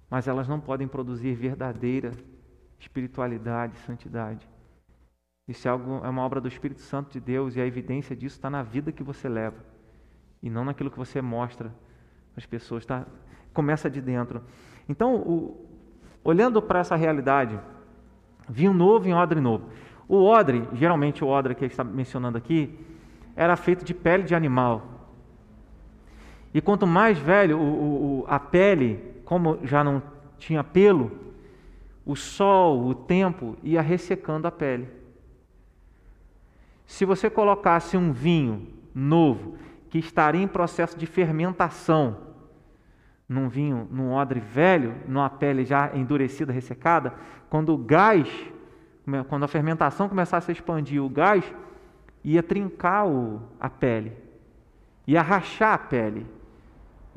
mas 0.08 0.26
elas 0.26 0.48
não 0.48 0.60
podem 0.60 0.88
produzir 0.88 1.34
verdadeira 1.34 2.12
espiritualidade, 2.78 3.76
santidade. 3.78 4.48
Isso 5.48 5.68
é, 5.68 5.70
algo, 5.70 6.00
é 6.04 6.08
uma 6.08 6.22
obra 6.22 6.40
do 6.40 6.48
Espírito 6.48 6.80
Santo 6.80 7.12
de 7.12 7.20
Deus 7.20 7.56
e 7.56 7.60
a 7.60 7.66
evidência 7.66 8.16
disso 8.16 8.36
está 8.36 8.50
na 8.50 8.62
vida 8.62 8.90
que 8.90 9.02
você 9.02 9.28
leva 9.28 9.56
e 10.42 10.50
não 10.50 10.64
naquilo 10.64 10.90
que 10.90 10.98
você 10.98 11.22
mostra 11.22 11.72
às 12.36 12.44
pessoas. 12.44 12.84
Tá? 12.84 13.06
Começa 13.52 13.88
de 13.88 14.00
dentro. 14.00 14.42
Então, 14.88 15.16
o, 15.16 15.66
olhando 16.24 16.60
para 16.60 16.80
essa 16.80 16.96
realidade, 16.96 17.58
vinho 18.48 18.72
novo 18.72 19.08
em 19.08 19.14
odre 19.14 19.40
novo. 19.40 19.70
O 20.08 20.24
odre, 20.24 20.68
geralmente 20.72 21.24
o 21.24 21.28
odre 21.28 21.54
que 21.54 21.64
ele 21.64 21.72
está 21.72 21.84
mencionando 21.84 22.38
aqui, 22.38 22.78
era 23.34 23.56
feito 23.56 23.84
de 23.84 23.94
pele 23.94 24.24
de 24.24 24.34
animal. 24.34 24.95
E 26.56 26.60
quanto 26.62 26.86
mais 26.86 27.18
velho 27.18 27.58
o, 27.58 28.20
o, 28.20 28.24
a 28.26 28.40
pele, 28.40 29.20
como 29.26 29.58
já 29.62 29.84
não 29.84 30.02
tinha 30.38 30.64
pelo, 30.64 31.12
o 32.02 32.16
sol, 32.16 32.86
o 32.86 32.94
tempo 32.94 33.58
ia 33.62 33.82
ressecando 33.82 34.48
a 34.48 34.50
pele. 34.50 34.88
Se 36.86 37.04
você 37.04 37.28
colocasse 37.28 37.94
um 37.94 38.10
vinho 38.10 38.68
novo 38.94 39.58
que 39.90 39.98
estaria 39.98 40.42
em 40.42 40.48
processo 40.48 40.98
de 40.98 41.04
fermentação, 41.04 42.16
num 43.28 43.50
vinho, 43.50 43.86
num 43.90 44.14
odre 44.14 44.40
velho, 44.40 44.94
numa 45.06 45.28
pele 45.28 45.62
já 45.62 45.94
endurecida, 45.94 46.54
ressecada, 46.54 47.12
quando 47.50 47.74
o 47.74 47.76
gás 47.76 48.30
quando 49.28 49.44
a 49.44 49.48
fermentação 49.48 50.08
começasse 50.08 50.50
a 50.50 50.54
expandir 50.54 51.04
o 51.04 51.10
gás, 51.10 51.44
ia 52.24 52.42
trincar 52.42 53.06
o, 53.06 53.42
a 53.60 53.68
pele, 53.68 54.14
ia 55.06 55.20
rachar 55.20 55.74
a 55.74 55.78
pele, 55.78 56.26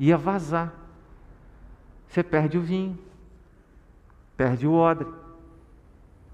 ia 0.00 0.16
vazar. 0.16 0.72
Você 2.08 2.22
perde 2.22 2.56
o 2.56 2.62
vinho, 2.62 2.98
perde 4.36 4.66
o 4.66 4.72
odre. 4.72 5.06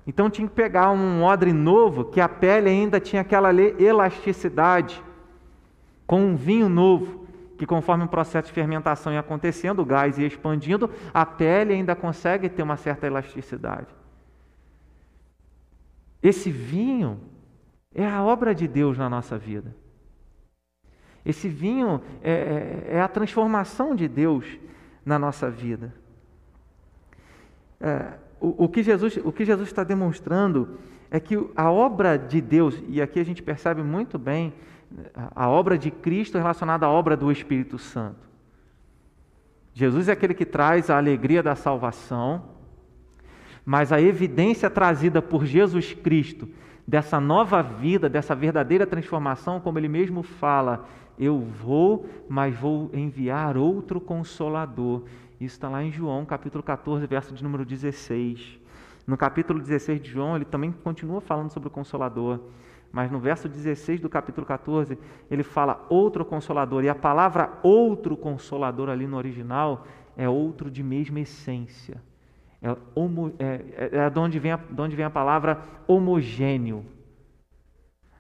Então 0.06 0.30
tinha 0.30 0.46
que 0.46 0.54
pegar 0.54 0.92
um 0.92 1.24
odre 1.24 1.52
novo, 1.52 2.04
que 2.04 2.20
a 2.20 2.28
pele 2.28 2.70
ainda 2.70 3.00
tinha 3.00 3.20
aquela 3.20 3.52
elasticidade, 3.52 5.02
com 6.06 6.22
um 6.22 6.36
vinho 6.36 6.68
novo, 6.68 7.26
que 7.58 7.66
conforme 7.66 8.04
o 8.04 8.08
processo 8.08 8.46
de 8.46 8.54
fermentação 8.54 9.12
ia 9.12 9.18
acontecendo, 9.18 9.80
o 9.80 9.84
gás 9.84 10.16
ia 10.16 10.26
expandindo, 10.26 10.88
a 11.12 11.26
pele 11.26 11.74
ainda 11.74 11.96
consegue 11.96 12.48
ter 12.48 12.62
uma 12.62 12.76
certa 12.76 13.08
elasticidade. 13.08 13.88
Esse 16.22 16.50
vinho 16.50 17.20
é 17.92 18.06
a 18.06 18.22
obra 18.22 18.54
de 18.54 18.68
Deus 18.68 18.96
na 18.96 19.10
nossa 19.10 19.36
vida. 19.36 19.74
Esse 21.26 21.48
vinho 21.48 22.00
é, 22.22 22.30
é, 22.30 22.96
é 22.96 23.00
a 23.00 23.08
transformação 23.08 23.96
de 23.96 24.06
Deus 24.06 24.46
na 25.04 25.18
nossa 25.18 25.50
vida. 25.50 25.92
É, 27.80 28.12
o, 28.40 28.64
o, 28.64 28.68
que 28.68 28.80
Jesus, 28.82 29.18
está 29.62 29.82
demonstrando 29.82 30.78
é 31.10 31.18
que 31.18 31.36
a 31.56 31.68
obra 31.68 32.16
de 32.16 32.40
Deus, 32.40 32.80
e 32.88 33.02
aqui 33.02 33.18
a 33.18 33.24
gente 33.24 33.42
percebe 33.42 33.82
muito 33.82 34.18
bem 34.18 34.54
a 35.34 35.48
obra 35.48 35.76
de 35.76 35.90
Cristo 35.90 36.38
relacionada 36.38 36.86
à 36.86 36.90
obra 36.90 37.16
do 37.16 37.32
Espírito 37.32 37.76
Santo. 37.76 38.24
Jesus 39.74 40.08
é 40.08 40.12
aquele 40.12 40.32
que 40.32 40.46
traz 40.46 40.88
a 40.88 40.96
alegria 40.96 41.42
da 41.42 41.56
salvação, 41.56 42.44
mas 43.64 43.92
a 43.92 44.00
evidência 44.00 44.70
trazida 44.70 45.20
por 45.20 45.44
Jesus 45.44 45.92
Cristo 45.92 46.48
dessa 46.86 47.18
nova 47.18 47.62
vida, 47.62 48.08
dessa 48.08 48.34
verdadeira 48.34 48.86
transformação, 48.86 49.58
como 49.60 49.78
ele 49.78 49.88
mesmo 49.88 50.22
fala, 50.22 50.86
eu 51.18 51.38
vou, 51.40 52.06
mas 52.28 52.54
vou 52.54 52.90
enviar 52.92 53.56
outro 53.56 54.00
consolador. 54.00 55.02
Isso 55.40 55.56
está 55.56 55.68
lá 55.68 55.82
em 55.82 55.90
João, 55.90 56.24
capítulo 56.24 56.62
14, 56.62 57.06
verso 57.06 57.34
de 57.34 57.42
número 57.42 57.64
16. 57.64 58.58
No 59.06 59.16
capítulo 59.16 59.60
16 59.60 60.00
de 60.02 60.10
João, 60.10 60.36
ele 60.36 60.44
também 60.44 60.72
continua 60.72 61.20
falando 61.20 61.50
sobre 61.50 61.68
o 61.68 61.70
consolador. 61.70 62.40
Mas 62.90 63.10
no 63.10 63.18
verso 63.18 63.48
16 63.48 64.00
do 64.00 64.08
capítulo 64.08 64.46
14, 64.46 64.98
ele 65.30 65.42
fala 65.42 65.84
outro 65.88 66.24
consolador. 66.24 66.82
E 66.84 66.88
a 66.88 66.94
palavra 66.94 67.58
outro 67.62 68.16
consolador 68.16 68.88
ali 68.88 69.06
no 69.06 69.16
original 69.16 69.86
é 70.16 70.28
outro 70.28 70.70
de 70.70 70.82
mesma 70.82 71.20
essência. 71.20 72.00
É, 72.62 72.74
homo, 72.94 73.32
é, 73.38 73.64
é, 73.76 73.96
é 73.98 74.10
de, 74.10 74.18
onde 74.18 74.38
vem 74.38 74.52
a, 74.52 74.56
de 74.56 74.80
onde 74.80 74.96
vem 74.96 75.04
a 75.04 75.10
palavra 75.10 75.60
homogêneo. 75.86 76.84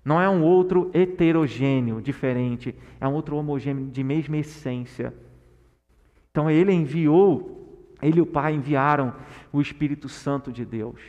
Não 0.06 0.20
é 0.20 0.30
um 0.30 0.44
outro 0.44 0.88
heterogêneo, 0.94 2.00
diferente. 2.00 2.72
É 3.00 3.08
um 3.08 3.12
outro 3.12 3.34
homogêneo 3.34 3.88
de 3.88 4.04
mesma 4.04 4.36
essência. 4.36 5.12
Então 6.30 6.48
ele 6.48 6.72
enviou, 6.72 7.90
ele 8.00 8.18
e 8.18 8.22
o 8.22 8.26
Pai 8.26 8.54
enviaram 8.54 9.12
o 9.52 9.60
Espírito 9.60 10.08
Santo 10.08 10.52
de 10.52 10.64
Deus. 10.64 11.00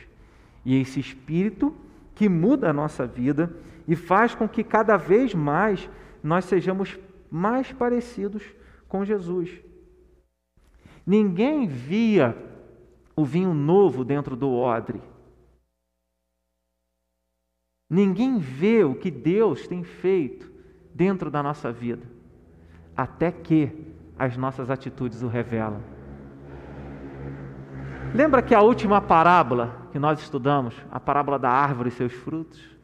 E 0.64 0.80
esse 0.80 0.98
Espírito 0.98 1.72
que 2.16 2.28
muda 2.28 2.70
a 2.70 2.72
nossa 2.72 3.06
vida 3.06 3.54
e 3.86 3.94
faz 3.94 4.34
com 4.34 4.48
que 4.48 4.64
cada 4.64 4.96
vez 4.96 5.32
mais 5.32 5.88
nós 6.20 6.46
sejamos 6.46 6.98
mais 7.30 7.70
parecidos 7.70 8.42
com 8.88 9.04
Jesus. 9.04 9.60
Ninguém 11.06 11.68
via 11.68 12.36
o 13.14 13.24
vinho 13.24 13.54
novo 13.54 14.04
dentro 14.04 14.34
do 14.34 14.50
odre. 14.50 15.00
Ninguém 17.88 18.38
vê 18.38 18.84
o 18.84 18.94
que 18.94 19.10
Deus 19.10 19.66
tem 19.66 19.82
feito 19.82 20.50
dentro 20.94 21.30
da 21.30 21.42
nossa 21.42 21.72
vida, 21.72 22.06
até 22.96 23.32
que 23.32 23.94
as 24.18 24.36
nossas 24.36 24.68
atitudes 24.68 25.22
o 25.22 25.28
revelam. 25.28 25.80
Lembra 28.14 28.42
que 28.42 28.54
a 28.54 28.60
última 28.60 29.00
parábola 29.00 29.88
que 29.92 29.98
nós 29.98 30.20
estudamos, 30.20 30.74
a 30.90 30.98
parábola 30.98 31.38
da 31.38 31.50
árvore 31.50 31.88
e 31.88 31.92
seus 31.92 32.12
frutos? 32.12 32.76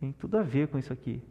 Tem 0.00 0.12
tudo 0.12 0.38
a 0.38 0.42
ver 0.42 0.68
com 0.68 0.78
isso 0.78 0.92
aqui. 0.92 1.22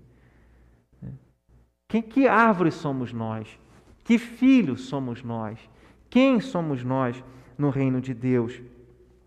Quem, 1.88 2.04
que 2.04 2.28
árvore 2.28 2.72
somos 2.72 3.12
nós? 3.12 3.60
Que 4.04 4.20
filhos 4.20 4.82
somos 4.82 5.24
nós? 5.24 5.60
Quem 6.08 6.40
somos 6.40 6.84
nós 6.84 7.24
no 7.58 7.72
reino 7.72 8.00
de 8.00 8.14
Deus? 8.14 8.62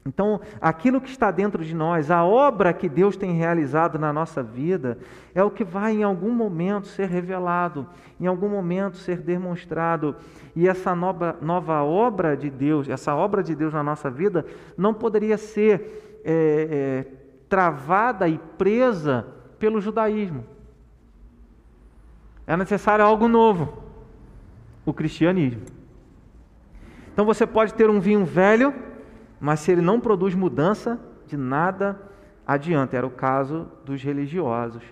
Então, 0.04 0.40
aquilo 0.60 1.00
que 1.00 1.08
está 1.08 1.30
dentro 1.30 1.64
de 1.64 1.74
nós, 1.74 2.10
a 2.10 2.24
obra 2.24 2.72
que 2.72 2.88
Deus 2.88 3.16
tem 3.16 3.32
realizado 3.34 3.98
na 4.00 4.12
nossa 4.12 4.42
vida, 4.42 4.98
é 5.32 5.44
o 5.44 5.50
que 5.50 5.62
vai 5.62 5.92
em 5.92 6.02
algum 6.02 6.32
momento 6.32 6.88
ser 6.88 7.08
revelado, 7.08 7.86
em 8.18 8.26
algum 8.26 8.48
momento 8.48 8.96
ser 8.96 9.18
demonstrado. 9.18 10.16
E 10.56 10.66
essa 10.66 10.94
nova, 10.94 11.36
nova 11.40 11.84
obra 11.84 12.36
de 12.36 12.50
Deus, 12.50 12.88
essa 12.88 13.14
obra 13.14 13.44
de 13.44 13.54
Deus 13.54 13.72
na 13.72 13.82
nossa 13.82 14.10
vida, 14.10 14.44
não 14.76 14.92
poderia 14.92 15.38
ser 15.38 16.20
é, 16.24 17.04
é, 17.04 17.12
travada 17.48 18.28
e 18.28 18.38
presa 18.58 19.26
pelo 19.56 19.80
judaísmo. 19.80 20.44
É 22.44 22.56
necessário 22.56 23.04
algo 23.04 23.28
novo: 23.28 23.84
o 24.84 24.92
cristianismo. 24.92 25.62
Então 27.12 27.24
você 27.24 27.46
pode 27.46 27.72
ter 27.74 27.88
um 27.88 28.00
vinho 28.00 28.24
velho, 28.24 28.74
mas 29.42 29.58
se 29.58 29.72
ele 29.72 29.82
não 29.82 29.98
produz 29.98 30.36
mudança, 30.36 31.00
de 31.26 31.36
nada 31.36 32.00
adianta. 32.46 32.96
Era 32.96 33.04
o 33.04 33.10
caso 33.10 33.66
dos 33.84 34.00
religiosos. 34.00 34.84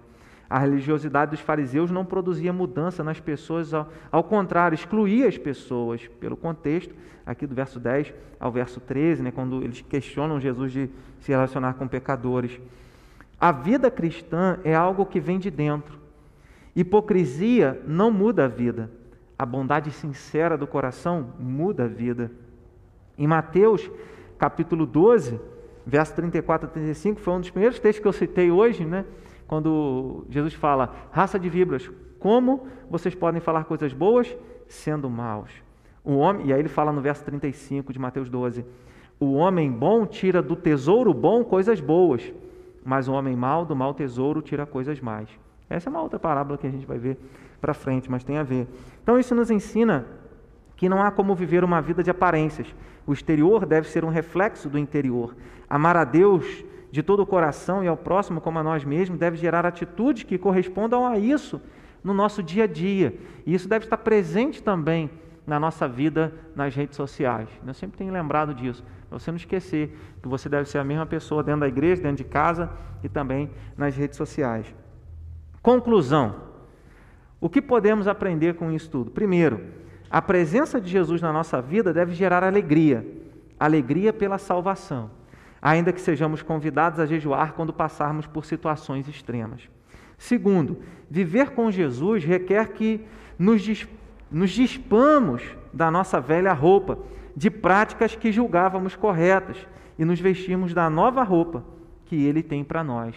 A 0.49 0.59
religiosidade 0.59 1.31
dos 1.31 1.41
fariseus 1.41 1.89
não 1.89 2.05
produzia 2.05 2.53
mudança 2.53 3.05
nas 3.05 3.21
pessoas, 3.21 3.73
ao, 3.73 3.89
ao, 4.11 4.25
contrário, 4.25 4.75
excluía 4.75 5.29
as 5.29 5.39
pessoas, 5.39 6.09
pelo 6.19 6.37
contexto, 6.37 6.93
aqui 7.25 7.47
do 7.47 7.55
verso 7.55 7.79
10 7.79 8.13
ao 8.41 8.51
verso 8.51 8.81
13, 8.81 9.23
né, 9.23 9.31
quando 9.31 9.63
eles 9.63 9.83
questionam 9.83 10.41
Jesus 10.41 10.73
de 10.73 10.91
se 11.21 11.31
relacionar 11.31 11.75
com 11.75 11.87
pecadores. 11.87 12.59
A 13.41 13.53
vida 13.53 13.89
cristã 13.89 14.59
é 14.65 14.75
algo 14.75 15.07
que 15.07 15.21
vem 15.21 15.39
de 15.39 15.49
dentro. 15.49 15.97
Hipocrisia 16.75 17.81
não 17.87 18.11
muda 18.11 18.47
a 18.47 18.49
vida. 18.49 18.91
a 19.39 19.47
bondade 19.47 19.93
sincera 19.93 20.59
do 20.59 20.67
coração 20.67 21.35
muda 21.39 21.85
a 21.85 21.89
vida. 21.89 22.33
Em 23.17 23.29
Mateus, 23.29 23.89
capítulo 24.41 24.87
12, 24.87 25.39
verso 25.87 26.15
34 26.15 26.67
a 26.67 26.71
35, 26.71 27.21
foi 27.21 27.35
um 27.35 27.41
dos 27.41 27.51
primeiros 27.51 27.79
textos 27.79 28.01
que 28.01 28.09
eu 28.09 28.13
citei 28.13 28.51
hoje, 28.51 28.87
né? 28.87 29.05
Quando 29.47 30.25
Jesus 30.31 30.55
fala: 30.55 30.95
raça 31.13 31.39
de 31.39 31.51
víboras, 31.51 31.91
como 32.19 32.67
vocês 32.89 33.15
podem 33.15 33.39
falar 33.39 33.65
coisas 33.65 33.93
boas 33.93 34.35
sendo 34.67 35.11
maus? 35.11 35.51
O 36.03 36.17
homem, 36.17 36.47
e 36.47 36.53
aí 36.55 36.59
ele 36.59 36.71
fala 36.71 36.91
no 36.91 37.03
verso 37.03 37.23
35 37.23 37.93
de 37.93 37.99
Mateus 37.99 38.31
12: 38.31 38.65
O 39.21 39.35
homem 39.35 39.71
bom 39.71 40.07
tira 40.07 40.41
do 40.41 40.57
tesouro 40.57 41.13
bom 41.13 41.45
coisas 41.45 41.79
boas, 41.79 42.33
mas 42.83 43.09
o 43.09 43.13
homem 43.13 43.37
mau 43.37 43.67
do 43.67 43.77
mau 43.77 43.93
tesouro 43.93 44.41
tira 44.41 44.65
coisas 44.65 44.99
más. 45.03 45.29
Essa 45.69 45.89
é 45.89 45.91
uma 45.91 46.01
outra 46.01 46.19
parábola 46.19 46.57
que 46.57 46.67
a 46.67 46.71
gente 46.71 46.87
vai 46.87 46.97
ver 46.97 47.19
para 47.61 47.75
frente, 47.75 48.11
mas 48.11 48.25
tem 48.25 48.39
a 48.39 48.43
ver. 48.43 48.67
Então 49.03 49.19
isso 49.19 49.35
nos 49.35 49.51
ensina 49.51 50.07
que 50.81 50.89
não 50.89 51.03
há 51.03 51.11
como 51.11 51.35
viver 51.35 51.63
uma 51.63 51.83
vida 51.83 52.03
de 52.03 52.09
aparências. 52.09 52.75
O 53.07 53.13
exterior 53.13 53.67
deve 53.67 53.87
ser 53.87 54.03
um 54.03 54.09
reflexo 54.09 54.67
do 54.67 54.79
interior. 54.79 55.37
Amar 55.69 55.95
a 55.95 56.05
Deus 56.05 56.65
de 56.91 57.03
todo 57.03 57.21
o 57.21 57.27
coração 57.27 57.85
e 57.85 57.87
ao 57.87 57.99
próximo 57.99 58.41
como 58.41 58.59
a 58.59 58.63
nós 58.63 58.83
mesmos 58.83 59.19
deve 59.19 59.37
gerar 59.37 59.67
atitudes 59.67 60.23
que 60.23 60.39
correspondam 60.39 61.07
a 61.07 61.19
isso 61.19 61.61
no 62.03 62.15
nosso 62.15 62.43
dia 62.43 62.65
a 62.65 62.67
dia. 62.67 63.15
E 63.45 63.53
isso 63.53 63.69
deve 63.69 63.85
estar 63.85 63.99
presente 63.99 64.63
também 64.63 65.11
na 65.47 65.61
nossa 65.61 65.87
vida 65.87 66.33
nas 66.57 66.75
redes 66.75 66.97
sociais. 66.97 67.51
Eu 67.67 67.75
sempre 67.75 67.99
tenho 67.99 68.11
lembrado 68.11 68.55
disso, 68.55 68.83
você 69.11 69.31
não 69.31 69.37
esquecer 69.37 69.95
que 70.23 70.29
você 70.29 70.49
deve 70.49 70.67
ser 70.67 70.79
a 70.79 70.85
mesma 70.85 71.05
pessoa 71.05 71.43
dentro 71.43 71.61
da 71.61 71.69
igreja, 71.69 72.01
dentro 72.01 72.25
de 72.25 72.31
casa 72.31 72.71
e 73.05 73.09
também 73.11 73.51
nas 73.77 73.95
redes 73.95 74.17
sociais. 74.17 74.75
Conclusão: 75.61 76.37
o 77.39 77.51
que 77.51 77.61
podemos 77.61 78.09
aprender 78.09 78.55
com 78.55 78.73
isso 78.73 78.89
tudo? 78.89 79.11
Primeiro, 79.11 79.79
a 80.11 80.21
presença 80.21 80.81
de 80.81 80.91
Jesus 80.91 81.23
na 81.23 81.33
nossa 81.33 81.63
vida 81.63 81.93
deve 81.93 82.15
gerar 82.15 82.43
alegria, 82.43 83.07
alegria 83.59 84.13
pela 84.13 84.39
salvação, 84.39 85.11
ainda 85.63 85.93
que 85.93 86.01
sejamos 86.01 86.43
convidados 86.43 86.99
a 86.99 87.07
jejuar 87.07 87.53
quando 87.53 87.73
passarmos 87.73 88.27
por 88.27 88.45
situações 88.45 89.07
extremas. 89.07 89.69
Segundo, 90.19 90.79
viver 91.09 91.51
com 91.51 91.71
Jesus 91.71 92.25
requer 92.25 92.69
que 92.73 93.01
nos 93.39 93.63
nos 94.31 94.51
dispamos 94.51 95.43
da 95.73 95.91
nossa 95.91 96.21
velha 96.21 96.53
roupa, 96.53 96.99
de 97.35 97.51
práticas 97.51 98.15
que 98.15 98.31
julgávamos 98.31 98.95
corretas, 98.95 99.57
e 99.99 100.05
nos 100.05 100.21
vestimos 100.21 100.73
da 100.73 100.89
nova 100.89 101.23
roupa 101.23 101.65
que 102.07 102.25
Ele 102.25 102.43
tem 102.43 102.65
para 102.65 102.83
nós, 102.83 103.15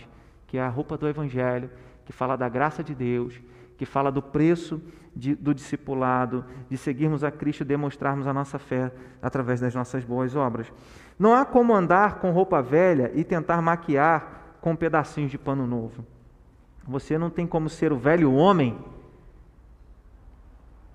que 0.47 0.57
é 0.57 0.61
a 0.61 0.67
roupa 0.67 0.97
do 0.97 1.07
Evangelho, 1.07 1.69
que 2.05 2.11
fala 2.11 2.35
da 2.35 2.49
graça 2.49 2.83
de 2.83 2.93
Deus, 2.93 3.39
que 3.77 3.85
fala 3.85 4.11
do 4.11 4.21
preço 4.21 4.81
de, 5.15 5.35
do 5.35 5.53
discipulado, 5.53 6.45
de 6.69 6.77
seguirmos 6.77 7.23
a 7.23 7.31
Cristo 7.31 7.61
e 7.61 7.65
demonstrarmos 7.65 8.27
a 8.27 8.33
nossa 8.33 8.57
fé 8.57 8.91
através 9.21 9.59
das 9.59 9.73
nossas 9.73 10.03
boas 10.03 10.35
obras. 10.35 10.71
Não 11.17 11.33
há 11.33 11.45
como 11.45 11.73
andar 11.73 12.15
com 12.19 12.31
roupa 12.31 12.61
velha 12.61 13.11
e 13.13 13.23
tentar 13.23 13.61
maquiar 13.61 14.57
com 14.61 14.75
pedacinhos 14.75 15.31
de 15.31 15.37
pano 15.37 15.67
novo. 15.67 16.05
Você 16.87 17.17
não 17.17 17.29
tem 17.29 17.45
como 17.45 17.69
ser 17.69 17.93
o 17.93 17.97
velho 17.97 18.33
homem 18.33 18.77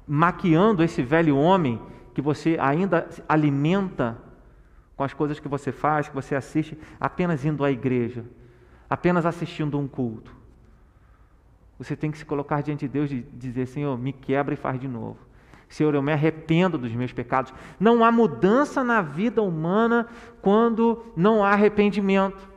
maquiando 0.07 0.83
esse 0.83 1.03
velho 1.03 1.37
homem 1.37 1.81
que 2.15 2.23
você 2.23 2.57
ainda 2.59 3.09
alimenta 3.29 4.17
com 4.97 5.05
as 5.05 5.13
coisas 5.13 5.39
que 5.39 5.47
você 5.47 5.71
faz, 5.71 6.09
que 6.09 6.15
você 6.15 6.35
assiste, 6.35 6.77
apenas 6.99 7.45
indo 7.45 7.63
à 7.63 7.71
igreja, 7.71 8.25
apenas 8.89 9.25
assistindo 9.27 9.79
um 9.79 9.87
culto. 9.87 10.38
Você 11.79 11.95
tem 11.95 12.11
que 12.11 12.19
se 12.19 12.25
colocar 12.25 12.63
diante 12.63 12.81
de 12.81 12.89
Deus 12.89 13.11
e 13.11 13.21
dizer: 13.33 13.67
Senhor, 13.67 13.97
me 13.97 14.13
quebra 14.13 14.55
e 14.55 14.57
faz 14.57 14.81
de 14.81 14.89
novo. 14.89 15.19
Senhor, 15.69 15.95
eu 15.95 16.03
me 16.03 16.13
arrependo 16.13 16.79
dos 16.79 16.93
meus 16.93 17.13
pecados. 17.13 17.53
Não 17.79 18.05
há 18.05 18.11
mudança 18.11 18.83
na 18.83 19.03
vida 19.03 19.43
humana 19.43 20.07
quando 20.41 21.05
não 21.15 21.45
há 21.45 21.51
arrependimento. 21.51 22.49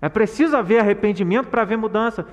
É 0.00 0.08
preciso 0.08 0.56
haver 0.56 0.80
arrependimento 0.80 1.48
para 1.48 1.62
haver 1.62 1.78
mudança. 1.78 2.26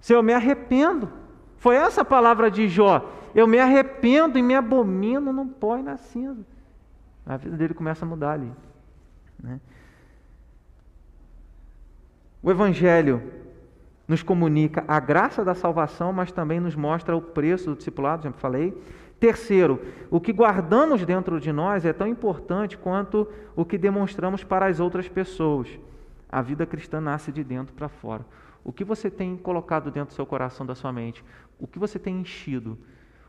Senhor, 0.00 0.20
eu 0.20 0.22
me 0.22 0.32
arrependo. 0.32 1.10
Foi 1.58 1.76
essa 1.76 2.00
a 2.00 2.04
palavra 2.04 2.50
de 2.50 2.66
Jó. 2.68 3.10
Eu 3.34 3.46
me 3.46 3.58
arrependo 3.58 4.38
e 4.38 4.42
me 4.42 4.54
abomino 4.54 5.32
no 5.32 5.46
pó 5.46 5.76
e 5.76 5.82
na 5.82 5.96
cinza. 5.96 6.46
A 7.26 7.36
vida 7.36 7.56
dele 7.56 7.74
começa 7.74 8.04
a 8.04 8.08
mudar 8.08 8.32
ali. 8.32 8.50
Né? 9.42 9.60
O 12.42 12.50
Evangelho 12.50 13.22
nos 14.08 14.22
comunica 14.22 14.84
a 14.88 14.98
graça 14.98 15.44
da 15.44 15.54
salvação, 15.54 16.12
mas 16.12 16.32
também 16.32 16.58
nos 16.58 16.74
mostra 16.74 17.16
o 17.16 17.22
preço 17.22 17.70
do 17.70 17.76
discipulado, 17.76 18.24
já 18.24 18.32
falei. 18.32 18.76
Terceiro, 19.20 19.80
o 20.10 20.20
que 20.20 20.32
guardamos 20.32 21.04
dentro 21.06 21.38
de 21.38 21.52
nós 21.52 21.84
é 21.84 21.92
tão 21.92 22.08
importante 22.08 22.76
quanto 22.76 23.28
o 23.54 23.64
que 23.64 23.78
demonstramos 23.78 24.42
para 24.42 24.66
as 24.66 24.80
outras 24.80 25.08
pessoas. 25.08 25.68
A 26.28 26.42
vida 26.42 26.66
cristã 26.66 27.00
nasce 27.00 27.30
de 27.30 27.44
dentro 27.44 27.72
para 27.74 27.88
fora. 27.88 28.26
O 28.64 28.72
que 28.72 28.82
você 28.82 29.08
tem 29.08 29.36
colocado 29.36 29.90
dentro 29.90 30.12
do 30.12 30.16
seu 30.16 30.26
coração, 30.26 30.66
da 30.66 30.74
sua 30.74 30.92
mente? 30.92 31.24
O 31.58 31.68
que 31.68 31.78
você 31.78 31.98
tem 31.98 32.20
enchido? 32.20 32.76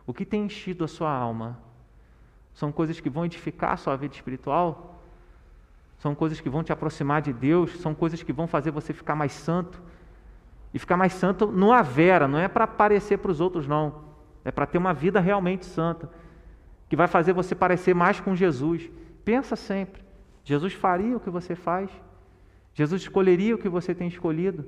O 0.07 0.13
que 0.13 0.25
tem 0.25 0.45
enchido 0.45 0.83
a 0.83 0.87
sua 0.87 1.11
alma? 1.11 1.59
São 2.53 2.71
coisas 2.71 2.99
que 2.99 3.09
vão 3.09 3.25
edificar 3.25 3.73
a 3.73 3.77
sua 3.77 3.95
vida 3.95 4.15
espiritual? 4.15 4.92
São 6.03 6.13
coisas 6.13 6.41
que 6.41 6.49
vão 6.49 6.65
te 6.65 6.73
aproximar 6.73 7.21
de 7.21 7.31
Deus? 7.31 7.79
São 7.79 7.95
coisas 7.95 8.21
que 8.21 8.33
vão 8.33 8.45
fazer 8.45 8.71
você 8.71 8.91
ficar 8.91 9.15
mais 9.15 9.31
santo? 9.31 9.81
E 10.73 10.77
ficar 10.77 10.97
mais 10.97 11.13
santo 11.13 11.49
não 11.49 11.71
a 11.71 11.81
vera, 11.81 12.27
não 12.27 12.39
é 12.39 12.49
para 12.49 12.65
aparecer 12.65 13.19
para 13.19 13.31
os 13.31 13.39
outros, 13.39 13.69
não. 13.69 14.03
É 14.43 14.51
para 14.51 14.65
ter 14.65 14.77
uma 14.77 14.93
vida 14.93 15.21
realmente 15.21 15.65
santa, 15.65 16.09
que 16.89 16.95
vai 16.97 17.07
fazer 17.07 17.31
você 17.31 17.55
parecer 17.55 17.93
mais 17.95 18.19
com 18.19 18.35
Jesus. 18.35 18.91
Pensa 19.23 19.55
sempre: 19.55 20.03
Jesus 20.43 20.73
faria 20.73 21.15
o 21.15 21.21
que 21.21 21.29
você 21.29 21.55
faz? 21.55 21.89
Jesus 22.73 23.03
escolheria 23.03 23.55
o 23.55 23.57
que 23.57 23.69
você 23.69 23.95
tem 23.95 24.09
escolhido? 24.09 24.65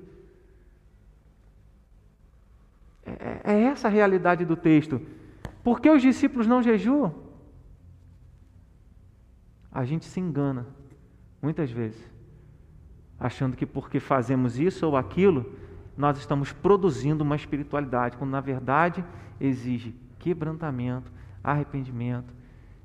É, 3.05 3.41
é 3.43 3.61
essa 3.63 3.89
a 3.89 3.91
realidade 3.91 4.45
do 4.45 4.55
texto. 4.55 5.01
Por 5.61 5.81
que 5.81 5.89
os 5.89 6.01
discípulos 6.01 6.47
não 6.47 6.63
jejuam? 6.63 7.13
A 9.69 9.83
gente 9.83 10.05
se 10.05 10.21
engana, 10.21 10.65
muitas 11.45 11.69
vezes, 11.69 12.03
achando 13.19 13.55
que 13.55 13.67
porque 13.67 13.99
fazemos 13.99 14.57
isso 14.57 14.87
ou 14.87 14.97
aquilo, 14.97 15.45
nós 15.95 16.17
estamos 16.17 16.51
produzindo 16.51 17.23
uma 17.23 17.35
espiritualidade, 17.35 18.17
quando 18.17 18.31
na 18.31 18.41
verdade 18.41 19.05
exige 19.39 19.93
quebrantamento, 20.17 21.11
arrependimento, 21.43 22.33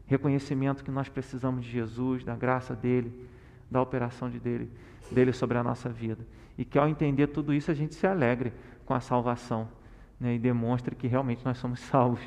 reconhecimento 0.06 0.84
que 0.84 0.90
nós 0.90 1.08
precisamos 1.08 1.64
de 1.64 1.70
Jesus, 1.70 2.22
da 2.22 2.36
graça 2.36 2.76
dele, 2.76 3.26
da 3.70 3.80
operação 3.80 4.28
de 4.28 4.38
dele, 4.38 4.70
dele 5.10 5.32
sobre 5.32 5.56
a 5.56 5.64
nossa 5.64 5.88
vida. 5.88 6.26
E 6.58 6.62
que 6.62 6.78
ao 6.78 6.86
entender 6.86 7.28
tudo 7.28 7.54
isso 7.54 7.70
a 7.70 7.74
gente 7.74 7.94
se 7.94 8.06
alegre 8.06 8.52
com 8.84 8.92
a 8.92 9.00
salvação 9.00 9.68
né, 10.20 10.34
e 10.34 10.38
demonstre 10.38 10.94
que 10.94 11.06
realmente 11.06 11.42
nós 11.46 11.56
somos 11.56 11.80
salvos 11.88 12.20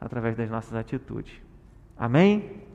através 0.00 0.36
das 0.36 0.48
nossas 0.48 0.72
atitudes. 0.72 1.34
Amém? 1.98 2.69